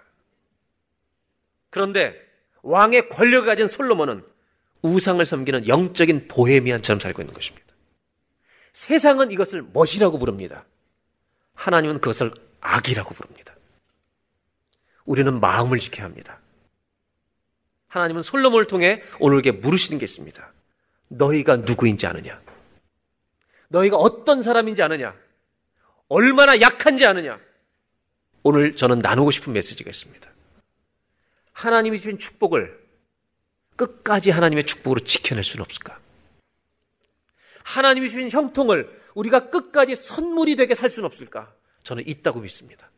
그런데 1.71 2.15
왕의 2.63 3.09
권력을 3.09 3.47
가진 3.47 3.69
솔로몬은 3.69 4.25
우상을 4.83 5.25
섬기는 5.25 5.69
영적인 5.69 6.29
보헤미안처럼 6.29 7.01
살고 7.01 7.23
있는 7.23 7.35
것입니다. 7.35 7.67
세상은 8.73 9.31
이것을 9.31 9.65
멋이라고 9.73 10.19
부릅니다. 10.19 10.65
하나님은 11.55 12.01
그것을 12.01 12.33
악이라고 12.61 13.15
부릅니다. 13.15 13.54
우리는 15.05 15.41
마음을 15.41 15.79
지켜야 15.79 16.07
합니다. 16.07 16.41
하나님은 17.89 18.23
솔로몬을 18.23 18.67
통해 18.67 19.03
오늘게 19.21 19.53
물으시는 19.53 19.99
게 19.99 20.05
있습니다. 20.05 20.53
너희가 21.09 21.57
누구인지 21.57 22.07
아느냐? 22.07 22.41
너희가 23.69 23.97
어떤 23.97 24.43
사람인지 24.43 24.83
아느냐? 24.83 25.15
얼마나 26.09 26.61
약한지 26.61 27.07
아느냐? 27.07 27.39
오늘 28.43 28.77
저는 28.77 28.99
나누고 28.99 29.31
싶은 29.31 29.53
메시지가 29.53 29.91
있습니다. 29.91 30.31
하나님이 31.53 31.99
주신 32.01 32.19
축복을 32.19 32.85
끝까지 33.77 34.31
하나님의 34.31 34.67
축복으로 34.67 35.01
지켜낼 35.01 35.45
수는 35.45 35.65
없을까? 35.65 35.99
하나님이 37.63 38.11
주신 38.11 38.31
형통을 38.31 39.03
우리가 39.15 39.51
끝까지 39.51 39.95
선물이 39.95 40.57
되게 40.57 40.75
살 40.75 40.91
수는 40.91 41.07
없을까? 41.07 41.53
저는 41.83 42.07
있다고 42.07 42.41
믿습니다. 42.41 42.91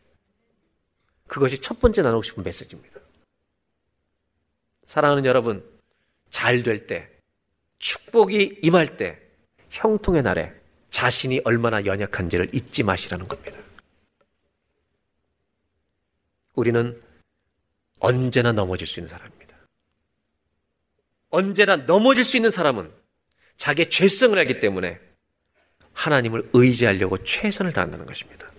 그것이 1.26 1.60
첫 1.60 1.80
번째 1.80 2.02
나누고 2.02 2.22
싶은 2.22 2.42
메시지입니다. 2.42 3.00
사랑하는 4.84 5.24
여러분, 5.24 5.64
잘 6.30 6.62
될 6.62 6.86
때, 6.86 7.08
축복이 7.78 8.60
임할 8.62 8.96
때, 8.96 9.20
형통의 9.70 10.22
날에 10.22 10.54
자신이 10.90 11.40
얼마나 11.44 11.84
연약한지를 11.84 12.54
잊지 12.54 12.82
마시라는 12.82 13.26
겁니다. 13.28 13.58
우리는 16.54 17.00
언제나 17.98 18.52
넘어질 18.52 18.86
수 18.86 19.00
있는 19.00 19.08
사람입니다. 19.08 19.56
언제나 21.30 21.76
넘어질 21.76 22.24
수 22.24 22.36
있는 22.36 22.50
사람은 22.50 22.90
자기의 23.56 23.90
죄성을 23.90 24.38
알기 24.38 24.60
때문에 24.60 25.00
하나님을 25.92 26.50
의지하려고 26.52 27.22
최선을 27.22 27.72
다한다는 27.72 28.06
것입니다. 28.06 28.50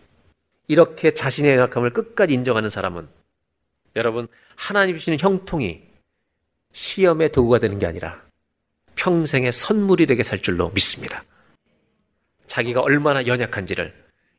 이렇게 0.68 1.14
자신의 1.14 1.56
연약함을 1.58 1.92
끝까지 1.92 2.34
인정하는 2.34 2.70
사람은 2.70 3.08
여러분 3.96 4.28
하나님 4.56 4.98
주시는 4.98 5.18
형통이 5.20 5.82
시험의 6.74 7.32
도구가 7.32 7.60
되는 7.60 7.80
게 7.80 7.86
아니라 7.86 8.22
평생의 8.96 9.52
선물이 9.52 10.06
되게 10.06 10.24
살 10.24 10.42
줄로 10.42 10.70
믿습니다. 10.70 11.24
자기가 12.48 12.82
얼마나 12.82 13.26
연약한지를 13.26 13.94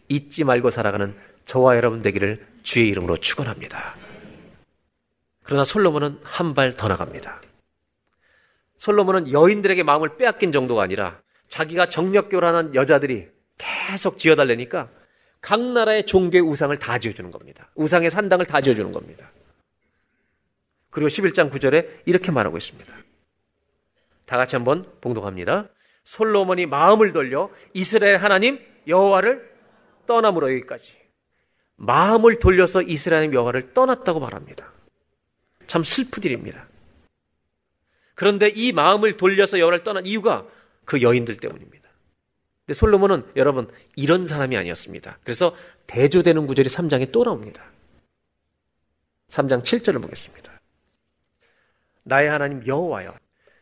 잊지 0.09 0.45
말고 0.45 0.70
살아가는 0.70 1.16
저와 1.45 1.76
여러분 1.76 2.03
되기를 2.03 2.47
주의 2.62 2.89
이름으로 2.89 3.18
축원합니다. 3.18 3.97
그러나 5.43 5.64
솔로몬은 5.64 6.20
한 6.22 6.55
발 6.55 6.76
더 6.76 6.89
나갑니다. 6.89 7.41
솔로몬은 8.76 9.33
여인들에게 9.33 9.83
마음을 9.83 10.16
빼앗긴 10.16 10.53
정도가 10.53 10.83
아니라 10.83 11.20
자기가 11.49 11.89
정력교란한 11.89 12.74
여자들이 12.74 13.29
계속 13.57 14.18
지어달래니까 14.18 14.89
각 15.41 15.61
나라의 15.61 16.07
종교의 16.07 16.43
우상을 16.43 16.76
다 16.78 16.99
지어주는 16.99 17.30
겁니다. 17.30 17.70
우상의 17.74 18.11
산당을 18.11 18.47
다 18.47 18.61
지어주는 18.61 18.93
겁니다. 18.93 19.30
그리고 20.91 21.09
11장 21.09 21.51
9절에 21.51 22.03
이렇게 22.07 22.30
말하고 22.30 22.57
있습니다. 22.57 22.93
다 24.26 24.36
같이 24.36 24.57
한번 24.57 24.91
봉독합니다. 25.01 25.68
솔로몬이 26.05 26.66
마음을 26.66 27.12
돌려 27.12 27.51
이스라엘 27.74 28.16
하나님 28.16 28.59
여호와를 28.86 29.49
떠남으로 30.07 30.51
여기까지 30.53 30.93
마음을 31.76 32.39
돌려서 32.39 32.82
이스라엘 32.82 33.32
여호와를 33.32 33.74
떠났다고 33.74 34.18
말합니다. 34.18 34.72
참 35.66 35.84
슬픈 35.84 36.24
일입니다. 36.24 36.66
그런데 38.14 38.49
이 38.49 38.72
마음을 38.72 39.16
돌려서 39.16 39.59
여호와를 39.59 39.84
떠난 39.84 40.05
이유가 40.05 40.45
그 40.84 41.03
여인들 41.03 41.36
때문입니다. 41.36 41.78
근데 42.69 42.75
솔로몬은 42.75 43.33
여러분 43.37 43.66
이런 43.97 44.27
사람이 44.27 44.55
아니었습니다. 44.55 45.19
그래서 45.25 45.57
대조되는 45.87 46.47
구절이 46.47 46.69
3장에 46.69 47.11
또 47.12 47.25
나옵니다. 47.25 47.64
3장 49.29 49.62
7절을 49.62 50.03
보겠습니다. 50.03 50.53
나의 52.03 52.29
하나님 52.29 52.66
여호와여 52.66 53.14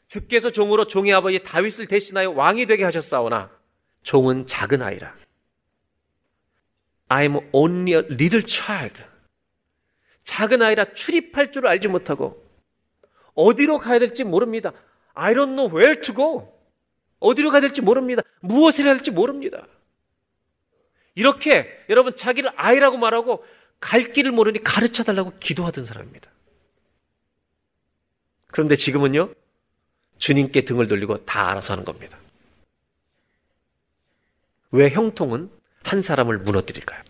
주께서 0.09 0.51
종으로 0.51 0.89
종의 0.89 1.15
아버지 1.15 1.41
다윗을 1.41 1.87
대신하여 1.87 2.31
왕이 2.31 2.67
되게 2.67 2.83
하셨사오나 2.83 3.49
종은 4.03 4.49
작은 4.49 4.83
아이라. 4.83 5.15
I 7.07 7.23
am 7.23 7.39
only 7.53 7.93
a 7.93 8.09
little 8.11 8.45
child. 8.45 9.05
작은 10.25 10.63
아이라 10.63 10.95
출입할 10.95 11.53
줄 11.53 11.69
알지 11.69 11.87
못하고 11.87 12.45
어디로 13.35 13.79
가야 13.79 14.01
될지 14.01 14.25
모릅니다. 14.25 14.73
I 15.15 15.33
don't 15.33 15.55
know 15.55 15.73
where 15.73 16.01
to 16.01 16.13
go. 16.13 16.56
어디로 17.21 17.51
가야 17.51 17.61
될지 17.61 17.81
모릅니다. 17.81 18.23
무엇을 18.41 18.85
해야 18.85 18.95
할지 18.95 19.11
모릅니다. 19.11 19.67
이렇게 21.15 21.85
여러분 21.89 22.15
자기를 22.15 22.51
아이라고 22.57 22.99
말하고 22.99 23.45
갈 23.81 24.13
길을 24.13 24.33
모르니 24.33 24.63
가르쳐 24.63 25.03
달라고 25.03 25.33
기도하던 25.39 25.85
사람입니다. 25.85 26.31
그런데 28.49 28.77
지금은요, 28.77 29.35
주님께 30.19 30.63
등을 30.65 30.89
돌리고 30.89 31.25
다 31.25 31.51
알아서 31.51 31.73
하는 31.73 31.85
겁니다. 31.85 32.19
왜 34.71 34.91
형통은 34.91 35.51
한 35.83 36.03
사람을 36.03 36.39
무너뜨릴까요? 36.39 37.03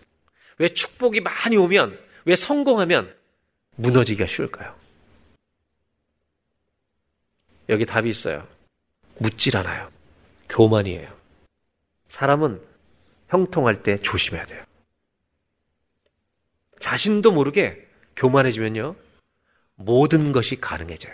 왜 0.57 0.73
축복이 0.73 1.21
많이 1.21 1.57
오면, 1.57 1.97
왜 2.25 2.35
성공하면 2.35 3.15
무너지기가 3.75 4.27
쉬울까요? 4.27 4.75
여기 7.69 7.85
답이 7.85 8.09
있어요. 8.09 8.47
묻질 9.17 9.57
않아요. 9.57 9.91
교만이에요. 10.49 11.15
사람은 12.07 12.61
형통할 13.27 13.83
때 13.83 13.97
조심해야 13.97 14.43
돼요. 14.45 14.63
자신도 16.79 17.31
모르게 17.31 17.87
교만해지면요, 18.15 18.95
모든 19.75 20.31
것이 20.31 20.59
가능해져요. 20.59 21.13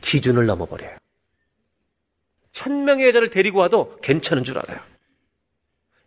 기준을 0.00 0.46
넘어버려요. 0.46 0.96
천 2.52 2.84
명의 2.84 3.06
여자를 3.08 3.30
데리고 3.30 3.58
와도 3.58 3.98
괜찮은 4.02 4.44
줄 4.44 4.58
알아요. 4.58 4.80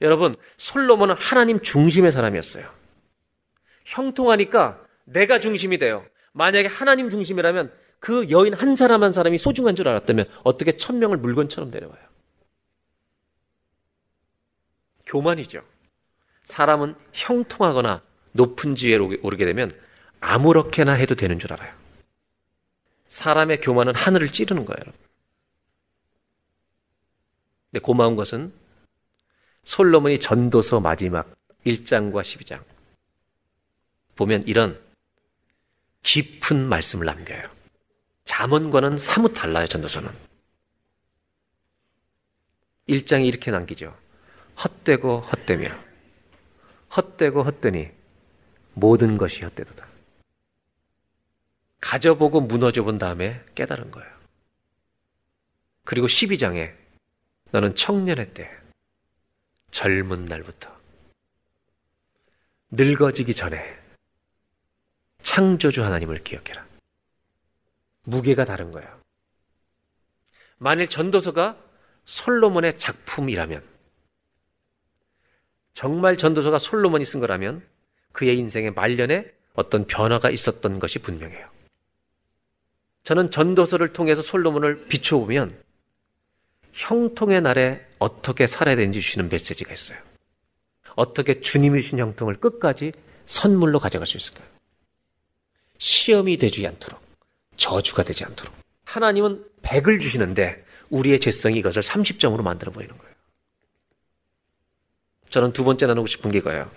여러분, 0.01 0.35
솔로몬은 0.57 1.15
하나님 1.17 1.61
중심의 1.61 2.11
사람이었어요. 2.11 2.69
형통하니까 3.85 4.83
내가 5.05 5.39
중심이 5.39 5.77
돼요. 5.77 6.05
만약에 6.33 6.67
하나님 6.67 7.09
중심이라면 7.09 7.71
그 8.03 8.29
여인 8.31 8.53
한 8.53 8.75
사람 8.75 9.01
한 9.01 9.13
사람이 9.13 9.37
소중한 9.37 9.77
줄 9.77 9.87
알았다면 9.87 10.25
어떻게 10.43 10.75
천 10.75 10.99
명을 10.99 11.15
물건처럼 11.19 11.71
데려와요? 11.71 12.03
교만이죠. 15.05 15.63
사람은 16.43 16.95
형통하거나 17.13 18.01
높은 18.33 18.75
지위에 18.75 18.97
오르게 18.97 19.45
되면 19.45 19.71
아무렇게나 20.19 20.91
해도 20.91 21.15
되는 21.15 21.39
줄 21.39 21.53
알아요. 21.53 21.73
사람의 23.07 23.61
교만은 23.61 23.95
하늘을 23.95 24.33
찌르는 24.33 24.65
거예요. 24.65 24.93
근데 27.71 27.81
고마운 27.81 28.17
것은 28.17 28.51
솔로몬이 29.63 30.19
전도서 30.19 30.81
마지막 30.81 31.33
1장과 31.65 32.21
12장 32.21 32.61
보면 34.17 34.43
이런 34.45 34.77
깊은 36.01 36.67
말씀을 36.67 37.05
남겨요. 37.05 37.62
잠언과는 38.25 38.97
사뭇 38.97 39.33
달라요, 39.33 39.67
전도서는. 39.67 40.09
1장에 42.89 43.25
이렇게 43.25 43.51
남기죠. 43.51 43.97
헛되고 44.63 45.21
헛되며 45.21 45.69
헛되고 46.95 47.43
헛되니 47.43 47.91
모든 48.73 49.17
것이 49.17 49.43
헛되도다. 49.43 49.87
가져보고 51.79 52.41
무너져 52.41 52.83
본 52.83 52.97
다음에 52.97 53.43
깨달은 53.55 53.91
거예요. 53.91 54.11
그리고 55.85 56.07
12장에 56.07 56.73
너는 57.51 57.75
청년의 57.75 58.33
때, 58.33 58.49
젊은 59.71 60.25
날부터, 60.25 60.73
늙어지기 62.71 63.33
전에 63.33 63.79
창조주 65.21 65.83
하나님을 65.83 66.23
기억해라. 66.23 66.65
무게가 68.03 68.45
다른 68.45 68.71
거예요. 68.71 69.01
만일 70.57 70.87
전도서가 70.87 71.57
솔로몬의 72.05 72.77
작품이라면, 72.77 73.63
정말 75.73 76.17
전도서가 76.17 76.59
솔로몬이 76.59 77.05
쓴 77.05 77.19
거라면 77.19 77.65
그의 78.11 78.37
인생의 78.37 78.71
말년에 78.71 79.31
어떤 79.55 79.85
변화가 79.85 80.29
있었던 80.29 80.79
것이 80.79 80.99
분명해요. 80.99 81.49
저는 83.03 83.31
전도서를 83.31 83.91
통해서 83.91 84.21
솔로몬을 84.21 84.87
비춰보면 84.87 85.61
형통의 86.71 87.41
날에 87.41 87.85
어떻게 87.99 88.47
살아야 88.47 88.75
되는지 88.75 89.01
주시는 89.01 89.29
메시지가 89.29 89.73
있어요. 89.73 89.97
어떻게 90.95 91.41
주님이 91.41 91.81
주신 91.81 91.99
형통을 91.99 92.35
끝까지 92.35 92.93
선물로 93.25 93.79
가져갈 93.79 94.07
수 94.07 94.17
있을까요? 94.17 94.47
시험이 95.77 96.37
되지 96.37 96.65
않도록, 96.65 97.02
저주가 97.55 98.03
되지 98.03 98.25
않도록. 98.25 98.53
하나님은 98.85 99.45
100을 99.61 100.01
주시는데 100.01 100.65
우리의 100.89 101.19
죄성이 101.19 101.57
이것을 101.59 101.81
30점으로 101.81 102.41
만들어 102.43 102.71
버리는 102.71 102.95
거예요. 102.97 103.13
저는 105.29 105.51
두 105.53 105.63
번째 105.63 105.87
나누고 105.87 106.07
싶은 106.07 106.31
게 106.31 106.37
이거예요. 106.37 106.69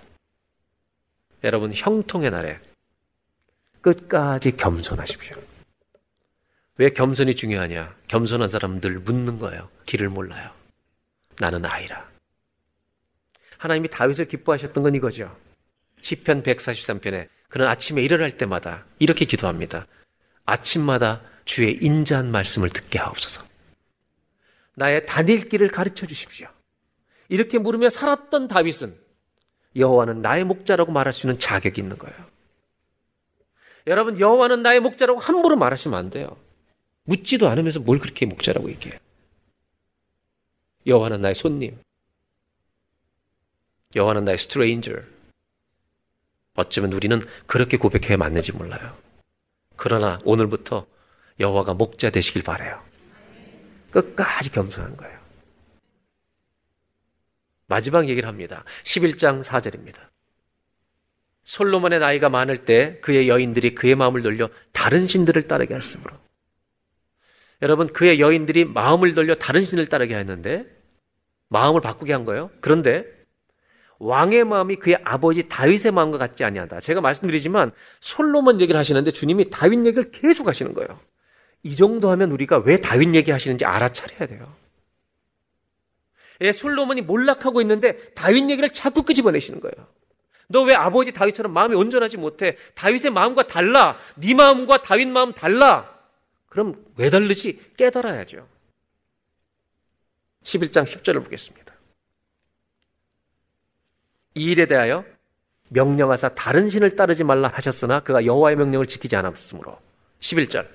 여러분, 1.45 1.72
형통의 1.74 2.31
날에 2.31 2.59
끝까지 3.83 4.53
겸손하십시오. 4.53 5.37
왜 6.79 6.91
겸손이 6.91 7.37
중요하냐? 7.37 7.95
겸손한 8.09 8.49
사람들 8.49 8.99
묻는 9.01 9.39
거예요. 9.39 9.68
길을 9.87 10.09
몰라요. 10.09 10.51
나는 11.39 11.64
아이라. 11.64 12.09
하나님이 13.59 13.89
다윗을 13.89 14.27
기뻐하셨던 14.29 14.83
건 14.83 14.95
이거죠. 14.95 15.35
시편 16.03 16.43
143편에 16.43 17.29
그는 17.49 17.66
아침에 17.66 18.03
일어날 18.03 18.37
때마다 18.37 18.85
이렇게 18.99 19.24
기도합니다. 19.24 19.87
아침마다 20.47 21.22
주의 21.44 21.78
인자한 21.80 22.30
말씀을 22.30 22.70
듣게 22.70 22.99
하옵소서. 22.99 23.44
나의 24.74 25.07
다닐 25.07 25.49
길을 25.49 25.68
가르쳐 25.68 26.07
주십시오. 26.07 26.49
이렇게 27.28 27.59
물으며 27.59 27.90
살았던 27.90 28.49
다윗은 28.49 28.97
여호와는 29.74 30.22
나의 30.22 30.44
목자라고 30.44 30.92
말할 30.92 31.12
수 31.12 31.26
있는 31.26 31.38
자격이 31.38 31.80
있는 31.80 31.99
거예요. 31.99 32.16
여러분 33.86 34.18
여호와는 34.18 34.62
나의 34.62 34.80
목자라고 34.80 35.20
함부로 35.20 35.57
말하시면 35.57 35.99
안 35.99 36.11
돼요. 36.11 36.36
묻지도 37.05 37.49
않으면서 37.49 37.80
뭘 37.80 37.99
그렇게 37.99 38.26
목자라고 38.26 38.70
얘기해요. 38.70 38.99
여호와는 40.86 41.20
나의 41.20 41.34
손님. 41.34 41.78
여호와는 43.94 44.24
나의 44.24 44.38
스트레인저. 44.38 44.92
어쩌면 46.55 46.92
우리는 46.92 47.20
그렇게 47.47 47.76
고백해야 47.76 48.16
맞는지 48.16 48.53
몰라요. 48.53 48.97
그러나 49.77 50.20
오늘부터 50.24 50.87
여호와가 51.39 51.74
목자 51.74 52.11
되시길 52.11 52.43
바래요. 52.43 52.83
끝까지 53.91 54.51
겸손한 54.51 54.97
거예요. 54.97 55.18
마지막 57.66 58.09
얘기를 58.09 58.29
합니다. 58.29 58.64
11장 58.85 59.43
4절입니다. 59.43 59.97
솔로몬의 61.45 62.01
나이가 62.01 62.29
많을 62.29 62.64
때 62.64 62.99
그의 63.01 63.29
여인들이 63.29 63.74
그의 63.74 63.95
마음을 63.95 64.22
돌려 64.22 64.49
다른 64.72 65.07
신들을 65.07 65.47
따르게 65.47 65.74
했으므로. 65.74 66.16
여러분, 67.62 67.87
그의 67.87 68.20
여인들이 68.20 68.64
마음을 68.64 69.14
돌려 69.14 69.35
다른 69.35 69.64
신을 69.64 69.87
따르게 69.87 70.16
했는데 70.16 70.66
마음을 71.49 71.81
바꾸게 71.81 72.12
한 72.12 72.24
거예요. 72.24 72.51
그런데 72.61 73.03
왕의 73.99 74.44
마음이 74.44 74.76
그의 74.76 74.99
아버지 75.05 75.49
다윗의 75.49 75.92
마음과 75.92 76.18
같지 76.18 76.44
아니하다. 76.44 76.80
제가 76.80 77.01
말씀드리지만 77.01 77.72
솔로몬 78.01 78.61
얘기를 78.61 78.78
하시는데 78.78 79.11
주님이 79.11 79.51
다윗 79.51 79.84
얘기를 79.86 80.11
계속 80.11 80.49
하시는 80.49 80.74
거예요. 80.74 81.01
이 81.62 81.74
정도 81.74 82.11
하면 82.11 82.30
우리가 82.30 82.59
왜 82.59 82.80
다윗 82.80 83.14
얘기 83.14 83.30
하시는지 83.30 83.64
알아차려야 83.64 84.26
돼요. 84.26 84.55
예, 86.42 86.53
솔로몬이 86.53 87.01
몰락하고 87.01 87.61
있는데 87.62 87.97
다윗 88.14 88.51
얘기를 88.51 88.70
자꾸 88.70 89.03
끄집어내시는 89.03 89.61
거예요. 89.61 89.88
너 90.49 90.62
왜 90.62 90.74
아버지 90.74 91.12
다윗처럼 91.12 91.53
마음이 91.53 91.74
온전하지 91.74 92.18
못해? 92.18 92.57
다윗의 92.74 93.11
마음과 93.11 93.47
달라. 93.49 93.99
네 94.16 94.34
마음과 94.34 94.82
다윗 94.82 95.09
마음 95.09 95.32
달라. 95.32 95.92
그럼 96.49 96.84
왜 96.97 97.11
다르지? 97.11 97.61
깨달아야죠. 97.76 98.47
11장 100.44 100.84
10절을 100.84 101.24
보겠습니다. 101.24 101.66
이 104.37 104.51
일에 104.51 104.66
대하여 104.66 105.05
명령하사 105.70 106.28
다른 106.34 106.70
신을 106.70 106.95
따르지 106.95 107.24
말라 107.24 107.49
하셨으나 107.49 108.01
그가 108.01 108.24
여호와의 108.24 108.57
명령을 108.57 108.87
지키지 108.87 109.16
않았으므로 109.16 109.78
11절 110.20 110.68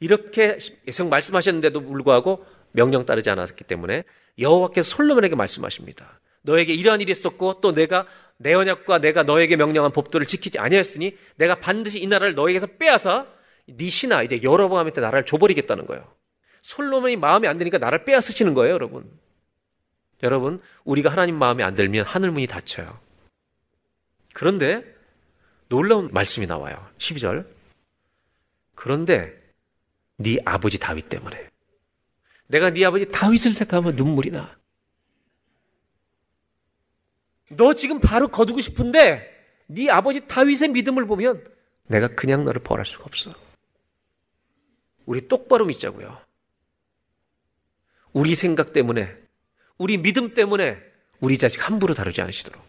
이렇게 0.00 0.58
예성 0.88 1.08
말씀하셨는데도 1.08 1.82
불구하고 1.82 2.44
명령 2.72 3.06
따르지 3.06 3.30
않았기 3.30 3.64
때문에 3.64 4.04
여호와께서 4.38 4.96
솔로몬에게 4.96 5.36
말씀하십니다. 5.36 6.20
너에게 6.42 6.72
이러한 6.74 7.00
일이 7.00 7.12
있었고 7.12 7.60
또 7.60 7.72
내가 7.72 8.06
내 8.38 8.54
언약과 8.54 9.00
내가 9.00 9.22
너에게 9.22 9.56
명령한 9.56 9.92
법도를 9.92 10.26
지키지 10.26 10.58
아니하였으니 10.58 11.16
내가 11.36 11.60
반드시 11.60 12.00
이 12.00 12.06
나라를 12.06 12.34
너에게서 12.34 12.66
빼앗아 12.78 13.26
네 13.68 13.88
신하 13.88 14.22
이제 14.22 14.40
여러보암한테 14.42 15.00
나라를 15.00 15.26
줘버리겠다는 15.26 15.86
거예요. 15.86 16.04
솔로몬이 16.62 17.16
마음에 17.16 17.48
안 17.48 17.58
드니까 17.58 17.78
나라를 17.78 18.04
빼앗으시는 18.04 18.54
거예요, 18.54 18.74
여러분. 18.74 19.10
여러분, 20.22 20.60
우리가 20.84 21.10
하나님 21.10 21.38
마음에 21.38 21.62
안 21.62 21.74
들면 21.74 22.06
하늘 22.06 22.30
문이 22.30 22.46
닫혀요. 22.46 22.98
그런데 24.32 24.84
놀라운 25.68 26.10
말씀이 26.12 26.46
나와요. 26.46 26.88
12절. 26.98 27.46
그런데 28.74 29.32
네 30.18 30.38
아버지 30.44 30.78
다윗 30.78 31.08
때문에 31.08 31.48
내가 32.46 32.70
네 32.70 32.84
아버지 32.84 33.10
다윗을 33.10 33.54
생각하면 33.54 33.96
눈물이 33.96 34.30
나. 34.30 34.56
너 37.50 37.74
지금 37.74 38.00
바로 38.00 38.28
거두고 38.28 38.60
싶은데 38.60 39.32
네 39.66 39.90
아버지 39.90 40.26
다윗의 40.26 40.68
믿음을 40.68 41.06
보면 41.06 41.44
내가 41.86 42.08
그냥 42.08 42.44
너를 42.44 42.62
벌할 42.62 42.84
수가 42.84 43.04
없어. 43.04 43.32
우리 45.04 45.28
똑바로 45.28 45.64
믿자고요. 45.64 46.20
우리 48.12 48.34
생각 48.34 48.72
때문에 48.72 49.25
우리 49.78 49.98
믿음 49.98 50.34
때문에 50.34 50.78
우리 51.20 51.38
자식 51.38 51.66
함부로 51.66 51.94
다루지 51.94 52.20
않으시도록. 52.20 52.62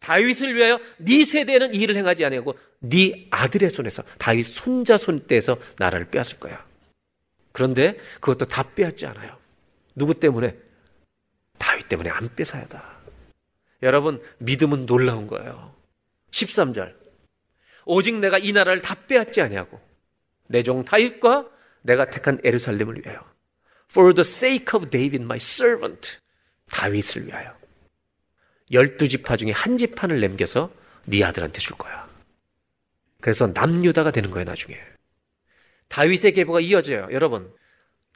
다윗을 0.00 0.54
위하여 0.54 0.80
네 0.98 1.24
세대는 1.24 1.74
이 1.74 1.78
일을 1.78 1.96
행하지 1.96 2.24
아니하고 2.24 2.58
네 2.80 3.26
아들의 3.30 3.68
손에서 3.70 4.02
다윗 4.18 4.44
손자 4.44 4.96
손때에서 4.96 5.58
나라를 5.78 6.10
빼앗을 6.10 6.38
거야. 6.40 6.64
그런데 7.52 7.98
그것도 8.20 8.46
다 8.46 8.62
빼앗지 8.74 9.04
않아요. 9.06 9.38
누구 9.94 10.14
때문에? 10.14 10.56
다윗 11.58 11.88
때문에 11.88 12.08
안 12.08 12.34
뺏어야다. 12.34 13.00
여러분 13.82 14.22
믿음은 14.38 14.86
놀라운 14.86 15.26
거예요. 15.26 15.74
13절. 16.30 16.94
오직 17.84 18.14
내가 18.16 18.38
이 18.38 18.52
나라를 18.52 18.80
다 18.80 18.94
빼앗지 19.06 19.40
아니하고 19.42 19.80
내 20.46 20.62
종 20.62 20.84
다윗과 20.84 21.48
내가 21.82 22.08
택한 22.10 22.40
에르살렘을 22.44 22.98
위하여 23.04 23.22
For 23.90 24.14
the 24.14 24.24
sake 24.24 24.72
of 24.74 24.88
David 24.88 25.24
my 25.24 25.36
servant 25.36 26.18
다윗을 26.70 27.26
위하여 27.26 27.52
열두 28.70 29.08
지파 29.08 29.36
중에 29.36 29.50
한 29.50 29.76
지파를 29.76 30.20
남겨서 30.20 30.70
네 31.06 31.24
아들한테 31.24 31.58
줄 31.58 31.76
거야. 31.76 32.08
그래서 33.20 33.48
남유다가 33.48 34.12
되는 34.12 34.30
거예요 34.30 34.44
나중에. 34.44 34.78
다윗의 35.88 36.32
계보가 36.34 36.60
이어져요. 36.60 37.08
여러분 37.10 37.52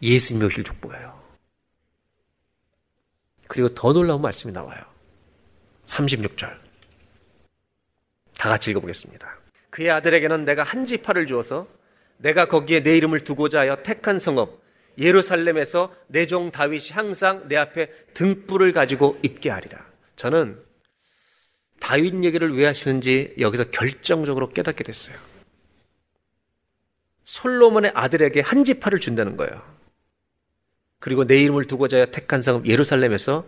예수님이 0.01 0.47
오실 0.47 0.63
축복이에요. 0.63 1.23
그리고 3.49 3.69
더 3.75 3.93
놀라운 3.93 4.23
말씀이 4.23 4.53
나와요. 4.53 4.81
36절. 5.87 6.57
다 8.39 8.49
같이 8.49 8.71
읽어보겠습니다. 8.71 9.39
그의 9.71 9.91
아들에게는 9.91 10.45
내가 10.45 10.63
한 10.63 10.87
지파를 10.87 11.27
주어서 11.27 11.67
내가 12.19 12.47
거기에 12.47 12.85
내 12.85 12.97
이름을 12.97 13.25
두고자 13.25 13.61
하여 13.61 13.83
택한 13.83 14.21
성읍 14.21 14.64
예루살렘에서 14.99 15.95
내 16.07 16.27
종 16.27 16.51
다윗이 16.51 16.89
항상 16.93 17.49
내 17.49 17.57
앞에 17.57 17.91
등불을 18.15 18.73
가지고 18.73 19.19
있게 19.23 19.51
하리라. 19.51 19.85
저는 20.17 20.63
다윗 21.81 22.23
얘기를 22.25 22.55
왜 22.57 22.65
하시는지 22.67 23.35
여기서 23.39 23.71
결정적으로 23.71 24.51
깨닫게 24.51 24.85
됐어요. 24.85 25.17
솔로몬의 27.25 27.93
아들에게 27.95 28.41
한 28.41 28.65
지파를 28.65 29.01
준다는 29.01 29.37
거예요. 29.37 29.63
그리고 31.01 31.27
내 31.27 31.37
이름을 31.43 31.65
두고자 31.67 32.07
택한 32.07 32.41
성읍 32.43 32.67
예루살렘에서 32.67 33.47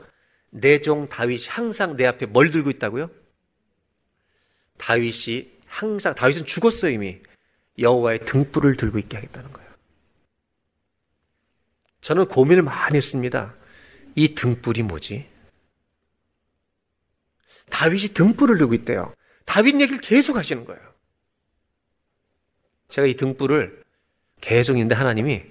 내 0.51 0.81
종 0.81 1.09
다윗이 1.09 1.45
항상 1.49 1.97
내 1.97 2.07
앞에 2.07 2.27
뭘 2.27 2.51
들고 2.51 2.71
있다고요? 2.71 3.11
다윗이 4.79 5.51
항상 5.67 6.15
다윗은 6.15 6.45
죽었어요 6.47 6.91
이미 6.93 7.21
여호와의 7.79 8.21
등불을 8.25 8.77
들고 8.77 8.99
있게 8.99 9.17
하겠다는 9.17 9.51
거예요. 9.53 9.66
저는 12.07 12.29
고민을 12.29 12.63
많이 12.63 12.97
했습니다. 12.97 13.53
이 14.15 14.33
등불이 14.33 14.85
뭐지? 14.85 15.29
다윗이 17.69 18.11
등불을 18.11 18.59
들고 18.59 18.75
있대요. 18.75 19.13
다윗 19.45 19.81
얘기를 19.81 20.01
계속 20.01 20.37
하시는 20.37 20.65
거예요. 20.65 20.81
제가 22.87 23.09
이 23.09 23.15
등불을 23.15 23.83
계속 24.41 24.75
있는데 24.75 24.95
하나님이 24.95 25.43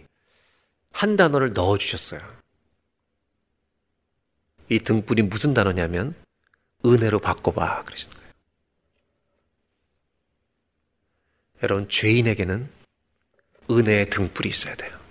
한 0.91 1.17
단어를 1.17 1.51
넣어 1.51 1.77
주셨어요. 1.77 2.21
이 4.69 4.79
등불이 4.79 5.23
무슨 5.23 5.53
단어냐면 5.53 6.15
은혜로 6.85 7.19
바꿔봐 7.19 7.83
그러시는 7.83 8.13
거예요. 8.15 8.31
여러분 11.63 11.89
죄인에게는 11.89 12.69
은혜의 13.69 14.09
등불이 14.09 14.47
있어야 14.47 14.73
돼요. 14.75 15.04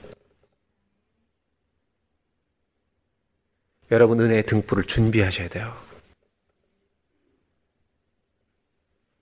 여러분 3.91 4.21
은혜의 4.21 4.45
등불을 4.47 4.85
준비하셔야 4.85 5.49
돼요. 5.49 5.77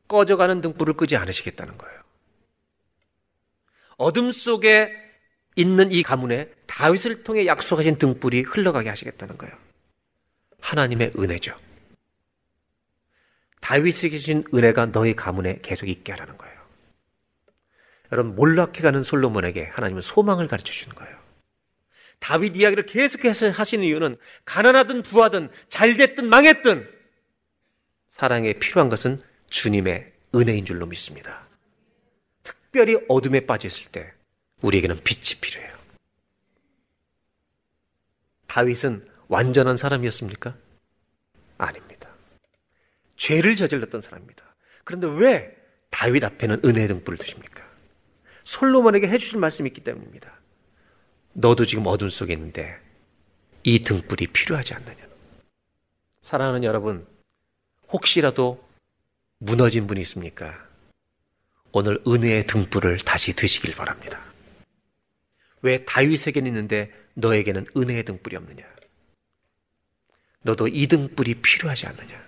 꺼져가는 0.08 0.60
등불을 0.60 0.94
끄지 0.94 1.16
않으시겠다는 1.16 1.78
거예요. 1.78 2.02
어둠 3.96 4.32
속에 4.32 4.92
있는 5.56 5.92
이 5.92 6.02
가문에 6.02 6.50
다윗을 6.66 7.24
통해 7.24 7.46
약속하신 7.46 7.96
등불이 7.96 8.42
흘러가게 8.42 8.88
하시겠다는 8.88 9.38
거예요. 9.38 9.54
하나님의 10.60 11.12
은혜죠. 11.18 11.58
다윗에게 13.60 14.18
주신 14.18 14.44
은혜가 14.52 14.92
너희 14.92 15.14
가문에 15.14 15.58
계속 15.62 15.88
있게 15.88 16.12
하라는 16.12 16.36
거예요. 16.36 16.60
여러분 18.10 18.34
몰락해가는 18.34 19.02
솔로몬에게 19.02 19.70
하나님은 19.72 20.02
소망을 20.02 20.46
가르쳐 20.46 20.72
주시는 20.72 20.94
거예요. 20.94 21.21
다윗 22.22 22.56
이야기를 22.56 22.86
계속해서 22.86 23.50
하시는 23.50 23.84
이유는 23.84 24.16
가난하든 24.44 25.02
부하든 25.02 25.48
잘됐든 25.68 26.28
망했든 26.28 26.88
사랑에 28.06 28.52
필요한 28.52 28.88
것은 28.88 29.20
주님의 29.50 30.12
은혜인 30.32 30.64
줄로 30.64 30.86
믿습니다. 30.86 31.44
특별히 32.44 32.96
어둠에 33.08 33.44
빠져 33.44 33.66
있을 33.66 33.90
때 33.90 34.12
우리에게는 34.60 34.98
빛이 35.02 35.40
필요해요. 35.40 35.76
다윗은 38.46 39.04
완전한 39.26 39.76
사람이었습니까? 39.76 40.56
아닙니다. 41.58 42.08
죄를 43.16 43.56
저질렀던 43.56 44.00
사람입니다. 44.00 44.44
그런데 44.84 45.08
왜 45.08 45.56
다윗 45.90 46.22
앞에는 46.22 46.60
은혜의 46.64 46.86
등불을 46.86 47.18
두십니까? 47.18 47.68
솔로몬에게 48.44 49.08
해주실 49.08 49.40
말씀이 49.40 49.66
있기 49.70 49.80
때문입니다. 49.80 50.41
너도 51.34 51.66
지금 51.66 51.86
어둠 51.86 52.10
속에 52.10 52.32
있는데 52.34 52.78
이 53.64 53.80
등불이 53.80 54.28
필요하지 54.28 54.74
않느냐. 54.74 55.06
사랑하는 56.20 56.64
여러분, 56.64 57.06
혹시라도 57.88 58.62
무너진 59.38 59.86
분이 59.86 60.00
있습니까? 60.02 60.66
오늘 61.72 62.02
은혜의 62.06 62.46
등불을 62.46 62.98
다시 62.98 63.32
드시길 63.32 63.74
바랍니다. 63.74 64.20
왜 65.62 65.84
다윗에게는 65.84 66.48
있는데 66.48 66.92
너에게는 67.14 67.66
은혜의 67.76 68.04
등불이 68.04 68.36
없느냐? 68.36 68.64
너도 70.42 70.68
이 70.68 70.86
등불이 70.86 71.36
필요하지 71.36 71.86
않느냐? 71.86 72.22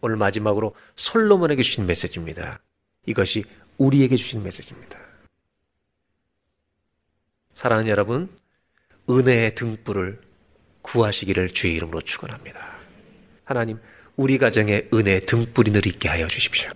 오늘 0.00 0.16
마지막으로 0.16 0.74
솔로몬에게 0.96 1.62
주신 1.62 1.86
메시지입니다. 1.86 2.60
이것이 3.06 3.44
우리에게 3.78 4.16
주신 4.16 4.42
메시지입니다. 4.42 5.05
사랑하는 7.56 7.88
여러분, 7.90 8.28
은혜의 9.08 9.54
등불을 9.54 10.20
구하시기를 10.82 11.54
주의 11.54 11.74
이름으로 11.74 12.02
축원합니다. 12.02 12.76
하나님, 13.44 13.80
우리 14.14 14.36
가정에 14.36 14.82
은혜의 14.92 15.24
등불이 15.24 15.70
늘 15.70 15.86
있게 15.86 16.10
하여 16.10 16.28
주십시오. 16.28 16.70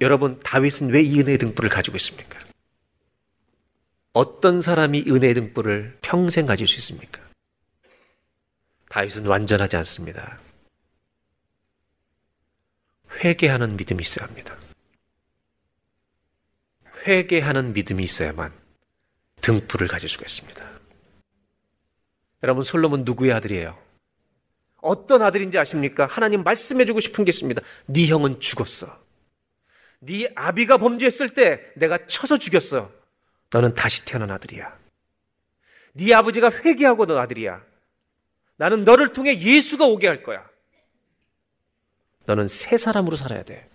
여러분, 0.00 0.38
다윗은 0.38 0.90
왜 0.90 1.02
이 1.02 1.20
은혜의 1.20 1.38
등불을 1.38 1.68
가지고 1.68 1.96
있습니까? 1.96 2.38
어떤 4.12 4.62
사람이 4.62 5.06
은혜의 5.08 5.34
등불을 5.34 5.98
평생 6.00 6.46
가질 6.46 6.68
수 6.68 6.78
있습니까? 6.78 7.20
다윗은 8.88 9.26
완전하지 9.26 9.76
않습니다. 9.78 10.38
회개하는 13.24 13.76
믿음이 13.76 14.00
있어야 14.00 14.28
합니다. 14.28 14.55
회개하는 17.06 17.72
믿음이 17.72 18.02
있어야만 18.02 18.52
등불을 19.40 19.86
가질 19.88 20.08
수가 20.08 20.24
있습니다. 20.26 20.66
여러분, 22.42 22.64
솔로몬 22.64 23.04
누구의 23.04 23.32
아들이에요? 23.32 23.78
어떤 24.82 25.22
아들인지 25.22 25.58
아십니까? 25.58 26.06
하나님 26.06 26.42
말씀해주고 26.42 27.00
싶은 27.00 27.24
게 27.24 27.30
있습니다. 27.30 27.62
네 27.86 28.06
형은 28.06 28.40
죽었어. 28.40 29.04
네 30.00 30.30
아비가 30.34 30.78
범죄했을 30.78 31.30
때 31.30 31.60
내가 31.76 32.06
쳐서 32.06 32.38
죽였어. 32.38 32.92
너는 33.52 33.72
다시 33.72 34.04
태어난 34.04 34.30
아들이야. 34.30 34.76
네 35.94 36.14
아버지가 36.14 36.50
회개하고 36.50 37.06
너 37.06 37.18
아들이야. 37.18 37.64
나는 38.56 38.84
너를 38.84 39.12
통해 39.12 39.38
예수가 39.38 39.86
오게 39.86 40.06
할 40.06 40.22
거야. 40.22 40.48
너는 42.26 42.48
새 42.48 42.76
사람으로 42.76 43.16
살아야 43.16 43.42
돼. 43.42 43.68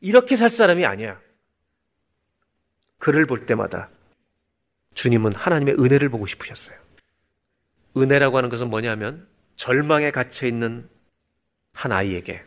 이렇게 0.00 0.36
살 0.36 0.50
사람이 0.50 0.84
아니야. 0.86 1.20
그를 2.98 3.26
볼 3.26 3.46
때마다 3.46 3.88
주님은 4.94 5.34
하나님의 5.34 5.74
은혜를 5.74 6.08
보고 6.08 6.26
싶으셨어요. 6.26 6.78
은혜라고 7.96 8.36
하는 8.36 8.48
것은 8.48 8.68
뭐냐면 8.70 9.28
절망에 9.56 10.10
갇혀 10.10 10.46
있는 10.46 10.88
한 11.72 11.92
아이에게 11.92 12.44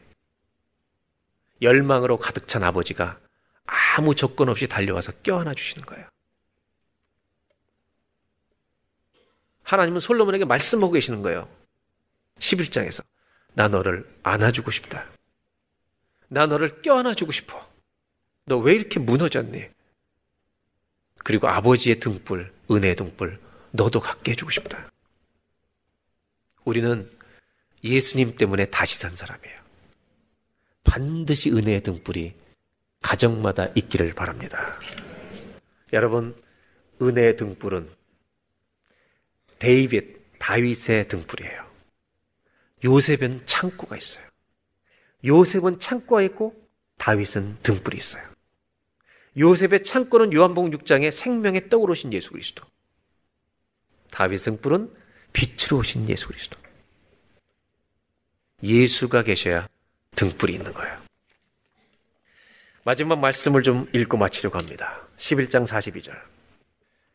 열망으로 1.62 2.18
가득 2.18 2.48
찬 2.48 2.64
아버지가 2.64 3.20
아무 3.66 4.16
조건 4.16 4.50
없이 4.50 4.68
달려와서 4.68 5.14
껴안아 5.24 5.54
주시는 5.54 5.86
거예요. 5.86 6.08
하나님은 9.64 10.00
솔로몬에게 10.00 10.46
말씀하고 10.46 10.92
계시는 10.92 11.22
거예요. 11.22 11.48
11장에서. 12.40 13.04
나 13.54 13.68
너를 13.68 14.10
안아주고 14.24 14.72
싶다. 14.72 15.06
나 16.28 16.46
너를 16.46 16.82
껴안아주고 16.82 17.32
싶어. 17.32 17.70
너 18.46 18.58
왜 18.58 18.76
이렇게 18.76 19.00
무너졌니? 19.00 19.70
그리고 21.24 21.48
아버지의 21.48 22.00
등불, 22.00 22.52
은혜의 22.70 22.96
등불, 22.96 23.40
너도 23.72 24.00
갖게 24.00 24.32
해주고 24.32 24.52
싶다. 24.52 24.92
우리는 26.64 27.10
예수님 27.84 28.36
때문에 28.36 28.66
다시 28.66 28.98
산 29.00 29.10
사람이에요. 29.10 29.62
반드시 30.84 31.52
은혜의 31.52 31.82
등불이 31.84 32.34
가정마다 33.02 33.68
있기를 33.76 34.14
바랍니다. 34.14 34.78
여러분, 35.94 36.36
은혜의 37.02 37.38
등불은 37.38 37.90
데이빗, 39.60 40.40
다윗의 40.40 41.08
등불이에요. 41.08 41.72
요셉은 42.84 43.46
창고가 43.46 43.98
있어요. 43.98 44.26
요셉은 45.26 45.80
창고가 45.80 46.24
있고 46.24 46.56
다윗은 46.98 47.58
등불이 47.62 47.98
있어요. 47.98 48.31
요셉의 49.38 49.84
창고는 49.84 50.34
요한복음 50.34 50.72
6장에 50.72 51.12
생명의 51.12 51.70
떡으로 51.70 51.92
오신 51.92 52.12
예수 52.14 52.32
그리스도. 52.32 52.64
다윗 54.12 54.38
등불은 54.38 54.94
빛으로 55.32 55.78
오신 55.78 56.10
예수 56.10 56.28
그리스도. 56.28 56.60
예수가 58.62 59.24
계셔야 59.24 59.68
등불이 60.16 60.54
있는 60.54 60.74
거예요. 60.74 60.98
마지막 62.84 63.20
말씀을 63.20 63.64
좀 63.64 63.88
읽고 63.94 64.18
마치려고 64.18 64.58
합니다. 64.58 65.08
11장 65.18 65.66
42절. 65.66 66.12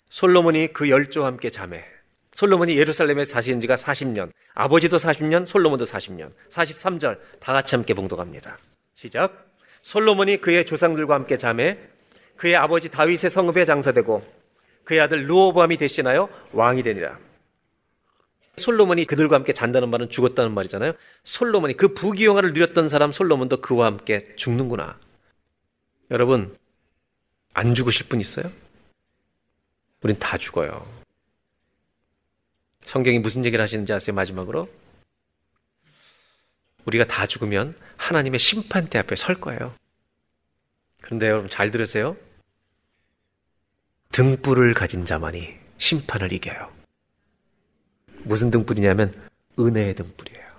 솔로몬이 0.09 0.69
그 0.73 0.89
열조와 0.89 1.27
함께 1.27 1.51
자매. 1.51 1.85
솔로몬이 2.33 2.77
예루살렘에 2.77 3.25
사신 3.25 3.61
지가 3.61 3.77
40년, 3.77 4.31
아버지도 4.55 4.97
40년, 4.99 5.47
솔로몬도 5.47 5.85
40년. 5.85 6.33
43절 6.51 7.19
다 7.41 7.53
같이 7.53 7.75
함께 7.75 7.95
봉독합니다. 7.95 8.59
시작. 8.95 9.53
솔로몬이 9.83 10.41
그의 10.41 10.67
조상들과 10.67 11.15
함께 11.15 11.39
자매 11.39 11.79
그의 12.37 12.57
아버지 12.57 12.91
다윗의 12.91 13.31
성읍에 13.31 13.65
장사되고 13.65 14.23
그의 14.85 15.01
아들 15.01 15.27
루오보암이 15.27 15.77
대신하여 15.77 16.29
왕이 16.53 16.83
되니라. 16.83 17.19
솔로몬이 18.57 19.05
그들과 19.05 19.37
함께 19.37 19.53
잔다는 19.53 19.91
말은 19.91 20.09
죽었다는 20.09 20.53
말이잖아요. 20.53 20.93
솔로몬이 21.25 21.75
그 21.75 21.93
부귀영화를 21.93 22.53
누렸던 22.53 22.89
사람 22.89 23.13
솔로몬도 23.13 23.61
그와 23.61 23.87
함께 23.87 24.35
죽는구나. 24.37 24.99
여러분 26.11 26.57
안 27.53 27.75
죽으실 27.75 28.07
분 28.09 28.21
있어요? 28.21 28.51
우린 30.03 30.19
다 30.19 30.39
죽어요. 30.39 30.87
성경이 32.83 33.19
무슨 33.19 33.45
얘기를 33.45 33.63
하시는지 33.63 33.93
아세요? 33.93 34.15
마지막으로 34.15 34.69
우리가 36.85 37.05
다 37.07 37.27
죽으면 37.27 37.75
하나님의 37.97 38.39
심판대 38.39 38.99
앞에 39.01 39.17
설 39.17 39.35
거예요. 39.41 39.75
그런데 41.01 41.27
여러분 41.27 41.51
잘 41.51 41.71
들으세요. 41.71 42.17
등불을 44.17 44.73
가진 44.73 45.05
자만이 45.05 45.59
심판을 45.77 46.33
이겨요. 46.33 46.73
무슨 48.23 48.51
등불이냐면 48.51 49.13
은혜의 49.59 49.95
등불이에요. 49.95 50.57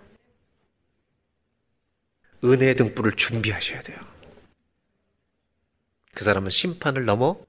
은혜의 2.44 2.76
등불을 2.76 3.14
준비하셔야 3.14 3.82
돼요. 3.82 4.00
그 6.14 6.24
사람은 6.24 6.52
심판을 6.52 7.06
넘어 7.06 7.44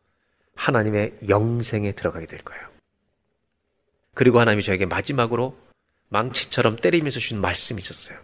하나님의 0.54 1.18
영생에 1.28 1.92
들어가게 1.92 2.24
될 2.24 2.38
거예요. 2.40 2.66
그리고 4.14 4.40
하나님이 4.40 4.62
저에게 4.62 4.86
마지막으로 4.86 5.58
망치처럼 6.08 6.76
때리면서 6.76 7.20
주신 7.20 7.38
말씀이 7.38 7.82
있었어요. 7.82 8.18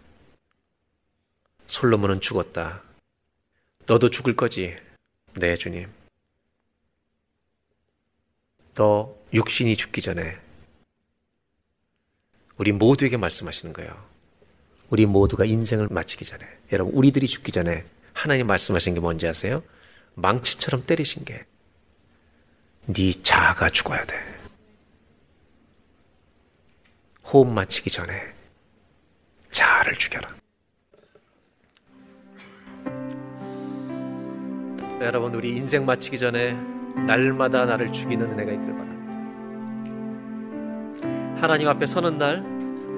솔로몬은 1.67 2.23
죽었다. 2.23 2.83
너도 3.85 4.09
죽을 4.09 4.35
거지. 4.35 4.75
네, 5.35 5.55
주님. 5.59 6.04
너 8.75 9.15
육신이 9.33 9.77
죽기 9.77 10.03
전에 10.03 10.37
우리 12.57 12.73
모두에게 12.73 13.17
말씀하시는 13.17 13.73
거예요. 13.73 13.97
우리 14.91 15.07
모두가 15.07 15.45
인생을 15.45 15.89
마치기 15.91 16.25
전에 16.25 16.47
여러분 16.73 16.95
우리들이 16.95 17.27
죽기 17.27 17.51
전에 17.53 17.85
하나님 18.13 18.47
말씀하신 18.47 18.95
게 18.95 19.01
뭔지 19.01 19.27
아세요? 19.27 19.63
망치처럼 20.15 20.87
때리신 20.87 21.25
게 21.25 21.45
네 22.87 23.13
자아가 23.23 23.71
죽어야 23.71 24.05
돼. 24.05 24.15
호흡 27.25 27.49
마치기 27.49 27.91
전에 27.91 28.33
자아를 29.51 29.95
죽여라. 29.95 30.29
여러분 35.01 35.35
우리 35.35 35.51
인생 35.51 35.87
마치기 35.87 36.19
전에 36.19 36.53
날마다 37.07 37.65
나를 37.67 37.93
죽이는 37.93 38.33
은혜가 38.33 38.53
있길 38.53 38.73
바랍니다. 38.73 38.95
하나님 41.41 41.69
앞에 41.69 41.87
서는 41.87 42.19
날 42.19 42.39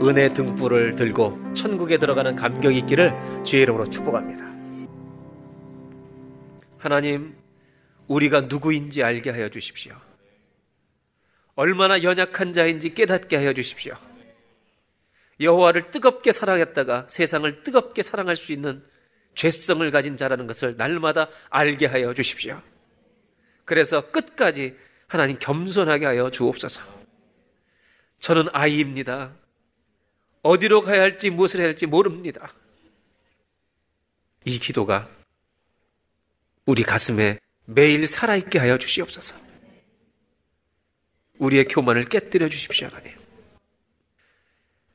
은혜 0.03 0.33
등불을 0.33 0.95
들고 0.95 1.55
천국에 1.55 1.99
들어가는 1.99 2.37
감격이 2.37 2.79
있기를 2.79 3.13
주의 3.45 3.63
이름으로 3.63 3.87
축복합니다. 3.87 4.45
하나님, 6.79 7.35
우리가 8.07 8.43
누구인지 8.43 9.03
알게 9.03 9.31
하여 9.31 9.49
주십시오. 9.49 9.95
얼마나 11.55 12.03
연약한 12.03 12.53
자인지 12.53 12.95
깨닫게 12.95 13.37
하여 13.37 13.53
주십시오. 13.55 13.95
여호와를 15.41 15.91
뜨겁게 15.91 16.33
사랑했다가 16.33 17.07
세상을 17.09 17.63
뜨겁게 17.63 18.03
사랑할 18.03 18.37
수 18.37 18.53
있는 18.53 18.85
죄성을 19.35 19.91
가진 19.91 20.17
자라는 20.17 20.47
것을 20.47 20.77
날마다 20.77 21.29
알게 21.51 21.87
하여 21.87 22.15
주십시오. 22.15 22.61
그래서 23.67 24.11
끝까지 24.11 24.79
하나님 25.07 25.39
겸손하게 25.39 26.07
하여 26.07 26.31
주옵소서. 26.31 26.81
저는 28.19 28.47
아이입니다. 28.53 29.33
어디로 30.43 30.81
가야 30.81 31.03
할지 31.03 31.29
무엇을 31.29 31.61
해야 31.61 31.69
할지 31.69 31.85
모릅니다. 31.87 32.53
이 34.45 34.59
기도가 34.59 35.09
우리 36.65 36.85
가슴에 36.85 37.39
매일 37.67 38.07
살아있게 38.07 38.59
하여 38.59 38.79
주시옵소서. 38.79 39.37
우리의 41.39 41.67
교만을 41.67 42.07
깨뜨려 42.07 42.49
주십시오, 42.49 42.89
하나님. 42.89 43.13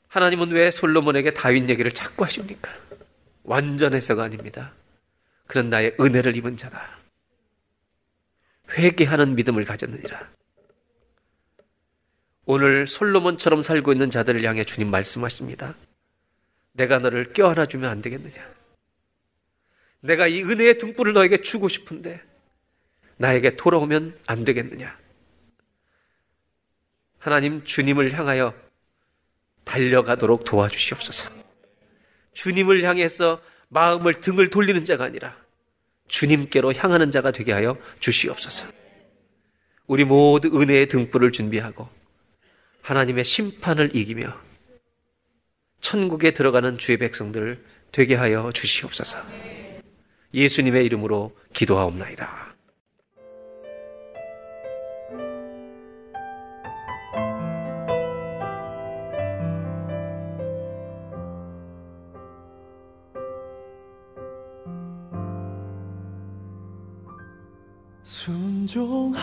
하나님은 0.08 0.52
왜 0.52 0.72
솔로몬에게 0.72 1.34
다윗 1.34 1.70
얘기를 1.70 1.92
자꾸 1.92 2.24
하십니까? 2.24 2.74
완전해서가 3.44 4.24
아닙니다. 4.24 4.74
그런 5.46 5.70
나의 5.70 5.96
은혜를 6.00 6.36
입은 6.38 6.56
자다. 6.56 7.01
회개하는 8.78 9.36
믿음을 9.36 9.66
가졌느니라. 9.66 10.30
오늘 12.46 12.88
솔로몬처럼 12.88 13.62
살고 13.62 13.92
있는 13.92 14.10
자들을 14.10 14.44
향해 14.44 14.64
주님 14.64 14.90
말씀하십니다. 14.90 15.76
내가 16.74 17.00
너를 17.00 17.34
껴안아 17.34 17.68
주면 17.68 17.90
안 17.90 18.02
되겠느냐? 18.02 18.44
내가 20.02 20.28
이 20.28 20.42
은혜의 20.44 20.78
등불을 20.78 21.14
너에게 21.14 21.42
주고 21.42 21.70
싶은데 21.70 22.22
나에게 23.18 23.56
돌아오면 23.56 24.18
안 24.26 24.44
되겠느냐? 24.44 24.98
하나님 27.20 27.64
주님을 27.64 28.14
향하여 28.14 28.54
달려가도록 29.64 30.44
도와주시옵소서. 30.44 31.30
주님을 32.34 32.84
향해서 32.84 33.42
마음을 33.70 34.16
등을 34.16 34.50
돌리는 34.50 34.84
자가 34.86 35.06
아니라 35.06 35.38
주님께로 36.12 36.74
향하는 36.74 37.10
자가 37.10 37.32
되게 37.32 37.54
하여 37.54 37.78
주시옵소서. 38.00 38.68
우리 39.88 40.04
모두 40.04 40.62
은혜의 40.62 40.88
등불을 40.88 41.32
준비하고 41.32 41.90
하나님의 42.82 43.26
심판을 43.26 43.96
이기며 43.96 44.38
천국에 45.80 46.32
들어가는 46.32 46.78
주의 46.78 46.98
백성들 46.98 47.64
되게 47.92 48.16
하여 48.16 48.52
주시옵소서. 48.54 49.18
예수님의 50.34 50.86
이름으로 50.86 51.36
기도하옵나이다. 51.54 52.51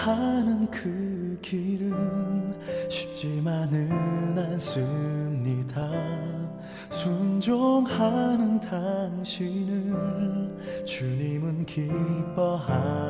하는 0.07 0.71
그 0.71 1.39
길은 1.43 2.61
쉽지만은 2.89 4.39
않습니다. 4.39 5.91
순종하는 6.91 8.61
당신을 8.61 10.57
주님은 10.85 11.67
기뻐합니다. 11.67 13.09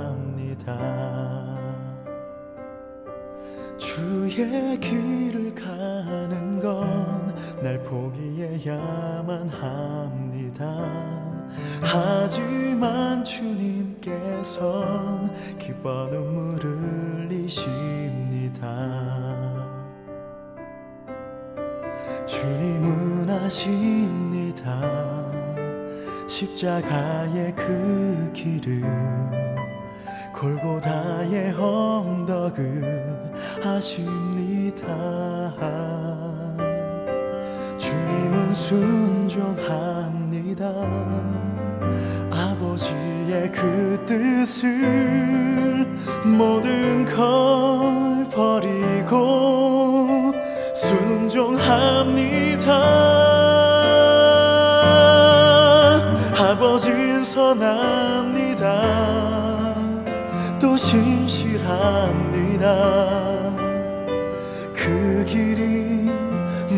주의 3.79 4.79
길을 4.81 5.55
가는 5.55 6.61
건 6.61 7.19
날 7.63 7.83
포기해야만 7.83 9.49
합니다. 9.49 11.28
하지만 11.83 13.25
주님께선 13.25 14.59
기뻐 15.59 16.07
눈물을 16.11 16.71
흘리십니다. 17.29 18.69
주님은 22.27 23.31
아십니다. 23.31 25.29
십자가의 26.27 27.55
그 27.57 28.31
길을 28.33 28.83
골고다의 30.35 31.53
언덕을 31.55 33.23
아십니다. 33.65 34.87
주님은 37.77 38.55
순종합니다. 38.55 39.69
아버지의 42.31 43.53
그 43.53 44.03
뜻을 44.07 45.87
모든 46.25 47.05
걸 47.05 48.27
버리고 48.29 50.33
순종합니다. 50.75 52.73
아버지는 56.39 57.25
선합니다. 57.25 58.65
또 60.61 60.77
신실합니다. 60.77 62.69
그 64.75 65.25
길이 65.27 66.11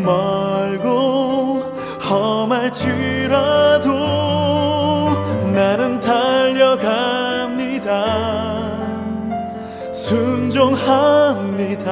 멀고 0.03 1.61
험할지라도 2.09 3.89
순종합니다. 10.61 11.89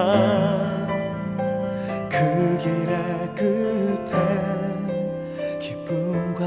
그 2.07 2.57
길의 2.59 3.33
끝엔 3.35 4.09
기쁨과 5.57 6.43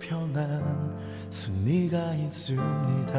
평안 0.00 0.96
승리가 1.28 2.14
있습니다. 2.14 3.12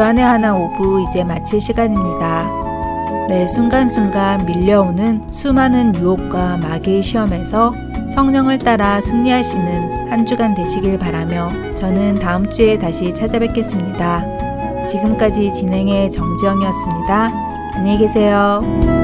주안의 0.00 0.24
하나 0.24 0.56
오부 0.56 1.02
이제 1.02 1.22
마칠 1.22 1.60
시간입니다. 1.60 2.48
매 3.28 3.46
순간순간 3.46 4.46
밀려오는 4.46 5.30
수많은 5.30 5.94
유혹과 5.94 6.56
마귀의 6.56 7.02
시험에서 7.02 7.74
성령을 8.14 8.56
따라 8.56 9.02
승리하시는 9.02 10.10
한 10.10 10.24
주간 10.24 10.54
되시길 10.54 10.98
바라며 10.98 11.50
저는 11.74 12.14
다음 12.14 12.48
주에 12.48 12.78
다시 12.78 13.14
찾아뵙겠습니다. 13.14 14.86
지금까지 14.86 15.52
진행의 15.52 16.10
정지영이었습니다. 16.10 17.30
안녕히 17.74 17.98
계세요. 17.98 18.99